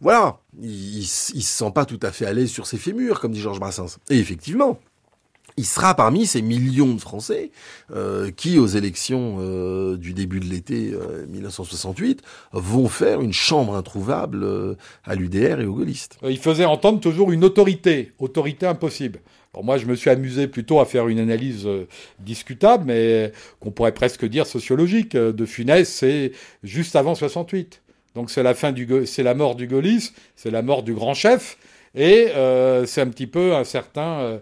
Voilà, 0.00 0.38
il, 0.62 1.04
se 1.06 1.32
sent 1.40 1.70
pas 1.74 1.86
tout 1.86 2.00
à 2.02 2.12
fait 2.12 2.26
l'aise 2.34 2.50
sur 2.50 2.66
ses 2.66 2.76
fémurs, 2.76 3.20
comme 3.20 3.32
dit 3.32 3.40
Georges 3.40 3.60
Brassens. 3.60 3.96
Et 4.10 4.18
effectivement, 4.18 4.78
il 5.56 5.64
sera 5.64 5.94
parmi 5.94 6.26
ces 6.26 6.42
millions 6.42 6.94
de 6.94 7.00
Français 7.00 7.50
euh, 7.94 8.30
qui, 8.30 8.58
aux 8.58 8.66
élections 8.66 9.36
euh, 9.38 9.96
du 9.96 10.12
début 10.12 10.40
de 10.40 10.46
l'été 10.46 10.92
euh, 10.92 11.26
1968, 11.28 12.22
vont 12.52 12.88
faire 12.88 13.20
une 13.20 13.32
chambre 13.32 13.76
introuvable 13.76 14.42
euh, 14.42 14.74
à 15.04 15.14
l'UDR 15.14 15.60
et 15.60 15.66
aux 15.66 15.74
gaullistes. 15.74 16.18
Euh, 16.24 16.30
Il 16.30 16.38
faisait 16.38 16.64
entendre 16.64 17.00
toujours 17.00 17.30
une 17.32 17.44
autorité, 17.44 18.12
autorité 18.18 18.66
impossible. 18.66 19.20
Alors 19.52 19.64
moi, 19.64 19.78
je 19.78 19.86
me 19.86 19.94
suis 19.94 20.10
amusé 20.10 20.48
plutôt 20.48 20.80
à 20.80 20.84
faire 20.84 21.06
une 21.06 21.20
analyse 21.20 21.64
euh, 21.66 21.86
discutable, 22.18 22.86
mais 22.86 23.30
qu'on 23.60 23.70
pourrait 23.70 23.94
presque 23.94 24.24
dire 24.24 24.46
sociologique. 24.48 25.14
euh, 25.14 25.32
De 25.32 25.46
Funès, 25.46 25.88
c'est 25.88 26.32
juste 26.64 26.96
avant 26.96 27.14
68. 27.14 27.80
Donc 28.16 28.30
c'est 28.30 28.42
la 28.42 28.54
fin 28.54 28.72
du, 28.72 28.88
c'est 29.06 29.22
la 29.22 29.34
mort 29.34 29.54
du 29.54 29.66
gaullisme, 29.68 30.14
c'est 30.34 30.50
la 30.50 30.62
mort 30.62 30.82
du 30.82 30.94
grand 30.94 31.14
chef, 31.14 31.56
et 31.94 32.28
euh, 32.34 32.86
c'est 32.86 33.00
un 33.00 33.08
petit 33.08 33.26
peu 33.28 33.54
un 33.54 33.64
certain, 33.64 34.40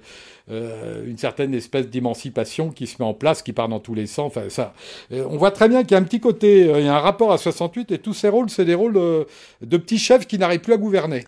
euh, 0.50 1.06
une 1.06 1.18
certaine 1.18 1.54
espèce 1.54 1.88
d'émancipation 1.88 2.70
qui 2.70 2.86
se 2.86 2.96
met 3.00 3.04
en 3.04 3.14
place, 3.14 3.42
qui 3.42 3.52
part 3.52 3.68
dans 3.68 3.78
tous 3.78 3.94
les 3.94 4.06
sens. 4.06 4.26
Enfin, 4.26 4.48
ça, 4.48 4.74
euh, 5.12 5.24
on 5.30 5.36
voit 5.36 5.52
très 5.52 5.68
bien 5.68 5.82
qu'il 5.82 5.92
y 5.92 5.94
a 5.94 5.98
un 5.98 6.02
petit 6.02 6.20
côté, 6.20 6.68
euh, 6.68 6.80
il 6.80 6.86
y 6.86 6.88
a 6.88 6.96
un 6.96 7.00
rapport 7.00 7.32
à 7.32 7.38
68, 7.38 7.92
et 7.92 7.98
tous 7.98 8.14
ces 8.14 8.28
rôles, 8.28 8.50
c'est 8.50 8.64
des 8.64 8.74
rôles 8.74 8.94
de 8.94 9.76
petits 9.76 9.98
chefs 9.98 10.26
qui 10.26 10.38
n'arrivent 10.38 10.60
plus 10.60 10.72
à 10.72 10.78
gouverner. 10.78 11.24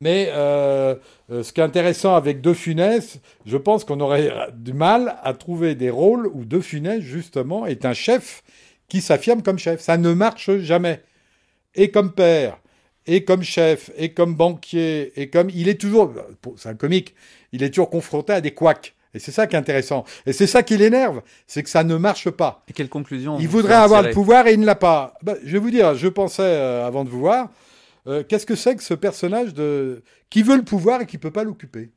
Mais 0.00 0.26
ce 0.32 1.52
qui 1.52 1.60
est 1.60 1.64
intéressant 1.64 2.14
avec 2.14 2.40
De 2.40 2.54
Funès, 2.54 3.20
je 3.44 3.56
pense 3.58 3.84
qu'on 3.84 4.00
aurait 4.00 4.32
du 4.54 4.72
mal 4.72 5.16
à 5.22 5.34
trouver 5.34 5.74
des 5.74 5.90
rôles 5.90 6.26
où 6.26 6.44
De 6.46 6.60
Funès, 6.60 7.00
justement, 7.00 7.66
est 7.66 7.84
un 7.84 7.92
chef 7.92 8.42
qui 8.88 9.02
s'affirme 9.02 9.42
comme 9.42 9.58
chef. 9.58 9.80
Ça 9.80 9.98
ne 9.98 10.12
marche 10.14 10.56
jamais. 10.58 11.02
Et 11.74 11.90
comme 11.90 12.12
père, 12.12 12.58
et 13.10 13.24
comme 13.24 13.42
chef, 13.42 13.90
et 13.96 14.12
comme 14.14 14.36
banquier, 14.36 15.12
et 15.20 15.28
comme... 15.30 15.50
Il 15.50 15.68
est 15.68 15.80
toujours... 15.80 16.14
C'est 16.56 16.68
un 16.68 16.76
comique. 16.76 17.16
Il 17.50 17.64
est 17.64 17.70
toujours 17.70 17.90
confronté 17.90 18.32
à 18.32 18.40
des 18.40 18.52
couacs, 18.52 18.94
Et 19.14 19.18
c'est 19.18 19.32
ça 19.32 19.48
qui 19.48 19.56
est 19.56 19.58
intéressant. 19.58 20.04
Et 20.26 20.32
c'est 20.32 20.46
ça 20.46 20.62
qui 20.62 20.76
l'énerve, 20.76 21.20
c'est 21.48 21.64
que 21.64 21.68
ça 21.68 21.82
ne 21.82 21.96
marche 21.96 22.30
pas. 22.30 22.62
Et 22.68 22.72
quelle 22.72 22.88
conclusion 22.88 23.36
Il 23.40 23.48
voudrait 23.48 23.74
avoir 23.74 24.02
le 24.04 24.12
pouvoir 24.12 24.46
et 24.46 24.52
il 24.52 24.60
ne 24.60 24.64
l'a 24.64 24.76
pas. 24.76 25.14
Bah, 25.24 25.34
je 25.44 25.50
vais 25.50 25.58
vous 25.58 25.72
dire, 25.72 25.96
je 25.96 26.06
pensais 26.06 26.42
euh, 26.44 26.86
avant 26.86 27.02
de 27.02 27.08
vous 27.08 27.18
voir, 27.18 27.50
euh, 28.06 28.22
qu'est-ce 28.22 28.46
que 28.46 28.54
c'est 28.54 28.76
que 28.76 28.82
ce 28.84 28.94
personnage 28.94 29.54
de 29.54 30.04
qui 30.30 30.44
veut 30.44 30.56
le 30.56 30.62
pouvoir 30.62 31.00
et 31.00 31.06
qui 31.06 31.18
peut 31.18 31.32
pas 31.32 31.42
l'occuper? 31.42 31.90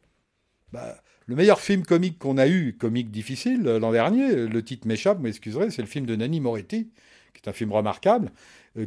Bah, 0.72 0.98
Le 1.28 1.36
meilleur 1.36 1.60
film 1.60 1.84
comique 1.84 2.18
qu'on 2.18 2.40
a 2.40 2.48
eu, 2.48 2.76
comique 2.76 3.12
difficile, 3.12 3.68
euh, 3.68 3.78
l'an 3.78 3.92
dernier, 3.92 4.48
le 4.48 4.64
titre 4.64 4.88
m'échappe, 4.88 5.18
vous 5.18 5.24
m'excuserez, 5.26 5.70
c'est 5.70 5.84
le 5.84 5.88
film 5.88 6.08
de 6.08 6.16
Nanni 6.16 6.40
Moretti, 6.40 6.90
qui 7.36 7.42
est 7.46 7.48
un 7.48 7.54
film 7.54 7.72
remarquable, 7.72 8.32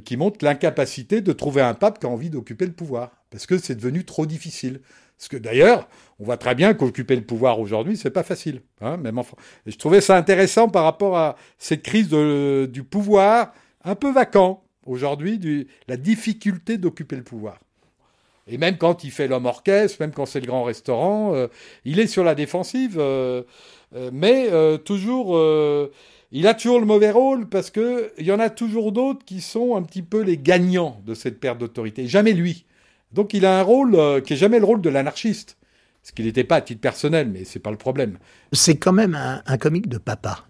qui 0.05 0.17
montre 0.17 0.45
l'incapacité 0.45 1.21
de 1.21 1.33
trouver 1.33 1.63
un 1.63 1.75
pape 1.75 1.99
qui 2.01 2.07
a 2.07 2.09
envie 2.09 2.31
d'occuper 2.31 2.67
le 2.67 2.73
pouvoir, 2.73 3.11
parce 3.31 3.47
que 3.47 3.59
c'est 3.59 3.77
devenu 3.77 4.05
trop 4.05 4.27
difficile. 4.27 4.81
Parce 5.17 5.29
que 5.29 5.37
d'ailleurs, 5.37 5.89
on 6.19 6.25
voit 6.25 6.37
très 6.37 6.55
bien 6.55 6.75
qu'occuper 6.75 7.17
le 7.17 7.23
pouvoir 7.23 7.59
aujourd'hui, 7.59 7.97
c'est 7.97 8.11
pas 8.11 8.23
facile. 8.23 8.61
Hein, 8.81 8.97
même 8.99 9.19
en 9.19 9.25
je 9.65 9.77
trouvais 9.77 10.01
ça 10.01 10.17
intéressant 10.17 10.69
par 10.69 10.85
rapport 10.85 11.17
à 11.17 11.37
cette 11.59 11.83
crise 11.83 12.09
du 12.09 12.83
pouvoir 12.83 13.53
un 13.85 13.95
peu 13.95 14.13
vacant 14.13 14.63
aujourd'hui, 14.85 15.67
la 15.89 15.97
difficulté 15.97 16.77
d'occuper 16.79 17.17
le 17.17 17.23
pouvoir. 17.23 17.61
Et 18.49 18.59
même 18.59 18.77
quand 18.77 19.05
il 19.05 19.11
fait 19.11 19.27
l'homme 19.27 19.47
orchestre, 19.47 19.97
même 20.01 20.13
quand 20.13 20.27
c'est 20.27 20.41
le 20.41 20.47
grand 20.47 20.63
restaurant, 20.63 21.35
euh, 21.35 21.49
il 21.85 21.99
est 21.99 22.07
sur 22.07 22.23
la 22.23 22.35
défensive, 22.35 22.97
euh, 22.99 23.43
euh, 23.95 24.11
mais 24.13 24.49
euh, 24.53 24.79
toujours, 24.79 25.37
euh, 25.37 25.91
il 26.33 26.47
a 26.47 26.55
toujours 26.55 26.81
le 26.81 26.87
mauvais 26.87 27.11
rôle 27.11 27.49
parce 27.49 27.71
que 27.71 28.13
il 28.19 28.27
y 28.27 28.33
en 28.33 28.41
a 28.41 28.51
toujours 28.51 28.93
d'autres 28.93 29.25
qui 29.25 29.41
sont 29.41 29.77
un 29.77 29.83
petit 29.83 30.03
peu 30.03 30.23
les 30.23 30.39
gagnants 30.39 31.01
de 31.07 31.15
cette 31.15 31.41
perte 31.41 31.59
d'autorité. 31.59 32.07
Jamais 32.07 32.33
lui. 32.33 32.65
Donc 33.13 33.35
il 33.35 33.47
a 33.47 33.61
un 33.61 33.63
rôle 33.63 33.95
euh, 33.95 34.21
qui 34.21 34.35
est 34.35 34.37
jamais 34.37 34.59
le 34.59 34.65
rôle 34.65 34.81
de 34.81 34.91
l'anarchiste, 34.91 35.57
ce 36.03 36.13
qu'il 36.13 36.25
n'était 36.25 36.45
pas 36.45 36.57
à 36.57 36.61
titre 36.61 36.81
personnel, 36.81 37.29
mais 37.33 37.45
c'est 37.45 37.61
pas 37.61 37.71
le 37.71 37.77
problème. 37.77 38.19
C'est 38.53 38.77
quand 38.77 38.93
même 38.93 39.15
un, 39.15 39.59
comique 39.59 39.89
de 39.89 39.99
papa, 39.99 40.45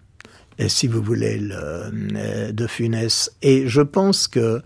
si 0.69 0.87
vous 0.87 1.03
voulez, 1.03 1.39
le, 1.39 1.55
euh, 1.57 2.53
de 2.53 2.67
Funès. 2.67 3.31
Et 3.43 3.69
je 3.69 3.83
pense 3.83 4.27
que 4.29 4.63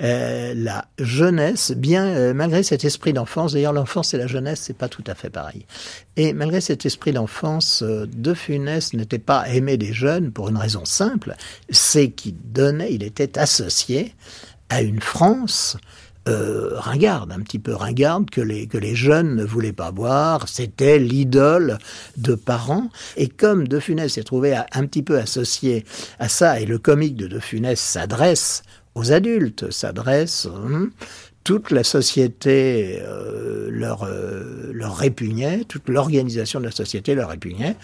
euh, 0.00 0.54
la 0.56 0.86
jeunesse, 0.98 1.72
bien 1.72 2.06
euh, 2.06 2.34
malgré 2.34 2.62
cet 2.62 2.84
esprit 2.84 3.12
d'enfance, 3.12 3.52
d'ailleurs 3.52 3.72
l'enfance 3.72 4.14
et 4.14 4.18
la 4.18 4.26
jeunesse, 4.26 4.60
c'est 4.62 4.76
pas 4.76 4.88
tout 4.88 5.04
à 5.06 5.14
fait 5.14 5.30
pareil. 5.30 5.66
Et 6.16 6.32
malgré 6.32 6.60
cet 6.60 6.86
esprit 6.86 7.12
d'enfance, 7.12 7.82
euh, 7.82 8.06
de 8.06 8.34
Funès 8.34 8.92
n'était 8.94 9.18
pas 9.18 9.48
aimé 9.48 9.76
des 9.76 9.92
jeunes 9.92 10.30
pour 10.30 10.48
une 10.48 10.56
raison 10.56 10.84
simple, 10.84 11.34
c'est 11.70 12.10
qu'il 12.10 12.36
donnait, 12.52 12.92
il 12.92 13.02
était 13.02 13.38
associé 13.38 14.14
à 14.68 14.82
une 14.82 15.00
France 15.00 15.76
euh, 16.28 16.70
ringarde, 16.74 17.32
un 17.32 17.40
petit 17.40 17.58
peu 17.58 17.74
ringarde, 17.74 18.30
que 18.30 18.40
les, 18.40 18.66
que 18.66 18.78
les 18.78 18.94
jeunes 18.94 19.34
ne 19.34 19.44
voulaient 19.44 19.72
pas 19.72 19.90
voir. 19.90 20.48
C'était 20.48 20.98
l'idole 20.98 21.78
de 22.16 22.34
parents. 22.34 22.88
Et 23.16 23.28
comme 23.28 23.66
De 23.66 23.80
Funès 23.80 24.12
s'est 24.12 24.22
trouvé 24.22 24.54
un 24.54 24.86
petit 24.86 25.02
peu 25.02 25.18
associé 25.18 25.84
à 26.18 26.28
ça, 26.28 26.60
et 26.60 26.66
le 26.66 26.78
comique 26.78 27.16
de 27.16 27.26
De 27.26 27.38
Funès 27.38 27.80
s'adresse 27.80 28.62
aux 28.94 29.12
adultes, 29.12 29.70
s'adresse... 29.70 30.46
hum, 30.46 30.90
toute 31.44 31.70
la 31.70 31.82
société 31.82 33.00
euh, 33.02 33.68
leur, 33.70 34.04
euh, 34.04 34.70
leur 34.72 34.96
répugnait, 34.96 35.64
toute 35.64 35.88
l'organisation 35.88 36.60
de 36.60 36.66
la 36.66 36.70
société 36.70 37.14
leur 37.14 37.30
répugnait, 37.30 37.76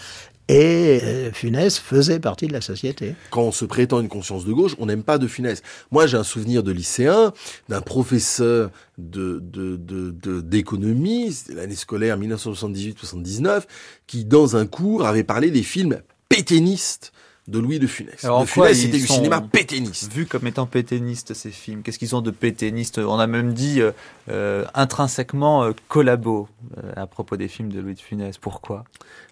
et 0.49 1.01
euh, 1.03 1.33
Funès 1.33 1.79
faisait 1.79 2.21
partie 2.21 2.47
de 2.47 2.53
la 2.53 2.61
société. 2.61 3.15
Quand 3.31 3.43
on 3.43 3.53
se 3.53 3.65
prétend 3.65 4.01
une 4.01 4.09
conscience 4.09 4.45
de 4.45 4.53
gauche, 4.53 4.75
on 4.79 4.87
n'aime 4.87 5.03
pas 5.03 5.19
de 5.19 5.27
funès. 5.27 5.63
Moi, 5.91 6.07
j'ai 6.07 6.17
un 6.17 6.25
souvenir 6.25 6.63
de 6.63 6.73
lycéen, 6.73 7.33
d'un 7.69 7.83
professeur 7.83 8.71
de, 8.97 9.41
de, 9.43 9.77
de, 9.77 10.41
d'économie, 10.41 11.37
l'année 11.49 11.77
scolaire 11.77 12.19
1978-79, 12.19 13.65
qui, 14.07 14.25
dans 14.25 14.57
un 14.57 14.67
cours, 14.67 15.07
avait 15.07 15.25
parlé 15.25 15.51
des 15.51 15.63
films 15.63 16.01
pétainistes 16.29 17.13
de 17.49 17.59
Louis 17.59 17.79
de 17.79 17.87
Funès. 17.87 18.23
Alors, 18.25 18.39
en 18.39 18.43
de 18.43 18.47
Funès, 18.47 18.79
c'était 18.79 18.99
du 18.99 19.07
cinéma 19.07 19.41
pétainiste. 19.41 20.13
Vus 20.13 20.27
comme 20.27 20.47
étant 20.47 20.67
pétainistes, 20.67 21.33
ces 21.35 21.51
films? 21.51 21.83
Qu'est-ce 21.83 21.99
qu'ils 21.99 22.15
ont 22.15 22.21
de 22.21 22.31
pétainistes 22.31 22.99
On 22.99 23.19
a 23.19 23.27
même 23.27 23.55
dit 23.55 23.81
euh, 23.81 23.91
euh, 24.31 24.65
intrinsèquement 24.75 25.65
euh, 25.65 25.73
collabo 25.89 26.47
euh, 26.77 26.93
à 26.97 27.07
propos 27.07 27.37
des 27.37 27.49
films 27.49 27.71
de 27.73 27.81
Louis 27.81 27.95
de 27.95 28.01
Funès. 28.01 28.39
Pourquoi? 28.39 28.85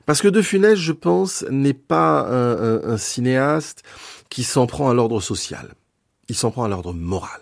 Parce 0.07 0.23
que 0.23 0.29
De 0.29 0.41
Funès, 0.43 0.77
je 0.79 0.93
pense, 0.93 1.45
n'est 1.51 1.75
pas 1.75 2.27
un, 2.29 2.57
un- 2.77 2.85
un 2.95 2.97
cinéaste 2.97 3.83
qui 4.31 4.45
s'en 4.45 4.67
prend 4.67 4.89
à 4.91 4.95
l'ordre 4.95 5.21
social. 5.21 5.75
Il 6.29 6.35
s'en 6.35 6.51
prend 6.51 6.64
à 6.64 6.69
l'ordre 6.69 6.93
moral. 6.93 7.41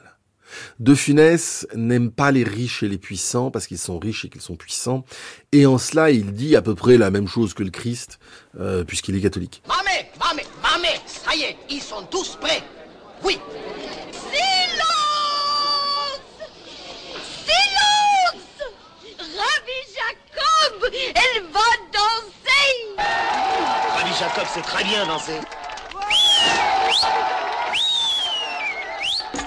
De 0.78 0.94
Funès 0.94 1.66
n'aime 1.74 2.10
pas 2.10 2.30
les 2.30 2.44
riches 2.44 2.82
et 2.82 2.88
les 2.88 2.98
puissants 2.98 3.50
parce 3.50 3.66
qu'ils 3.66 3.78
sont 3.78 3.98
riches 3.98 4.24
et 4.24 4.28
qu'ils 4.28 4.40
sont 4.40 4.56
puissants. 4.56 5.04
Et 5.52 5.66
en 5.66 5.78
cela, 5.78 6.10
il 6.10 6.32
dit 6.32 6.56
à 6.56 6.62
peu 6.62 6.74
près 6.74 6.96
la 6.96 7.10
même 7.10 7.28
chose 7.28 7.54
que 7.54 7.62
le 7.62 7.70
Christ, 7.70 8.18
euh, 8.58 8.84
puisqu'il 8.84 9.16
est 9.16 9.20
catholique. 9.20 9.62
Mamé, 9.68 10.10
mamé, 10.18 10.42
mamé, 10.62 10.88
ça 11.06 11.34
y 11.34 11.42
est, 11.42 11.56
ils 11.70 11.82
sont 11.82 12.02
tous 12.10 12.36
prêts. 12.40 12.62
Oui. 13.22 13.38
Silence 14.12 14.84
Silence 17.46 18.62
Ravi 19.18 19.80
Jacob 19.94 20.92
Elle 21.14 21.42
va 21.52 21.70
danser 21.92 22.74
Rabbi 23.96 24.12
Jacob 24.18 24.46
sait 24.52 24.62
très 24.62 24.84
bien 24.84 25.06
danser. 25.06 25.40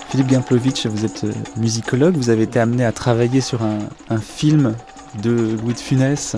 Philippe 0.10 0.30
Gimplovitch, 0.30 0.86
vous 0.88 1.06
êtes 1.06 1.24
euh, 1.26 1.34
musicologue. 1.58 2.16
Vous 2.16 2.30
avez 2.30 2.44
été 2.44 2.60
amené 2.60 2.86
à 2.86 2.92
travailler 2.92 3.42
sur 3.42 3.62
un, 3.64 3.80
un 4.10 4.20
film 4.20 4.76
de 5.22 5.58
Louis 5.62 5.74
de 5.74 5.80
Funès. 5.80 6.36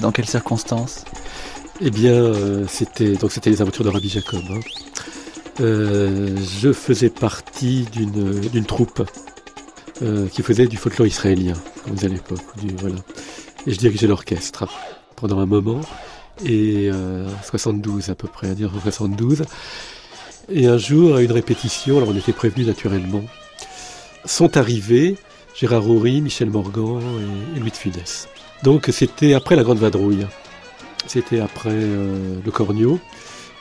Dans 0.00 0.12
quelles 0.12 0.28
circonstances? 0.28 1.04
Eh 1.80 1.90
bien, 1.90 2.12
euh, 2.12 2.66
c'était 2.68 3.14
donc 3.14 3.32
c'était 3.32 3.50
les 3.50 3.62
aventures 3.62 3.84
de 3.84 3.88
Rabbi 3.90 4.08
Jacob. 4.08 4.40
hein. 4.50 4.60
Euh, 5.60 6.36
je 6.60 6.72
faisais 6.72 7.10
partie 7.10 7.86
d'une 7.92 8.64
troupe 8.64 9.02
euh, 10.02 10.28
qui 10.28 10.42
faisait 10.42 10.66
du 10.66 10.76
folklore 10.76 11.06
israélien, 11.06 11.54
comme 11.84 11.96
à 12.02 12.08
l'époque. 12.08 12.40
Voilà. 12.78 12.96
Et 13.66 13.72
je 13.72 13.78
dirigeais 13.78 14.06
l'orchestre 14.06 14.66
pendant 15.16 15.38
un 15.40 15.46
moment, 15.46 15.80
et 16.44 16.88
euh, 16.90 17.28
72 17.44 18.08
à 18.08 18.14
peu 18.14 18.28
près, 18.28 18.48
à 18.48 18.54
dire 18.54 18.70
72. 18.82 19.42
Et 20.52 20.66
un 20.66 20.78
jour, 20.78 21.14
à 21.16 21.22
une 21.22 21.30
répétition, 21.30 21.98
alors 21.98 22.08
on 22.08 22.16
était 22.16 22.32
prévenus 22.32 22.66
naturellement, 22.66 23.24
sont 24.24 24.56
arrivés 24.56 25.16
Gérard 25.54 25.88
Houry, 25.88 26.20
Michel 26.20 26.50
Morgan 26.50 27.00
et, 27.54 27.60
Louis 27.60 27.70
de 27.70 27.76
Funès. 27.76 28.28
Donc 28.64 28.88
c'était 28.92 29.34
après 29.34 29.54
la 29.54 29.62
Grande 29.62 29.78
Vadrouille. 29.78 30.26
C'était 31.06 31.38
après 31.38 31.70
euh, 31.72 32.36
le 32.44 32.50
Cornio. 32.50 32.98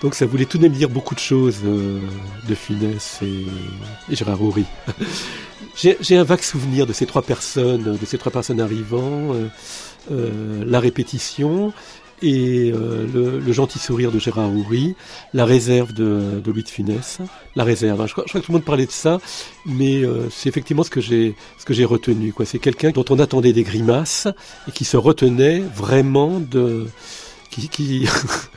Donc 0.01 0.15
ça 0.15 0.25
voulait 0.25 0.45
tout 0.45 0.57
de 0.57 0.63
même 0.63 0.71
dire 0.71 0.89
beaucoup 0.89 1.13
de 1.13 1.19
choses 1.19 1.59
euh, 1.63 1.99
de 2.47 2.55
Funès 2.55 3.19
et, 3.21 4.15
Gérard 4.15 4.41
Houry. 4.41 4.65
J'ai 5.75 6.17
un 6.17 6.23
vague 6.23 6.41
souvenir 6.41 6.87
de 6.87 6.93
ces 6.93 7.05
trois 7.05 7.21
personnes, 7.21 7.97
de 7.97 8.05
ces 8.05 8.17
trois 8.17 8.31
personnes 8.31 8.59
arrivant, 8.59 9.33
euh, 10.11 10.63
la 10.65 10.79
répétition 10.79 11.71
et 12.22 12.72
euh, 12.74 13.05
le, 13.13 13.39
le 13.39 13.53
gentil 13.53 13.80
sourire 13.80 14.11
de 14.11 14.20
Gérard 14.20 14.49
Houry, 14.53 14.95
la 15.34 15.45
réserve 15.45 15.93
de, 15.93 16.41
de 16.43 16.51
Louis 16.51 16.63
de 16.63 16.70
Funès, 16.70 17.20
la 17.55 17.63
réserve. 17.63 18.01
hein. 18.01 18.07
Je 18.07 18.11
crois, 18.13 18.24
je 18.26 18.30
crois 18.32 18.41
que 18.41 18.45
tout 18.45 18.51
le 18.51 18.57
monde 18.57 18.65
parlait 18.65 18.86
de 18.86 18.91
ça, 18.91 19.20
mais 19.65 20.03
euh, 20.03 20.30
c'est 20.30 20.49
effectivement 20.49 20.84
ce 20.84 20.89
que 20.89 21.01
j'ai 21.01 21.36
ce 21.57 21.65
que 21.65 21.74
j'ai 21.74 21.86
retenu. 21.86 22.34
quoi. 22.34 22.45
C'est 22.45 22.59
quelqu'un 22.59 22.91
dont 22.91 23.05
on 23.09 23.20
attendait 23.20 23.53
des 23.53 23.63
grimaces 23.63 24.28
et 24.67 24.72
qui 24.72 24.86
se 24.86 24.97
retenait 24.97 25.59
vraiment 25.76 26.39
de 26.39 26.88
qui 27.49 27.67
qui, 27.70 28.07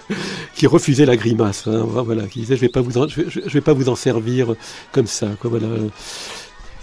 qui 0.54 0.66
refusait 0.66 1.06
la 1.06 1.16
grimace. 1.16 1.66
hein. 1.66 1.84
Voilà, 1.86 2.26
qui 2.26 2.40
disait 2.40 2.56
je 2.56 2.60
vais 2.62 2.68
pas 2.68 2.80
vous 2.80 2.98
en, 2.98 3.08
je 3.08 3.22
vais, 3.22 3.30
je 3.30 3.48
vais 3.52 3.60
pas 3.60 3.72
vous 3.72 3.88
en 3.88 3.96
servir 3.96 4.54
comme 4.92 5.06
ça. 5.06 5.28
Quoi. 5.40 5.50
Voilà. 5.50 5.68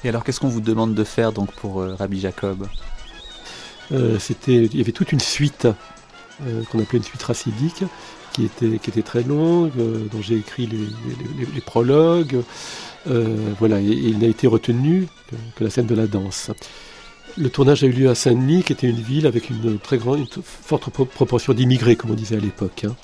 Et 0.04 0.10
alors, 0.10 0.24
qu'est-ce 0.24 0.40
qu'on 0.40 0.48
vous 0.48 0.62
demande 0.62 0.96
de 0.96 1.04
faire 1.04 1.34
donc 1.34 1.52
pour 1.54 1.82
euh, 1.82 1.94
Rabbi 1.96 2.20
Jacob? 2.22 2.68
C'était, 4.20 4.66
il 4.66 4.78
y 4.78 4.82
avait 4.82 4.92
toute 4.92 5.12
une 5.12 5.20
suite 5.20 5.68
euh, 6.48 6.64
qu'on 6.72 6.80
appelait 6.80 6.98
une 7.00 7.04
suite 7.04 7.24
racidique, 7.24 7.84
qui 8.34 8.46
était, 8.46 8.78
qui 8.80 8.90
était 8.90 9.02
très 9.02 9.24
longue, 9.24 9.72
euh, 9.80 10.06
dont 10.12 10.22
j'ai 10.22 10.36
écrit 10.36 10.68
les, 10.68 11.62
prologues. 11.62 12.42
Euh, 13.10 13.54
voilà, 13.60 13.80
et, 13.80 13.86
il 13.86 14.20
n'a 14.20 14.28
été 14.28 14.48
retenu 14.48 15.08
que, 15.56 15.64
la 15.64 15.70
scène 15.70 15.88
de 15.88 15.96
la 15.96 16.08
danse. 16.08 16.52
Le 17.38 17.50
tournage 17.50 17.84
a 17.84 17.88
eu 17.88 17.92
lieu 17.92 18.10
à 18.10 18.16
Saint-Denis, 18.16 18.64
qui 18.64 18.74
était 18.74 18.88
une 18.90 19.02
ville 19.02 19.28
avec 19.28 19.50
une 19.50 19.80
très 19.80 19.98
grande, 19.98 20.20
une 20.20 20.44
forte 20.44 20.90
pro- 20.90 21.06
proportion 21.06 21.54
d'immigrés, 21.54 21.96
comme 21.96 22.12
on 22.12 22.16
disait 22.16 22.38
à 22.38 22.40
l'époque. 22.40 22.86
hein. 22.86 22.96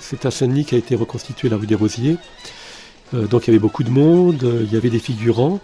C'est 0.00 0.26
à 0.26 0.30
Saint-Denis 0.30 0.66
qu'a 0.66 0.76
été 0.76 0.94
reconstituée 0.94 1.48
la 1.48 1.56
rue 1.56 1.66
des 1.66 1.74
Rosiers. 1.74 2.16
Donc 3.14 3.46
il 3.46 3.46
y 3.46 3.50
avait 3.52 3.58
beaucoup 3.58 3.82
de 3.82 3.88
monde, 3.88 4.46
il 4.62 4.70
y 4.70 4.76
avait 4.76 4.90
des 4.90 4.98
figurants. 4.98 5.60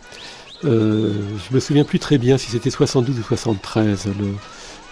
Euh, 0.65 1.13
je 1.49 1.55
me 1.55 1.61
souviens 1.61 1.85
plus 1.85 1.99
très 1.99 2.19
bien 2.19 2.39
si 2.39 2.51
c'était 2.51 2.71
72 2.71 3.19
ou 3.19 3.23
73 3.23 4.07
le, 4.07 4.27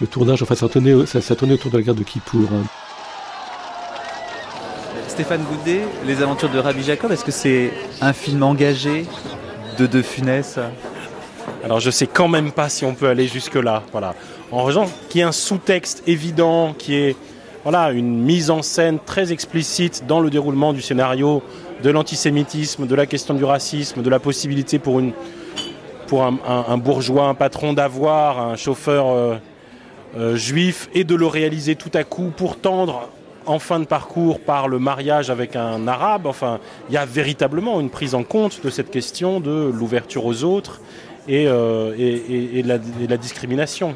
le 0.01 0.07
tournage. 0.07 0.41
Enfin, 0.43 0.55
ça 0.55 0.67
tournait, 0.69 1.05
ça, 1.05 1.21
ça 1.21 1.35
tournait 1.35 1.53
autour 1.55 1.71
de 1.71 1.77
la 1.77 1.83
guerre 1.83 1.95
de 1.95 2.03
Kippour. 2.03 2.47
hein. 2.53 2.63
Stéphane 5.07 5.43
Goudet, 5.43 5.81
Les 6.07 6.21
aventures 6.23 6.49
de 6.49 6.57
Rabbi 6.57 6.81
Jacob, 6.83 7.11
est-ce 7.11 7.23
que 7.23 7.31
c'est 7.31 7.71
un 8.01 8.13
film 8.13 8.41
engagé 8.41 9.05
de 9.77 9.85
De 9.85 10.01
Funès 10.01 10.57
Alors 11.63 11.79
je 11.79 11.91
sais 11.91 12.07
quand 12.07 12.27
même 12.27 12.51
pas 12.51 12.67
si 12.67 12.83
on 12.83 12.95
peut 12.95 13.07
aller 13.07 13.27
jusque 13.27 13.55
là. 13.55 13.83
Voilà. 13.91 14.15
En 14.51 14.63
revanche, 14.63 14.89
qui 15.09 15.19
est 15.19 15.23
un 15.23 15.31
sous-texte 15.31 16.03
évident, 16.07 16.73
qui 16.77 16.95
est 16.95 17.15
voilà, 17.63 17.91
une 17.91 18.19
mise 18.23 18.49
en 18.49 18.61
scène 18.63 18.97
très 19.05 19.31
explicite 19.31 20.03
dans 20.07 20.19
le 20.19 20.29
déroulement 20.29 20.73
du 20.73 20.81
scénario 20.81 21.41
de 21.83 21.89
l'antisémitisme, 21.91 22.87
de 22.87 22.95
la 22.95 23.05
question 23.05 23.33
du 23.35 23.43
racisme, 23.45 24.01
de 24.01 24.09
la 24.09 24.19
possibilité 24.19 24.79
pour, 24.79 24.99
une, 24.99 25.13
pour 26.07 26.23
un, 26.23 26.77
bourgeois, 26.77 27.27
un 27.27 27.35
patron 27.35 27.73
d'avoir 27.73 28.39
un 28.39 28.55
chauffeur 28.55 29.07
euh, 29.09 29.35
juif 30.35 30.89
et 30.93 31.03
de 31.03 31.15
le 31.15 31.25
réaliser 31.25 31.75
tout 31.75 31.91
à 31.93 32.03
coup 32.03 32.31
pour 32.35 32.57
tendre 32.57 33.09
en 33.45 33.59
fin 33.59 33.79
de 33.79 33.85
parcours 33.85 34.39
par 34.39 34.67
le 34.67 34.79
mariage 34.79 35.29
avec 35.29 35.55
un 35.55 35.87
arabe. 35.87 36.25
Enfin, 36.25 36.59
il 36.89 36.95
y 36.95 36.97
a 36.97 37.05
véritablement 37.05 37.79
une 37.79 37.89
prise 37.89 38.15
en 38.15 38.23
compte 38.23 38.63
de 38.63 38.69
cette 38.69 38.91
question 38.91 39.39
de 39.39 39.71
l'ouverture 39.73 40.25
aux 40.25 40.43
autres 40.43 40.81
et, 41.27 41.47
euh, 41.47 41.93
et, 41.97 42.63
la, 42.63 43.17
discrimination. 43.17 43.95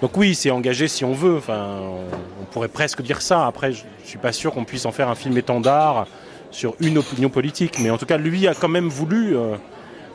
Donc 0.00 0.16
oui, 0.16 0.34
c'est 0.34 0.50
engagé 0.50 0.88
si 0.88 1.04
on 1.04 1.12
veut. 1.12 1.40
On, 1.48 2.44
pourrait 2.52 2.68
presque 2.68 3.02
dire 3.02 3.20
ça. 3.20 3.46
Après, 3.46 3.72
je, 3.72 3.82
ne 3.82 4.06
suis 4.06 4.18
pas 4.18 4.32
sûr 4.32 4.52
qu'on 4.52 4.64
puisse 4.64 4.86
en 4.86 4.92
faire 4.92 5.08
un 5.08 5.14
film 5.14 5.36
étendard 5.36 6.06
sur 6.50 6.74
une 6.80 6.96
opinion 6.98 7.28
politique. 7.28 7.78
Mais 7.80 7.90
en 7.90 7.98
tout 7.98 8.06
cas, 8.06 8.16
lui 8.16 8.46
a 8.48 8.54
quand 8.54 8.68
même 8.68 8.88
voulu, 8.88 9.36
euh, 9.36 9.56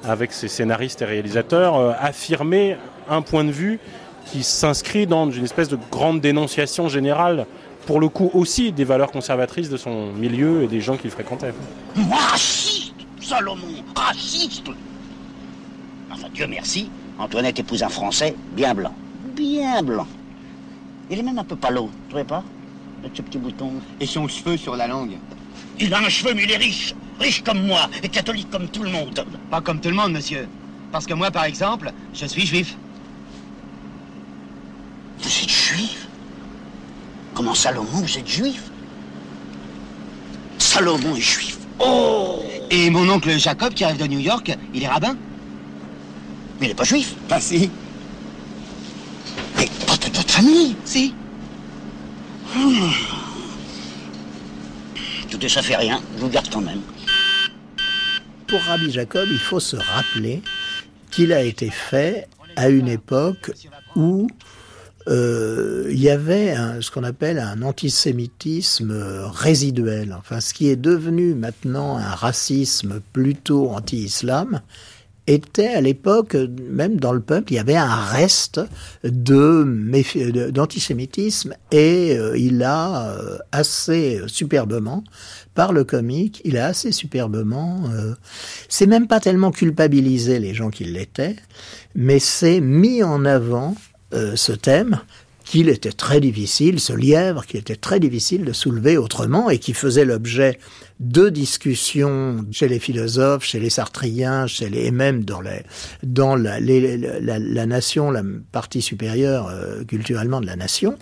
avec 0.04 0.32
ses 0.32 0.48
scénaristes 0.48 1.02
et 1.02 1.06
réalisateurs, 1.06 1.76
euh, 1.76 1.92
affirmer 2.00 2.78
un 3.10 3.22
point 3.22 3.44
de 3.44 3.52
vue 3.52 3.80
qui 4.26 4.44
s'inscrit 4.44 5.08
dans 5.08 5.30
une 5.30 5.44
espèce 5.44 5.70
de 5.70 5.78
grande 5.92 6.22
dénonciation 6.22 6.88
générale, 6.88 7.46
pour 7.86 8.00
le 8.00 8.10
coup 8.10 8.30
aussi 8.34 8.72
des 8.72 8.84
valeurs 8.84 9.12
conservatrices 9.12 9.70
de 9.70 9.78
son 9.78 10.12
milieu 10.14 10.64
et 10.64 10.68
des 10.68 10.82
gens 10.82 10.98
qu'il 10.98 11.10
fréquentait. 11.10 11.54
Raciste 12.10 12.94
Salomon 13.22 13.84
Raciste 13.96 14.70
Enfin, 16.12 16.28
Dieu 16.34 16.48
merci, 16.48 16.90
Antoinette 17.18 17.60
épouse 17.60 17.84
un 17.84 17.90
Français 17.90 18.36
bien 18.54 18.74
blanc. 18.74 18.94
Bien 19.36 19.82
blanc. 19.82 20.08
Il 21.10 21.20
est 21.20 21.24
même 21.24 21.40
un 21.40 21.44
peu 21.44 21.56
palo, 21.56 21.90
tu 22.04 22.10
trouvez 22.10 22.24
pas? 22.24 22.44
Avec 23.00 23.16
ce 23.16 23.22
petit 23.22 23.38
bouton. 23.38 23.72
Et 24.00 24.06
son 24.06 24.28
cheveu 24.28 24.58
sur 24.58 24.76
la 24.76 24.88
langue 24.88 25.18
Il 25.80 25.94
a 25.94 26.00
un 26.00 26.10
cheveu, 26.10 26.34
mais 26.34 26.44
il 26.44 26.52
est 26.52 26.58
riche. 26.58 26.94
Riche 27.20 27.44
comme 27.44 27.66
moi, 27.66 27.90
et 28.04 28.10
catholique 28.10 28.50
comme 28.50 28.68
tout 28.68 28.84
le 28.84 28.90
monde. 28.90 29.26
Pas 29.50 29.62
comme 29.62 29.80
tout 29.80 29.90
le 29.90 29.96
monde, 29.96 30.14
monsieur. 30.14 30.48
Parce 30.92 31.06
que 31.06 31.14
moi, 31.14 31.32
par 31.32 31.46
exemple, 31.46 31.92
je 32.14 32.26
suis 32.26 32.46
juif. 32.46 32.78
Vous 35.22 35.28
êtes 35.28 35.50
juif? 35.50 36.08
Comment 37.34 37.56
Salomon, 37.56 37.86
vous 37.92 38.18
êtes 38.18 38.28
juif? 38.28 38.62
Salomon 40.58 41.16
est 41.16 41.22
juif. 41.22 41.58
Oh 41.80 42.44
Et 42.70 42.90
mon 42.90 43.08
oncle 43.10 43.38
Jacob, 43.38 43.74
qui 43.74 43.84
arrive 43.84 43.98
de 43.98 44.08
New 44.08 44.20
York, 44.20 44.56
il 44.74 44.84
est 44.84 44.88
rabbin 44.88 45.16
Mais 46.60 46.68
il 46.68 46.70
n'est 46.70 46.76
pas 46.76 46.84
juif. 46.84 47.16
Pas 47.28 47.40
si. 47.40 47.70
Mais 49.58 49.68
pas 49.88 49.98
de 49.98 50.16
votre 50.16 50.32
famille? 50.32 50.76
Si. 50.86 51.14
Hmm. 52.54 52.92
Tout 55.30 55.50
ça 55.50 55.62
fait 55.62 55.78
rien, 55.78 56.02
je 56.18 56.22
vous 56.22 56.30
garde 56.30 56.50
quand 56.52 56.62
même. 56.62 56.82
Pour 58.48 58.62
Rabbi 58.62 58.92
Jacob, 58.92 59.28
il 59.32 59.40
faut 59.40 59.62
se 59.62 59.78
rappeler 59.78 60.44
qu'il 61.10 61.34
a 61.34 61.42
été 61.42 61.70
fait 61.70 62.28
à 62.56 62.70
une 62.70 62.90
époque 62.90 63.52
où 63.96 64.28
euh, 65.08 65.88
il 65.90 66.00
y 66.00 66.10
avait 66.10 66.56
ce 66.80 66.92
qu'on 66.92 67.04
appelle 67.04 67.40
un 67.40 67.62
antisémitisme 67.62 68.94
résiduel, 69.32 70.16
enfin 70.18 70.40
ce 70.40 70.54
qui 70.54 70.70
est 70.70 70.76
devenu 70.76 71.34
maintenant 71.34 71.98
un 71.98 72.16
racisme 72.16 73.02
plutôt 73.14 73.70
anti-islam, 73.70 74.62
était 75.28 75.68
à 75.68 75.82
l'époque, 75.82 76.36
même 76.70 77.00
dans 77.00 77.14
le 77.14 77.20
peuple, 77.20 77.54
il 77.54 77.56
y 77.56 77.60
avait 77.60 77.76
un 77.76 77.96
reste 77.96 78.60
de 79.04 80.50
d'antisémitisme 80.50 81.54
et 81.72 82.18
euh, 82.18 82.38
il 82.38 82.64
a 82.64 83.12
euh, 83.12 83.38
assez 83.52 84.22
superbement, 84.28 85.04
par 85.54 85.74
le 85.74 85.84
comique, 85.84 86.42
il 86.44 86.58
a 86.58 86.68
assez 86.68 86.92
superbement, 86.92 87.84
c'est 88.70 88.88
même 88.88 89.08
pas 89.08 89.20
tellement 89.20 89.52
culpabilisé 89.52 90.40
les 90.40 90.54
gens 90.54 90.70
qui 90.70 90.86
l'étaient, 90.86 91.36
mais 91.94 92.20
c'est 92.20 92.62
mis 92.62 93.04
en 93.04 93.26
avant 93.26 93.76
euh, 94.14 94.36
ce 94.36 94.52
thème 94.52 95.00
qu'il 95.44 95.70
était 95.70 95.92
très 95.92 96.20
difficile, 96.20 96.80
ce 96.80 96.94
lièvre 96.94 97.46
qui 97.46 97.58
était 97.58 97.76
très 97.76 98.00
difficile 98.00 98.46
de 98.46 98.54
soulever 98.54 98.98
autrement 98.98 99.50
et 99.50 99.58
qui 99.58 99.74
faisait 99.74 100.06
l'objet 100.06 100.60
de 101.02 101.30
discussions 101.30 102.46
chez 102.52 102.68
les 102.68 102.78
philosophes, 102.78 103.44
chez 103.44 103.60
les 103.60 103.72
sartriens, 103.72 104.46
chez 104.46 104.70
les, 104.70 104.86
et 104.86 104.92
même 104.92 105.24
dans, 105.24 105.42
les, 105.42 105.64
dans 106.04 106.36
la, 106.36 106.60
la, 106.60 107.66
nation, 107.66 108.12
la 108.12 108.22
partie 108.52 108.84
supérieure 108.84 109.48
euh, 109.48 109.84
culturellement 109.84 110.42
de 110.42 110.46
la 110.46 110.56
nation, 110.56 110.98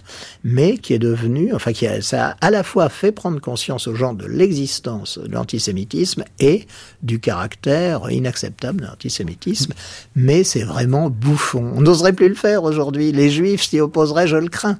mais 0.45 0.77
qui 0.77 0.93
est 0.93 0.99
devenu, 0.99 1.53
enfin 1.53 1.73
qui 1.73 1.85
a, 1.85 2.01
ça 2.01 2.29
a 2.29 2.47
à 2.47 2.49
la 2.49 2.63
fois 2.63 2.87
fait 2.87 3.11
prendre 3.11 3.41
conscience 3.41 3.87
aux 3.87 3.95
gens 3.95 4.13
de 4.13 4.25
l'existence 4.25 5.19
de 5.19 5.33
l'antisémitisme 5.33 6.23
et 6.39 6.65
du 7.03 7.19
caractère 7.19 8.09
inacceptable 8.09 8.79
de 8.79 8.85
l'antisémitisme, 8.85 9.73
mais 10.15 10.45
c'est 10.45 10.63
vraiment 10.63 11.09
bouffon. 11.09 11.73
On 11.75 11.81
n'oserait 11.81 12.13
plus 12.13 12.29
le 12.29 12.35
faire 12.35 12.63
aujourd'hui. 12.63 13.11
Les 13.11 13.29
juifs 13.29 13.63
s'y 13.63 13.81
opposeraient, 13.81 14.27
je 14.27 14.37
le 14.37 14.47
crains 14.47 14.79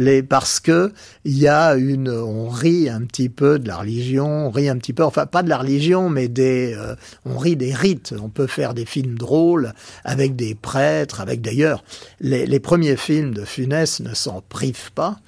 les, 0.00 0.22
parce 0.22 0.60
que 0.60 0.92
il 1.24 1.38
y 1.38 1.46
a 1.46 1.74
une, 1.74 2.08
on 2.08 2.48
rit 2.48 2.88
un 2.88 3.02
petit 3.02 3.28
peu 3.28 3.58
de 3.58 3.68
la 3.68 3.76
religion, 3.76 4.46
on 4.46 4.50
rit 4.50 4.70
un 4.70 4.78
petit 4.78 4.94
peu, 4.94 5.04
enfin 5.04 5.26
pas 5.26 5.42
de 5.42 5.50
la 5.50 5.58
religion, 5.58 6.08
mais 6.08 6.26
des, 6.28 6.74
euh, 6.74 6.96
on 7.26 7.36
rit 7.36 7.56
des 7.56 7.74
rites. 7.74 8.14
On 8.20 8.30
peut 8.30 8.46
faire 8.46 8.72
des 8.72 8.86
films 8.86 9.18
drôles 9.18 9.74
avec 10.04 10.36
des 10.36 10.54
prêtres, 10.54 11.20
avec 11.20 11.42
d'ailleurs 11.42 11.84
les, 12.20 12.46
les 12.46 12.60
premiers 12.60 12.96
films 12.96 13.34
de 13.34 13.44
Funès 13.44 14.00
ne 14.00 14.14
s'en 14.14 14.42
privent 14.48 14.92
pas. 14.92 15.18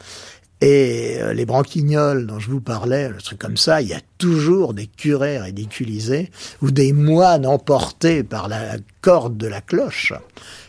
Et 0.63 1.19
euh, 1.21 1.35
les 1.35 1.45
branquignoles 1.45 2.27
dont 2.27 2.39
je 2.39 2.49
vous 2.49 2.61
parlais, 2.61 3.11
le 3.11 3.21
truc 3.21 3.39
comme 3.39 3.59
ça, 3.59 3.83
il 3.83 3.89
y 3.89 3.95
a 3.95 4.01
toujours 4.17 4.73
des 4.73 4.87
curés 4.87 5.39
ridiculisés 5.39 6.31
ou 6.63 6.71
des 6.71 6.95
moines 6.95 7.45
emportés 7.45 8.23
par 8.23 8.49
la 8.49 8.77
corde 9.03 9.37
de 9.37 9.49
la 9.49 9.61
cloche. 9.61 10.15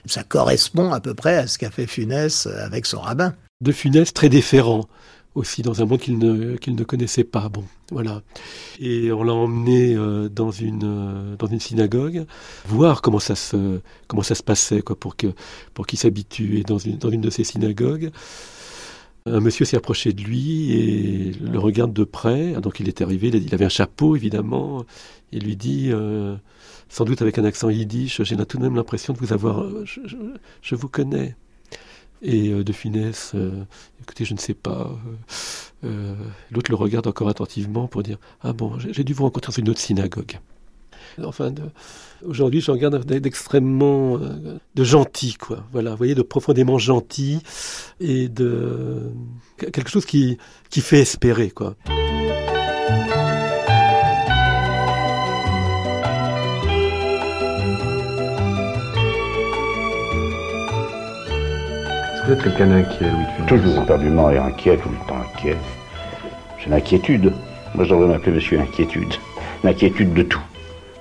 Ça 0.07 0.23
correspond 0.23 0.91
à 0.91 0.99
peu 0.99 1.13
près 1.13 1.37
à 1.37 1.47
ce 1.47 1.57
qu'a 1.57 1.71
fait 1.71 1.87
Funès 1.87 2.47
avec 2.47 2.85
son 2.85 2.99
rabbin 2.99 3.33
de 3.63 3.71
Funès 3.71 4.13
très 4.13 4.29
déférent 4.29 4.87
aussi 5.35 5.61
dans 5.63 5.81
un 5.81 5.85
monde 5.85 5.99
qu'il 5.99 6.17
ne, 6.17 6.55
qu'il 6.57 6.75
ne 6.75 6.83
connaissait 6.83 7.23
pas. 7.23 7.49
Bon, 7.49 7.63
voilà. 7.91 8.21
Et 8.79 9.11
on 9.11 9.23
l'a 9.23 9.33
emmené 9.33 9.95
euh, 9.95 10.29
dans, 10.29 10.51
une, 10.51 10.83
euh, 10.83 11.35
dans 11.37 11.47
une 11.47 11.59
synagogue, 11.59 12.25
voir 12.65 13.01
comment 13.01 13.19
ça 13.19 13.35
se, 13.35 13.79
passait, 14.43 14.81
quoi, 14.81 14.95
pour, 14.95 15.15
que, 15.15 15.27
qu'il 15.87 15.99
s'habitue. 15.99 16.59
Et 16.59 16.63
dans 16.63 16.77
une, 16.77 16.97
de 16.97 17.29
ces 17.29 17.43
synagogues, 17.43 18.11
un 19.25 19.39
monsieur 19.39 19.65
s'est 19.65 19.77
approché 19.77 20.11
de 20.13 20.21
lui 20.21 20.73
et 20.73 21.31
le 21.41 21.57
regarde 21.57 21.93
de 21.93 22.03
près. 22.03 22.53
Donc 22.61 22.79
il 22.79 22.87
est 22.87 23.01
arrivé, 23.01 23.29
il 23.29 23.53
avait 23.55 23.65
un 23.65 23.69
chapeau 23.69 24.15
évidemment. 24.15 24.85
Il 25.31 25.45
lui 25.45 25.55
dit, 25.55 25.89
euh, 25.91 26.35
sans 26.89 27.05
doute 27.05 27.21
avec 27.23 27.39
un 27.39 27.45
accent 27.45 27.69
yiddish, 27.69 28.21
j'ai 28.21 28.35
tout 28.45 28.57
de 28.57 28.63
même 28.63 28.75
l'impression 28.75 29.13
de 29.13 29.19
vous 29.19 29.33
avoir. 29.33 29.65
je 30.61 30.75
vous 30.75 30.89
connais. 30.89 31.35
Et 32.23 32.49
euh, 32.49 32.63
de 32.63 32.71
finesse, 32.71 33.33
euh, 33.35 33.65
écoutez, 34.01 34.23
je 34.23 34.33
ne 34.33 34.39
sais 34.39 34.53
pas. 34.53 34.91
Euh, 35.83 36.15
l'autre 36.51 36.71
le 36.71 36.77
regarde 36.77 37.05
encore 37.07 37.27
attentivement 37.27 37.87
pour 37.87 38.01
dire 38.01 38.17
Ah 38.41 38.53
bon, 38.53 38.79
j'ai 38.79 39.03
dû 39.03 39.13
vous 39.13 39.23
rencontrer 39.23 39.51
dans 39.51 39.57
une 39.57 39.69
autre 39.69 39.81
synagogue. 39.81 40.39
Enfin, 41.23 41.53
aujourd'hui, 42.25 42.61
je 42.61 42.71
regarde 42.71 43.05
d'extrêmement 43.05 44.17
de 44.17 44.83
gentil, 44.83 45.35
quoi. 45.35 45.63
Voilà, 45.71 45.91
vous 45.91 45.97
voyez, 45.97 46.15
de 46.15 46.21
profondément 46.21 46.79
gentil 46.79 47.39
et 47.99 48.29
de 48.29 49.11
quelque 49.57 49.89
chose 49.89 50.05
qui, 50.05 50.37
qui 50.69 50.81
fait 50.81 51.01
espérer, 51.01 51.51
quoi. 51.51 51.75
Vous 62.25 62.31
êtes 62.31 62.41
quelqu'un 62.41 62.67
d'inquiet, 62.67 63.05
Louis 63.09 63.25
de 63.37 63.45
Toujours 63.47 63.83
éperdument 63.83 64.31
et 64.31 64.37
inquiet, 64.37 64.77
tout 64.77 64.87
le 64.87 65.07
temps 65.09 65.17
inquiet. 65.17 65.57
J'ai 66.57 66.69
l'inquiétude. 66.69 67.33
Moi, 67.75 67.83
j'aurais 67.83 68.07
m'appeler 68.07 68.31
Monsieur 68.31 68.61
Inquiétude. 68.61 69.13
L'inquiétude 69.61 70.13
de 70.13 70.23
tout. 70.23 70.39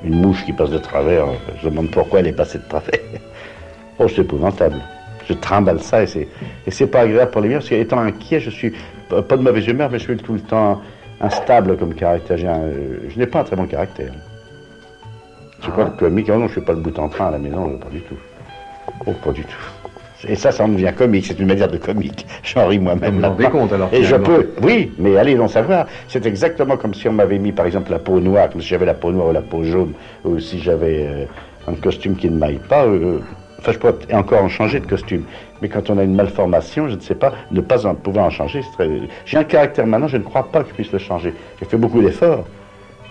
Une 0.02 0.20
mouche 0.20 0.44
qui 0.44 0.52
passe 0.52 0.70
de 0.70 0.78
travers, 0.78 1.26
je 1.60 1.66
me 1.66 1.70
demande 1.70 1.92
pourquoi 1.92 2.18
elle 2.18 2.26
est 2.26 2.32
passée 2.32 2.58
de 2.58 2.68
travers. 2.68 2.98
Oh, 3.98 4.08
c'est 4.08 4.22
épouvantable. 4.22 4.80
Je 5.28 5.34
trimballe 5.34 5.80
ça 5.80 6.02
et 6.02 6.06
c'est, 6.08 6.26
et 6.66 6.70
c'est 6.72 6.88
pas 6.88 7.00
agréable 7.00 7.30
pour 7.30 7.42
les 7.42 7.50
miens 7.50 7.58
parce 7.58 7.68
qu'étant 7.68 8.00
inquiet, 8.00 8.40
je 8.40 8.50
suis 8.50 8.72
pas 9.08 9.36
de 9.36 9.42
mauvaise 9.42 9.66
humeur, 9.68 9.90
mais 9.90 10.00
je 10.00 10.04
suis 10.04 10.16
tout 10.16 10.32
le 10.32 10.40
temps 10.40 10.80
instable 11.20 11.76
comme 11.76 11.94
caractère. 11.94 12.38
je 12.38 13.18
n'ai 13.18 13.26
pas 13.26 13.40
un 13.40 13.44
très 13.44 13.54
bon 13.54 13.66
caractère. 13.66 14.12
Je 15.58 15.64
suis 15.64 15.72
pas 15.72 15.84
le 15.84 15.90
comique. 15.90 16.28
Non, 16.28 16.48
je 16.48 16.52
suis 16.52 16.62
pas 16.62 16.72
le 16.72 16.80
bout 16.80 16.98
en 16.98 17.08
train 17.08 17.26
à 17.26 17.30
la 17.30 17.38
maison, 17.38 17.78
pas 17.78 17.90
du 17.90 18.00
tout. 18.00 18.16
Oh, 19.06 19.12
pas 19.22 19.30
du 19.30 19.44
tout. 19.44 19.71
Et 20.28 20.36
ça, 20.36 20.52
ça 20.52 20.64
en 20.64 20.68
devient 20.68 20.92
comique, 20.96 21.26
c'est 21.26 21.38
une 21.38 21.46
manière 21.46 21.68
de 21.68 21.78
comique. 21.78 22.26
J'en 22.42 22.66
ris 22.66 22.78
moi-même 22.78 23.20
là. 23.20 23.30
Vous 23.30 23.48
compte 23.48 23.72
alors 23.72 23.88
Et 23.92 24.04
je 24.04 24.16
peux, 24.16 24.50
oui, 24.62 24.92
mais 24.98 25.16
allez 25.16 25.34
donc 25.34 25.50
savoir. 25.50 25.86
C'est 26.08 26.26
exactement 26.26 26.76
comme 26.76 26.94
si 26.94 27.08
on 27.08 27.12
m'avait 27.12 27.38
mis 27.38 27.52
par 27.52 27.66
exemple 27.66 27.90
la 27.90 27.98
peau 27.98 28.20
noire, 28.20 28.50
comme 28.50 28.60
si 28.60 28.68
j'avais 28.68 28.86
la 28.86 28.94
peau 28.94 29.10
noire 29.10 29.28
ou 29.28 29.32
la 29.32 29.42
peau 29.42 29.64
jaune, 29.64 29.92
ou 30.24 30.38
si 30.38 30.60
j'avais 30.60 31.06
euh, 31.06 31.24
un 31.66 31.74
costume 31.74 32.16
qui 32.16 32.30
ne 32.30 32.38
maille 32.38 32.60
pas. 32.68 32.84
Euh, 32.86 33.18
Enfin, 33.62 33.70
je 33.70 33.78
pourrais 33.78 33.94
encore 34.12 34.42
en 34.42 34.48
changer 34.48 34.80
de 34.80 34.86
costume. 34.86 35.22
Mais 35.60 35.68
quand 35.68 35.88
on 35.88 35.96
a 35.96 36.02
une 36.02 36.16
malformation, 36.16 36.88
je 36.88 36.96
ne 36.96 37.00
sais 37.00 37.14
pas, 37.14 37.32
ne 37.52 37.60
pas 37.60 37.86
en 37.86 37.94
pouvoir 37.94 38.24
en 38.24 38.30
changer, 38.30 38.60
c'est 38.62 38.72
très... 38.72 38.90
J'ai 39.24 39.38
un 39.38 39.44
caractère 39.44 39.86
maintenant, 39.86 40.08
je 40.08 40.16
ne 40.16 40.24
crois 40.24 40.50
pas 40.50 40.64
que 40.64 40.70
je 40.70 40.74
puisse 40.74 40.90
le 40.90 40.98
changer. 40.98 41.32
J'ai 41.60 41.66
fait 41.66 41.76
beaucoup 41.76 42.02
d'efforts, 42.02 42.44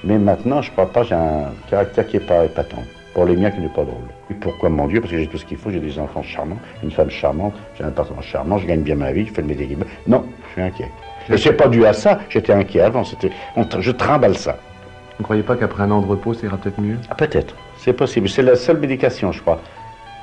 mais 0.03 0.17
maintenant, 0.17 0.61
je 0.61 0.69
ne 0.69 0.73
crois 0.73 0.91
pas, 0.91 1.03
j'ai 1.03 1.15
un 1.15 1.45
caractère 1.69 2.05
qui 2.05 2.17
n'est 2.17 2.25
pas 2.25 2.43
épatant. 2.43 2.83
Pour 3.13 3.25
les 3.25 3.35
miens 3.35 3.51
qui 3.51 3.59
n'est 3.59 3.67
pas 3.67 3.83
drôle. 3.83 4.07
Et 4.29 4.33
pourquoi, 4.33 4.69
mon 4.69 4.87
Dieu 4.87 5.01
Parce 5.01 5.11
que 5.11 5.19
j'ai 5.19 5.27
tout 5.27 5.37
ce 5.37 5.43
qu'il 5.45 5.57
faut, 5.57 5.69
j'ai 5.69 5.81
des 5.81 5.99
enfants 5.99 6.23
charmants, 6.23 6.57
une 6.81 6.91
femme 6.91 7.09
charmante, 7.09 7.53
j'ai 7.77 7.83
un 7.83 7.89
appartement 7.89 8.21
charmant, 8.21 8.57
je 8.57 8.65
gagne 8.65 8.81
bien 8.81 8.95
ma 8.95 9.11
vie, 9.11 9.25
je 9.25 9.33
fais 9.33 9.41
le 9.41 9.49
métier. 9.49 9.77
Non, 10.07 10.23
je 10.47 10.51
suis 10.53 10.61
inquiet. 10.61 10.89
Mais 11.29 11.37
c'est 11.37 11.53
pas 11.53 11.67
dû 11.67 11.85
à 11.85 11.91
ça, 11.93 12.19
j'étais 12.29 12.53
inquiet 12.53 12.81
avant, 12.81 13.03
c'était, 13.03 13.31
je 13.79 13.91
trimballe 13.91 14.37
ça. 14.37 14.53
Vous 14.53 15.23
ne 15.23 15.23
croyez 15.25 15.43
pas 15.43 15.55
qu'après 15.57 15.83
un 15.83 15.91
an 15.91 16.01
de 16.01 16.07
repos, 16.07 16.33
ça 16.33 16.47
ira 16.47 16.57
peut-être 16.57 16.79
mieux? 16.79 16.97
Ah, 17.09 17.15
Peut-être, 17.15 17.53
c'est 17.77 17.93
possible. 17.93 18.27
C'est 18.29 18.41
la 18.41 18.55
seule 18.55 18.79
médication, 18.79 19.31
je 19.31 19.41
crois. 19.41 19.59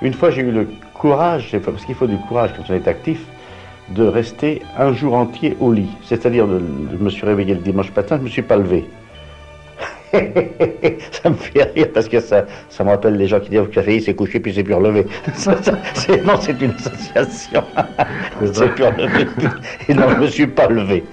Une 0.00 0.14
fois, 0.14 0.30
j'ai 0.30 0.42
eu 0.42 0.50
le 0.50 0.68
courage, 0.94 1.56
parce 1.64 1.84
qu'il 1.84 1.94
faut 1.94 2.06
du 2.06 2.16
courage 2.16 2.50
quand 2.56 2.64
on 2.72 2.74
est 2.74 2.88
actif, 2.88 3.20
de 3.90 4.04
rester 4.04 4.62
un 4.76 4.92
jour 4.92 5.14
entier 5.14 5.56
au 5.60 5.72
lit. 5.72 5.90
C'est-à-dire, 6.02 6.46
je 6.48 6.96
me 6.96 7.10
suis 7.10 7.24
réveillé 7.26 7.54
le 7.54 7.60
dimanche 7.60 7.92
matin, 7.94 8.16
je 8.16 8.20
ne 8.20 8.24
me 8.24 8.30
suis 8.30 8.42
pas 8.42 8.56
levé. 8.56 8.86
ça 11.22 11.30
me 11.30 11.34
fait 11.34 11.64
rire 11.74 11.88
parce 11.92 12.08
que 12.08 12.20
ça, 12.20 12.46
ça 12.68 12.84
me 12.84 12.90
rappelle 12.90 13.16
les 13.16 13.26
gens 13.26 13.40
qui 13.40 13.50
disent 13.50 13.68
que 13.70 13.90
il 13.90 14.02
s'est 14.02 14.14
couché 14.14 14.40
puis 14.40 14.54
s'est 14.54 14.62
plus 14.62 14.74
relevé. 14.74 15.06
non, 16.24 16.36
c'est 16.40 16.60
une 16.60 16.72
association. 16.72 17.62
c'est 18.52 18.68
plus 18.74 18.84
relevé. 18.84 19.26
Et 19.88 19.94
non, 19.94 20.08
je 20.08 20.14
ne 20.14 20.20
me 20.20 20.26
suis 20.26 20.46
pas 20.46 20.68
levé. 20.68 21.04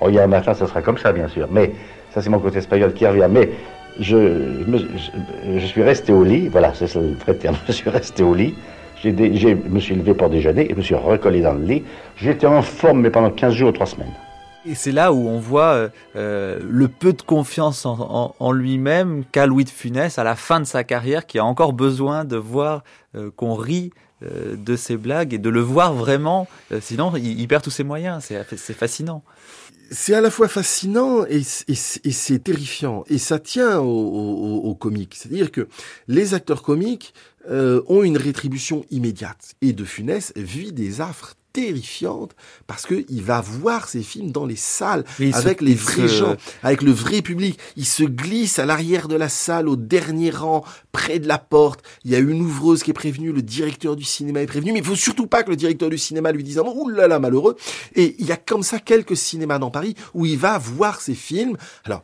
Oh, 0.00 0.06
il 0.08 0.14
y 0.14 0.18
a 0.18 0.24
un 0.24 0.28
matin, 0.28 0.54
ça 0.54 0.66
sera 0.66 0.82
comme 0.82 0.98
ça, 0.98 1.12
bien 1.12 1.28
sûr. 1.28 1.48
Mais 1.50 1.72
ça, 2.10 2.22
c'est 2.22 2.30
mon 2.30 2.38
côté 2.38 2.58
espagnol 2.58 2.92
qui 2.92 3.06
revient. 3.06 3.28
Mais 3.30 3.50
je, 4.00 4.64
je, 5.58 5.66
suis 5.66 5.82
resté 5.82 6.12
au 6.12 6.24
lit, 6.24 6.48
voilà, 6.48 6.72
c'est 6.74 6.94
le 6.94 7.14
vrai 7.14 7.34
terme, 7.34 7.56
je 7.66 7.72
suis 7.72 7.90
resté 7.90 8.22
au 8.22 8.34
lit, 8.34 8.54
je 9.02 9.08
me 9.10 9.80
suis 9.80 9.94
levé 9.94 10.14
pour 10.14 10.30
déjeuner 10.30 10.66
et 10.66 10.70
je 10.70 10.76
me 10.76 10.82
suis 10.82 10.94
recollé 10.94 11.40
dans 11.40 11.54
le 11.54 11.64
lit. 11.64 11.84
J'étais 12.16 12.46
en 12.46 12.62
forme, 12.62 13.00
mais 13.00 13.10
pendant 13.10 13.30
15 13.30 13.54
jours 13.54 13.68
ou 13.70 13.72
3 13.72 13.86
semaines. 13.86 14.12
Et 14.64 14.76
c'est 14.76 14.92
là 14.92 15.12
où 15.12 15.28
on 15.28 15.40
voit 15.40 15.72
euh, 15.72 15.88
euh, 16.14 16.60
le 16.68 16.86
peu 16.86 17.12
de 17.12 17.22
confiance 17.22 17.84
en, 17.84 18.52
lui-même 18.52 19.24
qu'a 19.32 19.46
Louis 19.46 19.64
de 19.64 19.70
Funès 19.70 20.18
à 20.18 20.24
la 20.24 20.36
fin 20.36 20.60
de 20.60 20.64
sa 20.64 20.84
carrière, 20.84 21.26
qui 21.26 21.38
a 21.38 21.44
encore 21.44 21.72
besoin 21.72 22.24
de 22.24 22.36
voir 22.36 22.84
euh, 23.14 23.30
qu'on 23.34 23.54
rit 23.54 23.90
de 24.24 24.76
ses 24.76 24.96
blagues 24.96 25.34
et 25.34 25.38
de 25.38 25.48
le 25.48 25.60
voir 25.60 25.94
vraiment. 25.94 26.46
sinon, 26.80 27.12
il, 27.16 27.48
perd 27.48 27.64
tous 27.64 27.72
ses 27.72 27.82
moyens. 27.82 28.22
C'est 28.22 28.72
fascinant 28.72 29.24
c'est 29.90 30.14
à 30.14 30.22
la 30.22 30.30
fois 30.30 30.48
fascinant 30.48 31.26
et, 31.26 31.42
c'est 31.42 32.38
terrifiant. 32.38 33.02
Et 33.08 33.18
ça 33.18 33.40
tient 33.40 33.80
aux 33.80 34.76
comiques. 34.78 35.16
C'est-à-dire 35.16 35.50
que 35.50 35.66
les 36.06 36.34
acteurs 36.34 36.62
comiques 36.62 37.14
ont 37.50 38.04
une 38.04 38.16
rétribution 38.16 38.84
immédiate. 38.92 39.54
Et 39.60 39.72
De 39.72 39.84
Funès 39.84 40.32
vit 40.36 40.72
des 40.72 41.00
affres 41.00 41.34
terrifiante 41.52 42.34
parce 42.66 42.86
que 42.86 43.04
il 43.08 43.22
va 43.22 43.40
voir 43.40 43.88
ces 43.88 44.02
films 44.02 44.30
dans 44.30 44.46
les 44.46 44.56
salles 44.56 45.04
avec 45.32 45.60
les 45.60 45.74
vrais 45.74 46.08
gens, 46.08 46.36
avec 46.62 46.82
le 46.82 46.92
vrai 46.92 47.22
public. 47.22 47.58
Il 47.76 47.86
se 47.86 48.04
glisse 48.04 48.58
à 48.58 48.66
l'arrière 48.66 49.08
de 49.08 49.16
la 49.16 49.28
salle, 49.28 49.68
au 49.68 49.76
dernier 49.76 50.30
rang, 50.30 50.64
près 50.92 51.18
de 51.18 51.28
la 51.28 51.38
porte. 51.38 51.82
Il 52.04 52.10
y 52.10 52.14
a 52.14 52.18
une 52.18 52.40
ouvreuse 52.40 52.82
qui 52.82 52.90
est 52.90 52.94
prévenue, 52.94 53.32
le 53.32 53.42
directeur 53.42 53.96
du 53.96 54.04
cinéma 54.04 54.42
est 54.42 54.46
prévenu, 54.46 54.72
mais 54.72 54.80
il 54.80 54.84
faut 54.84 54.94
surtout 54.94 55.26
pas 55.26 55.42
que 55.42 55.50
le 55.50 55.56
directeur 55.56 55.90
du 55.90 55.98
cinéma 55.98 56.32
lui 56.32 56.44
dise 56.44 56.58
un 56.58 56.62
mot. 56.62 56.88
là 56.88 57.08
là, 57.08 57.18
malheureux. 57.18 57.56
Et 57.94 58.16
il 58.18 58.26
y 58.26 58.32
a 58.32 58.36
comme 58.36 58.62
ça 58.62 58.78
quelques 58.78 59.16
cinémas 59.16 59.58
dans 59.58 59.70
Paris 59.70 59.94
où 60.14 60.26
il 60.26 60.38
va 60.38 60.58
voir 60.58 61.00
ces 61.00 61.14
films. 61.14 61.56
Alors, 61.84 62.02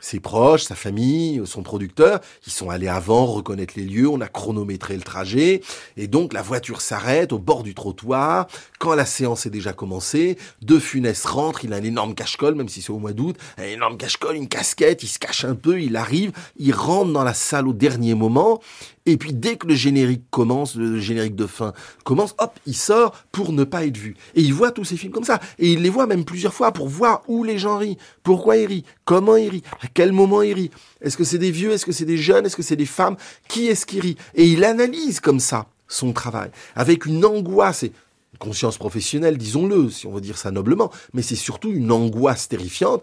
ses 0.00 0.20
proches, 0.20 0.62
sa 0.62 0.76
famille, 0.76 1.42
son 1.44 1.62
producteur, 1.62 2.20
ils 2.46 2.52
sont 2.52 2.70
allés 2.70 2.88
avant 2.88 3.26
reconnaître 3.26 3.74
les 3.76 3.84
lieux, 3.84 4.08
on 4.08 4.20
a 4.20 4.28
chronométré 4.28 4.94
le 4.94 5.02
trajet, 5.02 5.60
et 5.96 6.06
donc 6.06 6.32
la 6.32 6.42
voiture 6.42 6.80
s'arrête 6.80 7.32
au 7.32 7.38
bord 7.38 7.64
du 7.64 7.74
trottoir, 7.74 8.46
quand 8.78 8.94
la 8.94 9.04
séance 9.04 9.46
est 9.46 9.50
déjà 9.50 9.72
commencée, 9.72 10.38
De 10.62 10.78
Funès 10.78 11.24
rentre, 11.24 11.64
il 11.64 11.72
a 11.72 11.76
un 11.76 11.82
énorme 11.82 12.14
cache-colle, 12.14 12.54
même 12.54 12.68
si 12.68 12.80
c'est 12.80 12.90
au 12.90 12.98
mois 12.98 13.12
d'août, 13.12 13.36
un 13.56 13.64
énorme 13.64 13.96
cache-colle, 13.96 14.36
une 14.36 14.48
casquette, 14.48 15.02
il 15.02 15.08
se 15.08 15.18
cache 15.18 15.44
un 15.44 15.54
peu, 15.54 15.80
il 15.80 15.96
arrive, 15.96 16.32
il 16.56 16.72
rentre 16.72 17.12
dans 17.12 17.24
la 17.24 17.34
salle 17.34 17.66
au 17.66 17.72
dernier 17.72 18.14
moment, 18.14 18.60
et 19.08 19.16
puis 19.16 19.32
dès 19.32 19.56
que 19.56 19.66
le 19.66 19.74
générique 19.74 20.24
commence, 20.30 20.74
le 20.74 21.00
générique 21.00 21.34
de 21.34 21.46
fin 21.46 21.72
commence, 22.04 22.34
hop, 22.38 22.58
il 22.66 22.76
sort 22.76 23.24
pour 23.32 23.52
ne 23.52 23.64
pas 23.64 23.86
être 23.86 23.96
vu. 23.96 24.16
Et 24.34 24.42
il 24.42 24.52
voit 24.52 24.70
tous 24.70 24.84
ces 24.84 24.98
films 24.98 25.12
comme 25.12 25.24
ça. 25.24 25.40
Et 25.58 25.72
il 25.72 25.82
les 25.82 25.88
voit 25.88 26.06
même 26.06 26.26
plusieurs 26.26 26.52
fois 26.52 26.72
pour 26.72 26.88
voir 26.88 27.22
où 27.26 27.42
les 27.42 27.58
gens 27.58 27.78
rient, 27.78 27.96
pourquoi 28.22 28.58
ils 28.58 28.66
rient, 28.66 28.84
comment 29.06 29.36
ils 29.36 29.48
rient, 29.48 29.62
à 29.80 29.86
quel 29.92 30.12
moment 30.12 30.42
ils 30.42 30.52
rient. 30.52 30.70
Est-ce 31.00 31.16
que 31.16 31.24
c'est 31.24 31.38
des 31.38 31.50
vieux, 31.50 31.72
est-ce 31.72 31.86
que 31.86 31.92
c'est 31.92 32.04
des 32.04 32.18
jeunes, 32.18 32.44
est-ce 32.44 32.56
que 32.56 32.62
c'est 32.62 32.76
des 32.76 32.84
femmes, 32.84 33.16
qui 33.48 33.68
est-ce 33.68 33.86
qui 33.86 33.98
rit? 34.00 34.16
Et 34.34 34.46
il 34.46 34.62
analyse 34.62 35.20
comme 35.20 35.40
ça 35.40 35.66
son 35.88 36.12
travail, 36.12 36.50
avec 36.74 37.06
une 37.06 37.24
angoisse 37.24 37.84
et 37.84 37.92
une 38.34 38.38
conscience 38.38 38.76
professionnelle, 38.76 39.38
disons-le, 39.38 39.88
si 39.88 40.06
on 40.06 40.12
veut 40.12 40.20
dire 40.20 40.36
ça 40.36 40.50
noblement, 40.50 40.92
mais 41.14 41.22
c'est 41.22 41.34
surtout 41.34 41.70
une 41.70 41.90
angoisse 41.90 42.46
terrifiante. 42.48 43.02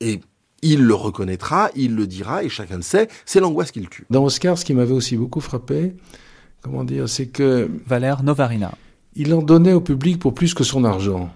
Et 0.00 0.20
il 0.62 0.82
le 0.82 0.94
reconnaîtra, 0.94 1.70
il 1.76 1.94
le 1.94 2.06
dira, 2.06 2.42
et 2.44 2.48
chacun 2.48 2.76
le 2.76 2.82
sait, 2.82 3.08
c'est 3.24 3.40
l'angoisse 3.40 3.70
qui 3.70 3.80
le 3.80 3.86
tue. 3.86 4.04
Dans 4.10 4.24
Oscar, 4.24 4.58
ce 4.58 4.64
qui 4.64 4.74
m'avait 4.74 4.92
aussi 4.92 5.16
beaucoup 5.16 5.40
frappé, 5.40 5.94
comment 6.62 6.84
dire, 6.84 7.08
c'est 7.08 7.26
que... 7.26 7.70
Valère 7.86 8.22
Novarina. 8.22 8.72
Il 9.14 9.32
en 9.34 9.42
donnait 9.42 9.72
au 9.72 9.80
public 9.80 10.18
pour 10.18 10.34
plus 10.34 10.54
que 10.54 10.64
son 10.64 10.84
argent. 10.84 11.30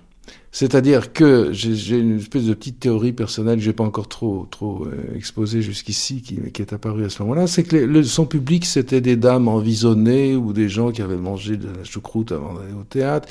C'est-à-dire 0.54 1.14
que 1.14 1.50
j'ai 1.52 1.98
une 1.98 2.18
espèce 2.18 2.44
de 2.44 2.52
petite 2.52 2.78
théorie 2.78 3.12
personnelle 3.12 3.56
que 3.56 3.64
j'ai 3.64 3.72
pas 3.72 3.84
encore 3.84 4.08
trop 4.08 4.46
trop 4.50 4.84
euh, 4.84 5.16
exposée 5.16 5.62
jusqu'ici, 5.62 6.20
qui, 6.20 6.38
qui, 6.52 6.60
est 6.62 6.74
apparue 6.74 7.06
à 7.06 7.08
ce 7.08 7.22
moment-là, 7.22 7.46
c'est 7.46 7.62
que 7.62 7.74
le, 7.74 8.04
son 8.04 8.26
public 8.26 8.66
c'était 8.66 9.00
des 9.00 9.16
dames 9.16 9.48
envisonnées 9.48 10.36
ou 10.36 10.52
des 10.52 10.68
gens 10.68 10.90
qui 10.90 11.00
avaient 11.00 11.16
mangé 11.16 11.56
de 11.56 11.68
la 11.68 11.84
choucroute 11.84 12.32
avant 12.32 12.52
d'aller 12.52 12.74
au 12.78 12.84
théâtre. 12.84 13.28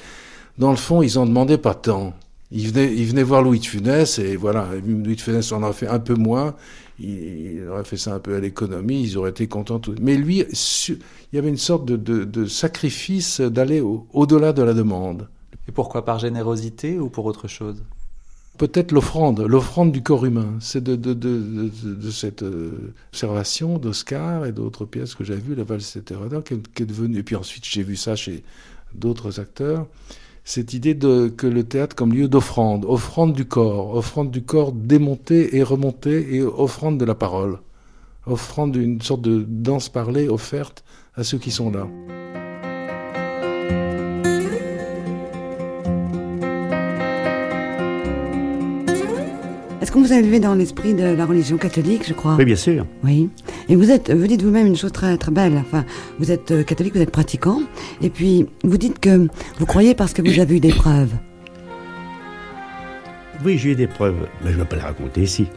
Dans 0.58 0.72
le 0.72 0.78
fond, 0.78 1.04
ils 1.04 1.20
en 1.20 1.28
demandaient 1.28 1.60
pas 1.60 1.76
tant. 1.76 2.14
Il 2.52 2.68
venait, 2.68 2.94
il 2.94 3.06
venait 3.06 3.24
voir 3.24 3.42
Louis 3.42 3.60
de 3.60 3.66
Funès 3.66 4.20
et 4.20 4.36
voilà, 4.36 4.68
Louis 4.86 5.16
de 5.16 5.22
Funès 5.22 5.52
en 5.52 5.64
a 5.64 5.72
fait 5.72 5.88
un 5.88 6.00
peu 6.00 6.16
moins. 6.16 6.56
Il, 7.00 7.66
aurait 7.70 7.86
fait 7.86 7.98
ça 7.98 8.14
un 8.14 8.20
peu 8.20 8.36
à 8.36 8.40
l'économie, 8.40 9.02
ils 9.02 9.18
auraient 9.18 9.32
été 9.32 9.48
contents. 9.48 9.80
Tout. 9.80 9.96
Mais 10.02 10.18
lui, 10.18 10.44
il 10.90 10.98
y 11.34 11.38
avait 11.38 11.50
une 11.50 11.58
sorte 11.58 11.86
de, 11.86 11.96
de, 11.96 12.26
de 12.26 12.46
sacrifice 12.46 13.42
d'aller 13.42 13.82
au-delà 13.82 14.54
de 14.54 14.62
la 14.62 14.74
demande. 14.74 15.28
Et 15.68 15.72
pourquoi 15.72 16.06
Par 16.06 16.20
générosité 16.20 17.00
ou 17.00 17.10
pour 17.10 17.26
autre 17.26 17.48
chose? 17.48 17.84
Peut-être 18.58 18.92
l'offrande, 18.92 19.40
l'offrande 19.40 19.92
du 19.92 20.04
corps 20.04 20.26
humain. 20.26 20.58
C'est 20.60 20.84
de, 20.84 20.96
de, 20.96 21.14
de, 21.14 21.72
de, 21.84 22.12
cette 22.12 22.44
euh, 22.44 22.94
observation 23.12 23.78
d'Oscar 23.80 24.46
et 24.46 24.52
d'autres 24.52 24.86
pièces 24.86 25.16
que 25.16 25.24
j'ai 25.24 25.36
vues, 25.36 25.56
La 25.56 25.64
valse 25.64 25.96
etc., 25.96 26.20
qui, 26.46 26.60
qui 26.76 26.84
est 26.84 26.86
devenue. 26.86 27.20
Et 27.20 27.24
puis 27.24 27.36
ensuite, 27.36 27.66
j'ai 27.66 27.82
vu 27.82 27.96
ça 27.96 28.16
chez 28.16 28.44
d'autres 28.94 29.40
acteurs 29.40 29.88
cette 30.44 30.74
idée 30.74 30.94
de, 30.94 31.28
que 31.30 31.48
le 31.48 31.64
théâtre 31.64 31.96
comme 31.96 32.14
lieu 32.14 32.28
d'offrande, 32.28 32.86
offrande 32.86 33.34
du 33.34 33.46
corps, 33.46 33.96
offrande 33.96 34.32
du 34.32 34.42
corps 34.42 34.72
démonté 34.72 35.56
et 35.56 35.64
remonté 35.64 36.36
et 36.36 36.42
offrande 36.42 36.98
de 36.98 37.06
la 37.06 37.16
parole, 37.16 37.60
offrande 38.26 38.72
d'une 38.72 39.02
sorte 39.02 39.22
de 39.22 39.46
danse 39.48 39.90
parlée 39.90 40.28
offerte 40.28 40.84
à 41.16 41.24
ceux 41.24 41.38
qui 41.38 41.52
sont 41.52 41.72
là. 41.72 41.88
Est-ce 49.92 50.00
que 50.00 50.08
vous 50.08 50.14
avez 50.14 50.40
dans 50.40 50.56
l'esprit 50.56 50.94
de 50.94 51.04
la 51.04 51.26
religion 51.26 51.58
catholique, 51.58 52.08
je 52.08 52.14
crois 52.14 52.38
Oui, 52.38 52.46
bien 52.46 52.56
sûr. 52.56 52.86
Oui. 53.04 53.30
Et 53.68 53.76
vous 53.76 53.92
êtes, 53.92 54.10
vous 54.10 54.26
dites 54.26 54.42
vous-même 54.42 54.68
une 54.68 54.78
chose 54.78 54.94
très 54.94 55.18
très 55.18 55.34
belle. 55.34 55.58
Enfin, 55.58 55.84
vous 56.18 56.32
êtes 56.32 56.52
euh, 56.52 56.64
catholique, 56.64 56.96
vous 56.96 57.02
êtes 57.02 57.12
pratiquant, 57.12 57.62
et 58.02 58.10
puis 58.10 58.46
vous 58.64 58.78
dites 58.78 59.02
que 59.02 59.28
vous 59.60 59.66
croyez 59.66 59.94
parce 59.94 60.14
que 60.14 60.22
vous 60.22 60.40
avez 60.40 60.56
eu 60.56 60.60
des 60.62 60.72
preuves. 60.72 61.12
Oui, 63.44 63.58
j'ai 63.58 63.72
eu 63.72 63.76
des 63.76 63.88
preuves. 63.88 64.30
Mais 64.46 64.52
je 64.52 64.56
ne 64.56 64.62
vais 64.62 64.70
pas 64.70 64.78
les 64.78 64.82
raconter 64.82 65.24
ici. 65.24 65.48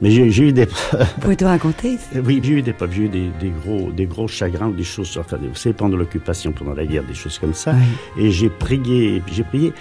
Mais 0.00 0.10
j'ai 0.10 0.48
eu 0.48 0.54
des 0.54 0.64
preuves. 0.64 1.06
Vous 1.16 1.20
pouvez 1.20 1.36
tout 1.36 1.44
raconter 1.44 1.88
ici 1.88 2.06
Oui, 2.24 2.40
j'ai 2.42 2.52
eu 2.52 2.62
des 2.62 2.72
preuves. 2.72 2.92
J'ai 2.94 3.02
eu 3.02 3.08
des, 3.10 3.52
gros, 3.62 3.92
des 3.92 4.06
gros 4.06 4.26
chagrins 4.26 4.68
ou 4.68 4.72
des 4.72 4.84
choses. 4.84 5.18
Enfin, 5.20 5.36
vous 5.36 5.54
savez, 5.54 5.74
pendant 5.74 5.98
l'occupation, 5.98 6.52
pendant 6.52 6.72
la 6.72 6.86
guerre, 6.86 7.04
des 7.04 7.12
choses 7.12 7.38
comme 7.38 7.52
ça. 7.52 7.74
Et 8.16 8.30
j'ai 8.30 8.48
prié, 8.48 9.22
j'ai 9.30 9.44
prié. 9.44 9.74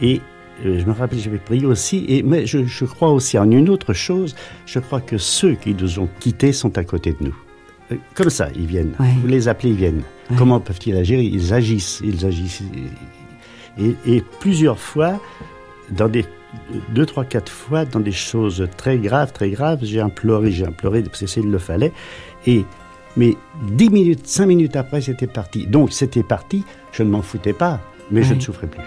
et 0.00 0.22
je 0.64 0.84
me 0.84 0.92
rappelle, 0.92 1.18
j'avais 1.18 1.38
prié 1.38 1.66
aussi, 1.66 2.04
et, 2.08 2.22
mais 2.22 2.46
je, 2.46 2.64
je, 2.64 2.84
crois 2.84 3.10
aussi 3.10 3.38
en 3.38 3.50
une 3.50 3.68
autre 3.68 3.92
chose, 3.92 4.34
je 4.64 4.78
crois 4.78 5.00
que 5.00 5.18
ceux 5.18 5.54
qui 5.54 5.74
nous 5.74 5.98
ont 5.98 6.08
quittés 6.20 6.52
sont 6.52 6.76
à 6.78 6.84
côté 6.84 7.12
de 7.12 7.26
nous. 7.26 7.36
Euh, 7.92 7.96
comme 8.14 8.30
ça, 8.30 8.48
ils 8.54 8.66
viennent. 8.66 8.94
Vous 8.98 9.28
les 9.28 9.48
appelez, 9.48 9.70
ils 9.70 9.76
viennent. 9.76 10.02
Comment 10.36 10.58
peuvent-ils 10.58 10.96
agir? 10.96 11.20
Ils 11.20 11.54
agissent, 11.54 12.00
ils 12.04 12.26
agissent. 12.26 12.62
Et, 13.78 13.94
et, 14.06 14.22
plusieurs 14.40 14.78
fois, 14.78 15.20
dans 15.90 16.08
des 16.08 16.24
deux, 16.90 17.06
trois, 17.06 17.24
quatre 17.24 17.52
fois, 17.52 17.84
dans 17.84 18.00
des 18.00 18.12
choses 18.12 18.66
très 18.76 18.98
graves, 18.98 19.32
très 19.32 19.50
graves, 19.50 19.80
j'ai 19.82 20.00
imploré, 20.00 20.50
j'ai 20.50 20.66
imploré, 20.66 21.02
parce 21.02 21.20
que 21.20 21.40
il 21.40 21.50
le 21.50 21.58
fallait. 21.58 21.92
Et 22.46 22.64
mais 23.16 23.34
dix 23.72 23.88
minutes, 23.88 24.26
cinq 24.26 24.46
minutes 24.46 24.76
après, 24.76 25.00
c'était 25.00 25.26
parti. 25.26 25.66
Donc 25.66 25.92
c'était 25.92 26.22
parti. 26.22 26.64
Je 26.92 27.02
ne 27.02 27.10
m'en 27.10 27.22
foutais 27.22 27.54
pas, 27.54 27.80
mais 28.10 28.22
je 28.22 28.34
ne 28.34 28.40
souffrais 28.40 28.66
plus. 28.66 28.82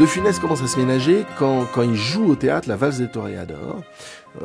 De 0.00 0.06
Funès 0.06 0.38
commence 0.38 0.62
à 0.62 0.66
se 0.66 0.78
ménager 0.78 1.26
quand, 1.38 1.66
quand 1.74 1.82
il 1.82 1.94
joue 1.94 2.30
au 2.30 2.34
théâtre 2.34 2.68
la 2.70 2.76
valse 2.76 2.98
des 2.98 3.08
toréadors. 3.08 3.82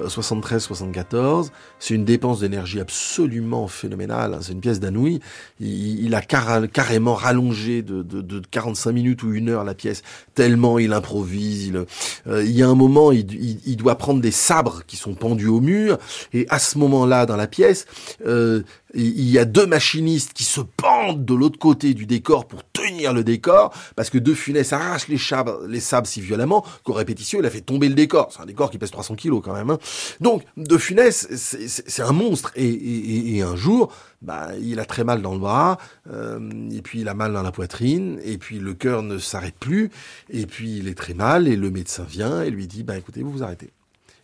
73-74, 0.08 1.50
c'est 1.80 1.94
une 1.94 2.06
dépense 2.06 2.40
d'énergie 2.40 2.80
absolument 2.80 3.68
phénoménale. 3.68 4.34
hein. 4.34 4.40
C'est 4.42 4.52
une 4.54 4.60
pièce 4.60 4.80
d'Anouilh. 4.80 5.20
Il, 5.60 6.04
il 6.04 6.16
a 6.16 6.22
carrément 6.24 7.14
rallongé 7.14 7.84
de, 7.84 8.02
de, 8.02 8.22
de 8.22 8.42
45 8.50 8.92
minutes 8.92 9.22
ou 9.24 9.32
une 9.34 9.50
heure 9.50 9.64
la 9.64 9.76
pièce, 9.76 10.02
tellement 10.34 10.80
il 10.80 10.92
improvise. 10.92 11.68
Il, 11.68 11.86
euh, 12.28 12.44
y 12.44 12.64
a 12.64 12.68
un 12.68 12.74
moment, 12.76 13.12
il, 13.12 13.32
il- 13.34 13.60
il 13.68 13.78
doit 13.78 13.96
prendre 13.98 14.22
des 14.22 14.32
sabres 14.32 14.82
qui 14.88 14.98
sont 14.98 15.14
pendus 15.14 15.48
au 15.48 15.62
mur, 15.62 16.00
et 16.34 16.48
à 16.50 16.58
ce 16.58 16.80
moment-là, 16.80 17.28
dans 17.28 17.38
la 17.38 17.48
pièce, 17.48 17.86
euh, 18.26 18.64
il 18.96 19.30
y 19.30 19.38
a 19.38 19.46
deux 19.46 19.66
machinistes 19.66 20.34
qui 20.34 20.44
se 20.44 20.62
pendent 20.62 21.26
de 21.26 21.34
l'autre 21.34 21.60
côté 21.60 21.94
du 21.94 22.06
décor 22.06 22.48
pour 22.48 22.62
tenir 22.72 23.14
le 23.14 23.24
décor, 23.24 23.74
parce 23.96 24.10
que 24.10 24.18
De 24.18 24.34
Funès 24.34 24.72
arrache 24.74 25.08
les 25.08 25.18
sabres, 25.18 25.60
les 25.68 25.80
si 25.80 26.22
violemment 26.22 26.66
qu'au 26.84 26.94
répétition, 26.94 27.40
il 27.40 27.46
a 27.46 27.50
fait 27.50 27.62
tomber 27.62 27.90
le 27.90 27.96
décor. 27.96 28.30
C'est 28.32 28.42
un 28.42 28.46
décor 28.46 28.70
qui 28.72 28.78
pèse 28.78 28.92
300 28.92 29.16
kilos 29.16 29.42
quand 29.44 29.54
même. 29.54 29.70
hein. 29.70 29.80
Donc, 30.22 30.44
De 30.58 30.78
Funès, 30.78 31.28
c'est- 31.36 32.02
un 32.02 32.12
monstre. 32.12 32.52
Et- 32.56 32.66
et- 32.68 33.36
et 33.38 33.42
un 33.42 33.56
jour, 33.56 33.92
bah, 34.22 34.50
il 34.62 34.80
a 34.80 34.86
très 34.86 35.04
mal 35.04 35.22
dans 35.22 35.34
le 35.34 35.40
bras, 35.40 35.78
euh, 36.12 36.40
et 36.72 36.82
puis 36.82 37.02
il 37.02 37.08
a 37.08 37.14
mal 37.14 37.34
dans 37.34 37.42
la 37.44 37.52
poitrine, 37.52 38.20
et 38.24 38.38
puis 38.38 38.60
le 38.60 38.74
cœur 38.74 39.02
ne 39.04 39.18
s'arrête 39.18 39.56
plus, 39.60 39.90
et 40.30 40.46
puis 40.46 40.78
il 40.78 40.88
est 40.88 40.96
très 40.98 41.14
mal, 41.14 41.48
et 41.48 41.56
le 41.56 41.70
médecin 41.72 42.04
vient 42.04 42.42
et 42.44 42.50
lui 42.50 42.68
dit, 42.68 42.84
bah 42.84 42.98
écoutez, 42.98 43.24
vous 43.24 43.32
vous 43.32 43.44
arrêtez. 43.44 43.70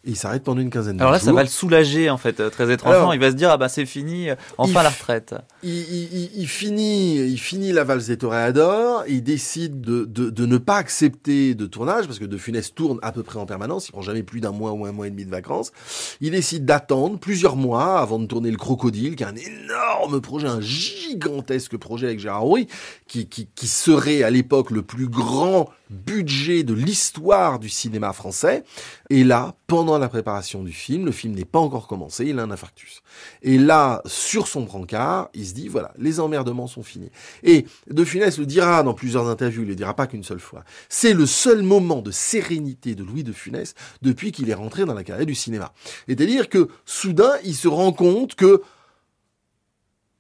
Et 0.04 0.12
il 0.12 0.16
s'arrête 0.16 0.43
pendant 0.43 0.62
une 0.62 0.72
quinzaine 0.72 0.97
de 0.97 1.02
Alors 1.02 1.12
là, 1.12 1.20
jours. 1.20 1.26
ça 1.28 1.34
va 1.34 1.43
le 1.43 1.47
soulager 1.49 2.10
en 2.10 2.18
fait, 2.18 2.39
euh, 2.39 2.49
très 2.49 2.72
étrangement. 2.74 2.97
Alors, 2.97 3.14
il 3.14 3.20
va 3.20 3.30
se 3.30 3.36
dire 3.36 3.52
ah 3.52 3.58
bah 3.58 3.70
c'est 3.70 3.86
fini, 3.86 4.32
euh, 4.32 4.36
enfin 4.58 4.80
il 4.82 4.84
la 4.84 4.89
retraite. 4.89 5.36
il, 5.62 5.70
il- 5.70 6.10
il- 6.12 6.32
il 6.38 6.47
finit, 6.47 7.18
il 7.18 7.38
finit 7.38 7.72
la 7.72 7.84
valse 7.84 8.08
des 8.08 8.18
toréadors. 8.18 9.04
Il 9.08 9.22
décide 9.22 9.80
de, 9.82 10.06
de, 10.06 10.32
de 10.32 10.45
ne 10.47 10.58
pas 10.58 10.78
accepter 10.78 11.54
de 11.54 11.66
tournage 11.68 12.08
parce 12.08 12.18
que 12.18 12.26
De 12.26 12.38
Funès 12.38 12.74
tourne 12.74 12.97
à 13.04 13.12
peu 13.12 13.22
près 13.22 13.38
en 13.38 13.45
permanence. 13.45 13.89
Il 13.89 13.91
prend 13.91 14.02
jamais 14.02 14.24
plus 14.24 14.39
d'un 14.41 14.52
mois 14.52 14.72
ou 14.72 14.88
un 14.88 14.91
mois 14.91 15.06
et 15.06 15.12
demi 15.12 15.24
de 15.26 15.30
vacances. 15.30 15.72
Il 16.20 16.32
décide 16.32 16.66
d'attendre 16.66 17.20
plusieurs 17.20 17.56
mois 17.56 17.99
avant 17.99 18.18
de 18.18 18.26
tourner 18.26 18.49
le 18.49 18.58
Crocodile, 18.58 19.16
qui 19.16 19.22
est 19.22 19.28
un 19.28 19.36
énorme 19.36 20.20
projet, 20.20 20.47
un 20.47 20.62
gigantesque 20.62 21.78
projet 21.78 22.08
avec 22.08 22.20
Gérard 22.20 22.41
Rouy, 22.41 22.68
qui, 23.08 23.28
qui, 23.28 23.47
qui 23.54 23.68
serait 23.68 24.24
à 24.24 24.30
l'époque 24.32 24.72
le 24.72 24.82
plus 24.82 25.08
grand 25.08 25.70
budget 25.91 26.63
de 26.63 26.73
l'histoire 26.73 27.59
du 27.59 27.69
cinéma 27.69 28.13
français. 28.13 28.63
Et 29.09 29.23
là, 29.23 29.55
pendant 29.67 29.97
la 29.97 30.09
préparation 30.09 30.63
du 30.63 30.71
film, 30.71 31.05
le 31.05 31.11
film 31.11 31.33
n'est 31.35 31.45
pas 31.45 31.59
encore 31.59 31.87
commencé, 31.87 32.25
il 32.25 32.39
a 32.39 32.43
un 32.43 32.51
infarctus. 32.51 33.03
Et 33.41 33.57
là, 33.57 34.01
sur 34.05 34.47
son 34.47 34.61
brancard, 34.61 35.29
il 35.33 35.45
se 35.45 35.53
dit, 35.53 35.67
voilà, 35.67 35.93
les 35.97 36.19
emmerdements 36.19 36.67
sont 36.67 36.83
finis. 36.83 37.11
Et 37.43 37.65
De 37.89 38.03
Funès 38.03 38.37
le 38.37 38.45
dira 38.45 38.83
dans 38.83 38.93
plusieurs 38.93 39.27
interviews, 39.27 39.63
il 39.63 39.69
le 39.69 39.75
dira 39.75 39.93
pas 39.93 40.07
qu'une 40.07 40.23
seule 40.23 40.39
fois. 40.39 40.63
C'est 40.89 41.13
le 41.13 41.25
seul 41.25 41.61
moment 41.61 42.01
de 42.01 42.11
sérénité 42.11 42.95
de 42.95 43.03
Louis 43.03 43.23
De 43.23 43.33
Funès 43.33 43.75
depuis 44.01 44.31
qu'il 44.31 44.49
est 44.49 44.55
rentré 44.55 44.85
dans 44.85 44.93
la 44.93 45.03
carrière 45.03 45.25
du 45.25 45.35
cinéma. 45.35 45.73
C'est-à-dire 46.07 46.49
que, 46.49 46.69
soudain, 46.85 47.33
il 47.43 47.55
se 47.55 47.67
rend 47.67 47.91
compte 47.91 48.35
que 48.35 48.61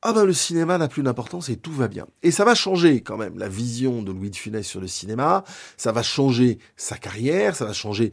ah 0.01 0.13
ben 0.13 0.25
le 0.25 0.33
cinéma 0.33 0.77
n'a 0.77 0.87
plus 0.87 1.03
d'importance 1.03 1.49
et 1.49 1.57
tout 1.57 1.71
va 1.71 1.87
bien. 1.87 2.07
Et 2.23 2.31
ça 2.31 2.43
va 2.43 2.55
changer 2.55 3.01
quand 3.01 3.17
même 3.17 3.37
la 3.37 3.47
vision 3.47 4.01
de 4.01 4.11
Louis 4.11 4.31
de 4.31 4.35
Funès 4.35 4.65
sur 4.65 4.81
le 4.81 4.87
cinéma, 4.87 5.43
ça 5.77 5.91
va 5.91 6.01
changer 6.01 6.57
sa 6.75 6.97
carrière, 6.97 7.55
ça 7.55 7.65
va 7.65 7.73
changer 7.73 8.11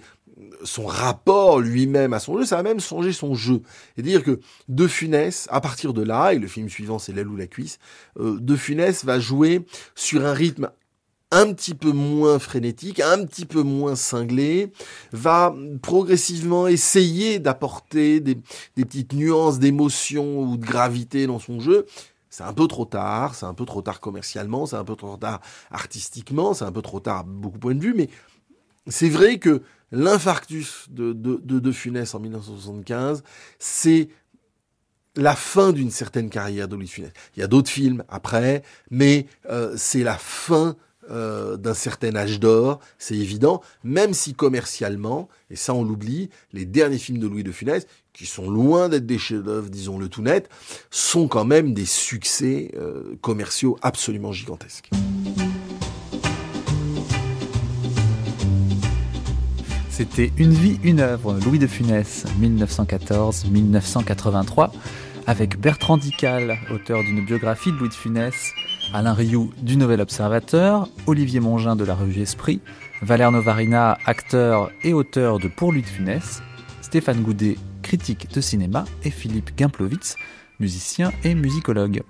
son 0.62 0.86
rapport 0.86 1.60
lui-même 1.60 2.12
à 2.12 2.20
son 2.20 2.38
jeu, 2.38 2.44
ça 2.44 2.56
va 2.56 2.62
même 2.62 2.80
changer 2.80 3.12
son 3.12 3.34
jeu. 3.34 3.62
Et 3.96 4.02
dire 4.02 4.22
que 4.22 4.40
De 4.68 4.86
Funès, 4.86 5.48
à 5.50 5.60
partir 5.60 5.92
de 5.92 6.02
là, 6.02 6.32
et 6.32 6.38
le 6.38 6.46
film 6.46 6.68
suivant 6.68 6.98
c'est 6.98 7.12
L'aile 7.12 7.28
ou 7.28 7.36
la 7.36 7.46
cuisse, 7.46 7.78
euh, 8.18 8.38
De 8.40 8.56
Funès 8.56 9.04
va 9.04 9.18
jouer 9.18 9.64
sur 9.94 10.24
un 10.24 10.32
rythme 10.32 10.70
un 11.30 11.52
petit 11.52 11.74
peu 11.74 11.92
moins 11.92 12.38
frénétique, 12.38 13.00
un 13.00 13.24
petit 13.24 13.44
peu 13.44 13.62
moins 13.62 13.96
cinglé, 13.96 14.72
va 15.12 15.54
progressivement 15.82 16.66
essayer 16.68 17.38
d'apporter 17.38 18.20
des, 18.20 18.36
petites 18.74 19.12
nuances 19.12 19.58
d'émotion 19.58 20.40
ou 20.40 20.56
de 20.56 20.64
gravité 20.64 21.26
dans 21.26 21.38
son 21.38 21.60
jeu. 21.60 21.86
C'est 22.30 22.44
un 22.44 22.52
peu 22.52 22.66
trop 22.66 22.84
tard, 22.84 23.34
c'est 23.34 23.46
un 23.46 23.54
peu 23.54 23.64
trop 23.64 23.82
tard 23.82 24.00
commercialement, 24.00 24.66
c'est 24.66 24.76
un 24.76 24.84
peu 24.84 24.96
trop 24.96 25.16
tard 25.16 25.40
artistiquement, 25.70 26.54
c'est 26.54 26.64
un 26.64 26.72
peu 26.72 26.82
trop 26.82 27.00
tard 27.00 27.18
à 27.18 27.22
beaucoup 27.24 27.56
de 27.56 27.62
points 27.62 27.74
de 27.74 27.82
vue, 27.82 27.94
mais 27.94 28.08
c'est 28.86 29.08
vrai 29.08 29.38
que 29.38 29.62
l'infarctus 29.92 30.86
de, 30.90 31.12
de, 31.12 31.38
de, 31.38 31.72
Funès 31.72 32.14
en 32.14 32.20
1975, 32.20 33.22
c'est 33.58 34.08
la 35.16 35.34
fin 35.34 35.72
d'une 35.72 35.90
certaine 35.90 36.30
carrière 36.30 36.68
de 36.68 36.76
Funès. 36.86 37.12
Il 37.36 37.40
y 37.40 37.42
a 37.42 37.48
d'autres 37.48 37.70
films 37.70 38.04
après, 38.08 38.62
mais 38.90 39.26
euh, 39.50 39.74
c'est 39.76 40.02
la 40.04 40.16
fin 40.16 40.76
euh, 41.10 41.56
d'un 41.56 41.74
certain 41.74 42.14
âge 42.16 42.40
d'or, 42.40 42.80
c'est 42.98 43.16
évident, 43.16 43.62
même 43.84 44.14
si 44.14 44.34
commercialement, 44.34 45.28
et 45.50 45.56
ça 45.56 45.74
on 45.74 45.84
l'oublie, 45.84 46.30
les 46.52 46.64
derniers 46.64 46.98
films 46.98 47.18
de 47.18 47.26
Louis 47.26 47.44
de 47.44 47.52
Funès, 47.52 47.86
qui 48.12 48.26
sont 48.26 48.50
loin 48.50 48.88
d'être 48.88 49.06
des 49.06 49.18
chefs-d'œuvre, 49.18 49.70
disons-le 49.70 50.08
tout 50.08 50.22
net, 50.22 50.48
sont 50.90 51.28
quand 51.28 51.44
même 51.44 51.72
des 51.72 51.86
succès 51.86 52.72
euh, 52.76 53.16
commerciaux 53.20 53.78
absolument 53.80 54.32
gigantesques. 54.32 54.90
C'était 59.98 60.30
Une 60.36 60.52
vie, 60.52 60.78
une 60.84 61.00
œuvre, 61.00 61.36
Louis 61.44 61.58
de 61.58 61.66
Funès, 61.66 62.24
1914-1983, 62.40 64.70
avec 65.26 65.58
Bertrand 65.58 65.96
Dical, 65.96 66.56
auteur 66.72 67.02
d'une 67.02 67.24
biographie 67.24 67.72
de 67.72 67.78
Louis 67.78 67.88
de 67.88 67.94
Funès, 67.94 68.52
Alain 68.94 69.12
Rioux 69.12 69.52
du 69.60 69.76
Nouvel 69.76 70.00
Observateur, 70.00 70.88
Olivier 71.06 71.40
Mongin 71.40 71.76
de 71.76 71.84
la 71.84 71.94
revue 71.94 72.22
Esprit, 72.22 72.60
Valère 73.02 73.30
Novarina, 73.30 73.98
acteur 74.06 74.70
et 74.82 74.94
auteur 74.94 75.38
de 75.38 75.48
Pour 75.48 75.72
Louis 75.72 75.82
de 75.82 75.86
Funès, 75.86 76.42
Stéphane 76.80 77.22
Goudet, 77.22 77.58
critique 77.82 78.32
de 78.32 78.40
cinéma, 78.40 78.86
et 79.04 79.10
Philippe 79.10 79.50
Gimplovitz, 79.58 80.16
musicien 80.58 81.12
et 81.22 81.34
musicologue. 81.34 82.02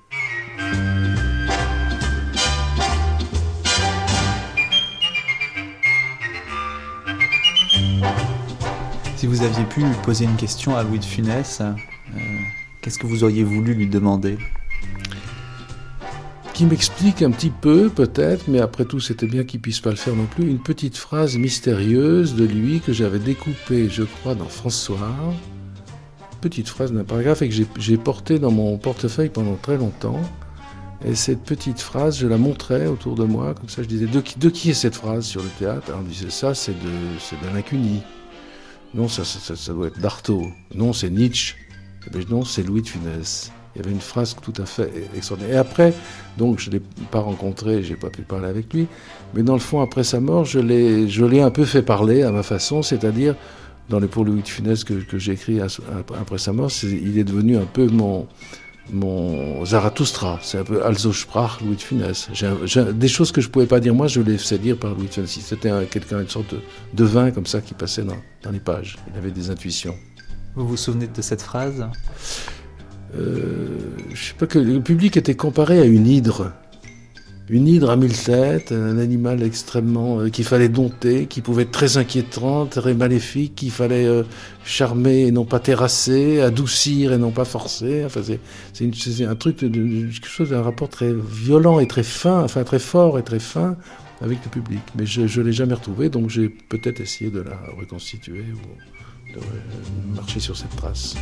Si 9.16 9.26
vous 9.26 9.42
aviez 9.42 9.64
pu 9.64 9.80
lui 9.80 9.94
poser 10.04 10.26
une 10.26 10.36
question 10.36 10.76
à 10.76 10.84
Louis 10.84 11.00
de 11.00 11.04
Funès, 11.04 11.60
euh, 11.60 11.72
qu'est-ce 12.80 13.00
que 13.00 13.06
vous 13.08 13.24
auriez 13.24 13.42
voulu 13.42 13.74
lui 13.74 13.88
demander? 13.88 14.38
Qui 16.58 16.66
m'explique 16.66 17.22
un 17.22 17.30
petit 17.30 17.50
peu, 17.50 17.88
peut-être, 17.88 18.48
mais 18.48 18.58
après 18.58 18.84
tout, 18.84 18.98
c'était 18.98 19.28
bien 19.28 19.44
qu'il 19.44 19.60
puisse 19.60 19.78
pas 19.78 19.90
le 19.90 19.96
faire 19.96 20.16
non 20.16 20.26
plus, 20.26 20.50
une 20.50 20.58
petite 20.58 20.96
phrase 20.96 21.36
mystérieuse 21.36 22.34
de 22.34 22.44
lui 22.44 22.80
que 22.80 22.92
j'avais 22.92 23.20
découpée, 23.20 23.88
je 23.88 24.02
crois, 24.02 24.34
dans 24.34 24.48
François. 24.48 25.14
Petite 26.40 26.68
phrase 26.68 26.92
d'un 26.92 27.04
paragraphe 27.04 27.42
et 27.42 27.48
que 27.48 27.54
j'ai- 27.78 27.96
portée 27.96 28.40
dans 28.40 28.50
mon 28.50 28.76
portefeuille 28.76 29.28
pendant 29.28 29.54
très 29.54 29.76
longtemps. 29.76 30.20
Et 31.06 31.14
cette 31.14 31.44
petite 31.44 31.78
phrase, 31.78 32.18
je 32.18 32.26
la 32.26 32.38
montrais 32.38 32.88
autour 32.88 33.14
de 33.14 33.22
moi, 33.22 33.54
comme 33.54 33.68
ça 33.68 33.84
je 33.84 33.88
disais, 33.88 34.06
de 34.06 34.50
qui, 34.50 34.70
est 34.70 34.74
cette 34.74 34.96
phrase 34.96 35.26
sur 35.26 35.44
le 35.44 35.50
théâtre? 35.60 35.84
Alors 35.86 36.00
on 36.00 36.08
disait, 36.08 36.28
ça 36.28 36.56
c'est 36.56 36.74
d'Alain 37.40 37.62
Cuny. 37.62 38.02
Non, 38.94 39.06
ça, 39.06 39.22
doit 39.72 39.86
être 39.86 40.00
d'Artaud. 40.00 40.48
Non, 40.74 40.92
c'est 40.92 41.10
Nietzsche. 41.10 41.54
Eh 42.08 42.10
ben, 42.10 42.24
non, 42.28 42.44
c'est 42.44 42.64
Louis 42.64 42.82
de 42.82 42.88
Funès. 42.88 43.52
Il 43.78 43.82
y 43.82 43.86
avait 43.86 43.94
une 43.94 44.00
phrase 44.00 44.34
tout 44.42 44.52
à 44.60 44.66
fait 44.66 44.90
extraordinaire. 45.16 45.54
Et 45.54 45.58
après, 45.58 45.94
donc 46.36 46.58
je 46.58 46.68
ne 46.68 46.74
l'ai 46.74 46.82
pas 47.12 47.20
rencontré, 47.20 47.84
j'ai 47.84 47.94
pas 47.94 48.10
pu 48.10 48.22
parler 48.22 48.48
avec 48.48 48.74
lui, 48.74 48.88
mais 49.34 49.42
dans 49.44 49.54
le 49.54 49.60
fond, 49.60 49.80
après 49.80 50.02
sa 50.02 50.18
mort, 50.20 50.44
je 50.44 50.58
l'ai 50.58 51.08
je 51.08 51.24
l'ai 51.24 51.40
un 51.40 51.50
peu 51.50 51.64
fait 51.64 51.82
parler 51.82 52.22
à 52.24 52.32
ma 52.32 52.42
façon, 52.42 52.82
c'est-à-dire 52.82 53.36
dans 53.88 54.00
les 54.00 54.08
pour 54.08 54.24
Louis 54.24 54.42
de 54.42 54.48
Funès 54.48 54.82
que, 54.84 54.94
que 54.94 55.16
j'ai 55.18 55.32
écrit 55.32 55.60
après 55.60 56.38
sa 56.38 56.52
mort, 56.52 56.70
il 56.82 57.18
est 57.18 57.24
devenu 57.24 57.56
un 57.56 57.64
peu 57.64 57.86
mon, 57.86 58.26
mon 58.92 59.64
Zarathustra. 59.64 60.38
C'est 60.42 60.58
un 60.58 60.64
peu 60.64 60.84
Also 60.84 61.12
sprach 61.12 61.60
Louis 61.60 61.76
de 61.76 61.80
Funès. 61.80 62.28
Des 62.94 63.08
choses 63.08 63.32
que 63.32 63.40
je 63.40 63.48
pouvais 63.48 63.66
pas 63.66 63.80
dire 63.80 63.94
moi, 63.94 64.08
je 64.08 64.20
les 64.20 64.38
faisais 64.38 64.58
dire 64.58 64.76
par 64.76 64.94
Louis 64.94 65.06
de 65.06 65.12
Funès. 65.12 65.30
C'était 65.40 65.70
un- 65.70 65.84
quelqu'un, 65.84 66.20
une 66.20 66.28
sorte 66.28 66.52
de, 66.54 66.60
de 66.94 67.04
vin 67.04 67.30
comme 67.30 67.46
ça 67.46 67.60
qui 67.60 67.74
passait 67.74 68.02
dans, 68.02 68.50
les 68.50 68.60
pages. 68.60 68.98
Il 69.12 69.18
avait 69.18 69.30
des 69.30 69.50
intuitions. 69.50 69.94
Vous 70.54 70.66
vous 70.66 70.76
souvenez 70.76 71.06
de 71.06 71.22
cette 71.22 71.42
phrase? 71.42 71.86
Je 73.14 74.14
sais 74.14 74.34
pas 74.38 74.46
que 74.46 74.58
le 74.58 74.80
public 74.80 75.16
était 75.16 75.34
comparé 75.34 75.80
à 75.80 75.84
une 75.84 76.06
hydre. 76.06 76.52
Une 77.50 77.66
hydre 77.66 77.88
à 77.88 77.96
mille 77.96 78.16
têtes, 78.16 78.72
un 78.72 78.98
animal 78.98 79.42
extrêmement 79.42 80.20
euh, 80.20 80.28
qu'il 80.28 80.44
fallait 80.44 80.68
dompter, 80.68 81.24
qui 81.24 81.40
pouvait 81.40 81.62
être 81.62 81.70
très 81.70 81.96
inquiétant, 81.96 82.66
très 82.66 82.92
maléfique, 82.92 83.54
qu'il 83.54 83.70
fallait 83.70 84.04
euh, 84.04 84.22
charmer 84.64 85.20
et 85.22 85.30
non 85.30 85.46
pas 85.46 85.58
terrasser, 85.58 86.42
adoucir 86.42 87.14
et 87.14 87.18
non 87.18 87.30
pas 87.30 87.46
forcer. 87.46 88.04
Enfin, 88.04 88.20
c'est 88.74 89.24
un 89.24 89.34
truc 89.34 89.56
quelque 89.56 90.26
chose 90.26 90.50
d'un 90.50 90.60
rapport 90.60 90.90
très 90.90 91.14
violent 91.14 91.80
et 91.80 91.88
très 91.88 92.02
fin, 92.02 92.42
enfin 92.42 92.64
très 92.64 92.78
fort 92.78 93.18
et 93.18 93.22
très 93.22 93.40
fin 93.40 93.76
avec 94.20 94.44
le 94.44 94.50
public. 94.50 94.82
Mais 94.94 95.06
je 95.06 95.22
ne 95.22 95.46
l'ai 95.46 95.52
jamais 95.52 95.74
retrouvé, 95.74 96.10
donc 96.10 96.28
j'ai 96.28 96.50
peut-être 96.50 97.00
essayé 97.00 97.30
de 97.30 97.40
la 97.40 97.58
reconstituer 97.78 98.44
ou 98.52 99.32
de 99.32 99.38
euh, 99.38 100.14
marcher 100.14 100.40
sur 100.40 100.54
cette 100.54 100.76
trace. 100.76 101.14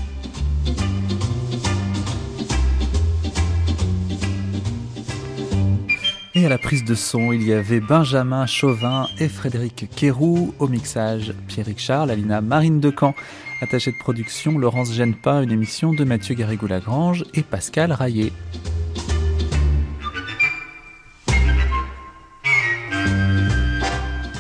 Et 6.39 6.45
à 6.45 6.51
la 6.51 6.59
prise 6.59 6.85
de 6.85 6.95
son, 6.95 7.33
il 7.33 7.43
y 7.43 7.55
avait 7.55 7.81
Benjamin 7.81 8.45
Chauvin 8.45 9.09
et 9.19 9.27
Frédéric 9.27 9.89
Quérou. 9.97 10.53
Au 10.59 10.69
mixage, 10.69 11.33
Pierrick 11.49 11.79
Charles, 11.79 12.11
Alina 12.11 12.43
Marine 12.43 12.79
Decamp. 12.79 13.15
Attaché 13.63 13.91
de 13.91 13.97
production, 13.97 14.59
Laurence 14.59 14.93
Genepin, 14.93 15.41
une 15.41 15.51
émission 15.51 15.95
de 15.95 16.05
Mathieu 16.05 16.35
Garrigou-Lagrange 16.35 17.25
et 17.33 17.43
Pascal 17.43 17.91
Raillet. 17.91 18.33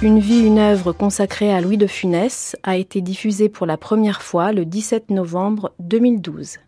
Une 0.03 0.19
vie, 0.19 0.41
une 0.41 0.59
œuvre 0.59 0.93
consacrée 0.93 1.51
à 1.51 1.63
Louis 1.63 1.79
de 1.79 1.87
Funès 1.87 2.57
a 2.63 2.77
été 2.77 3.01
diffusée 3.01 3.49
pour 3.49 3.65
la 3.65 3.79
première 3.79 4.21
fois 4.21 4.53
le 4.53 4.67
17 4.67 5.09
novembre 5.09 5.73
2012. 5.81 6.59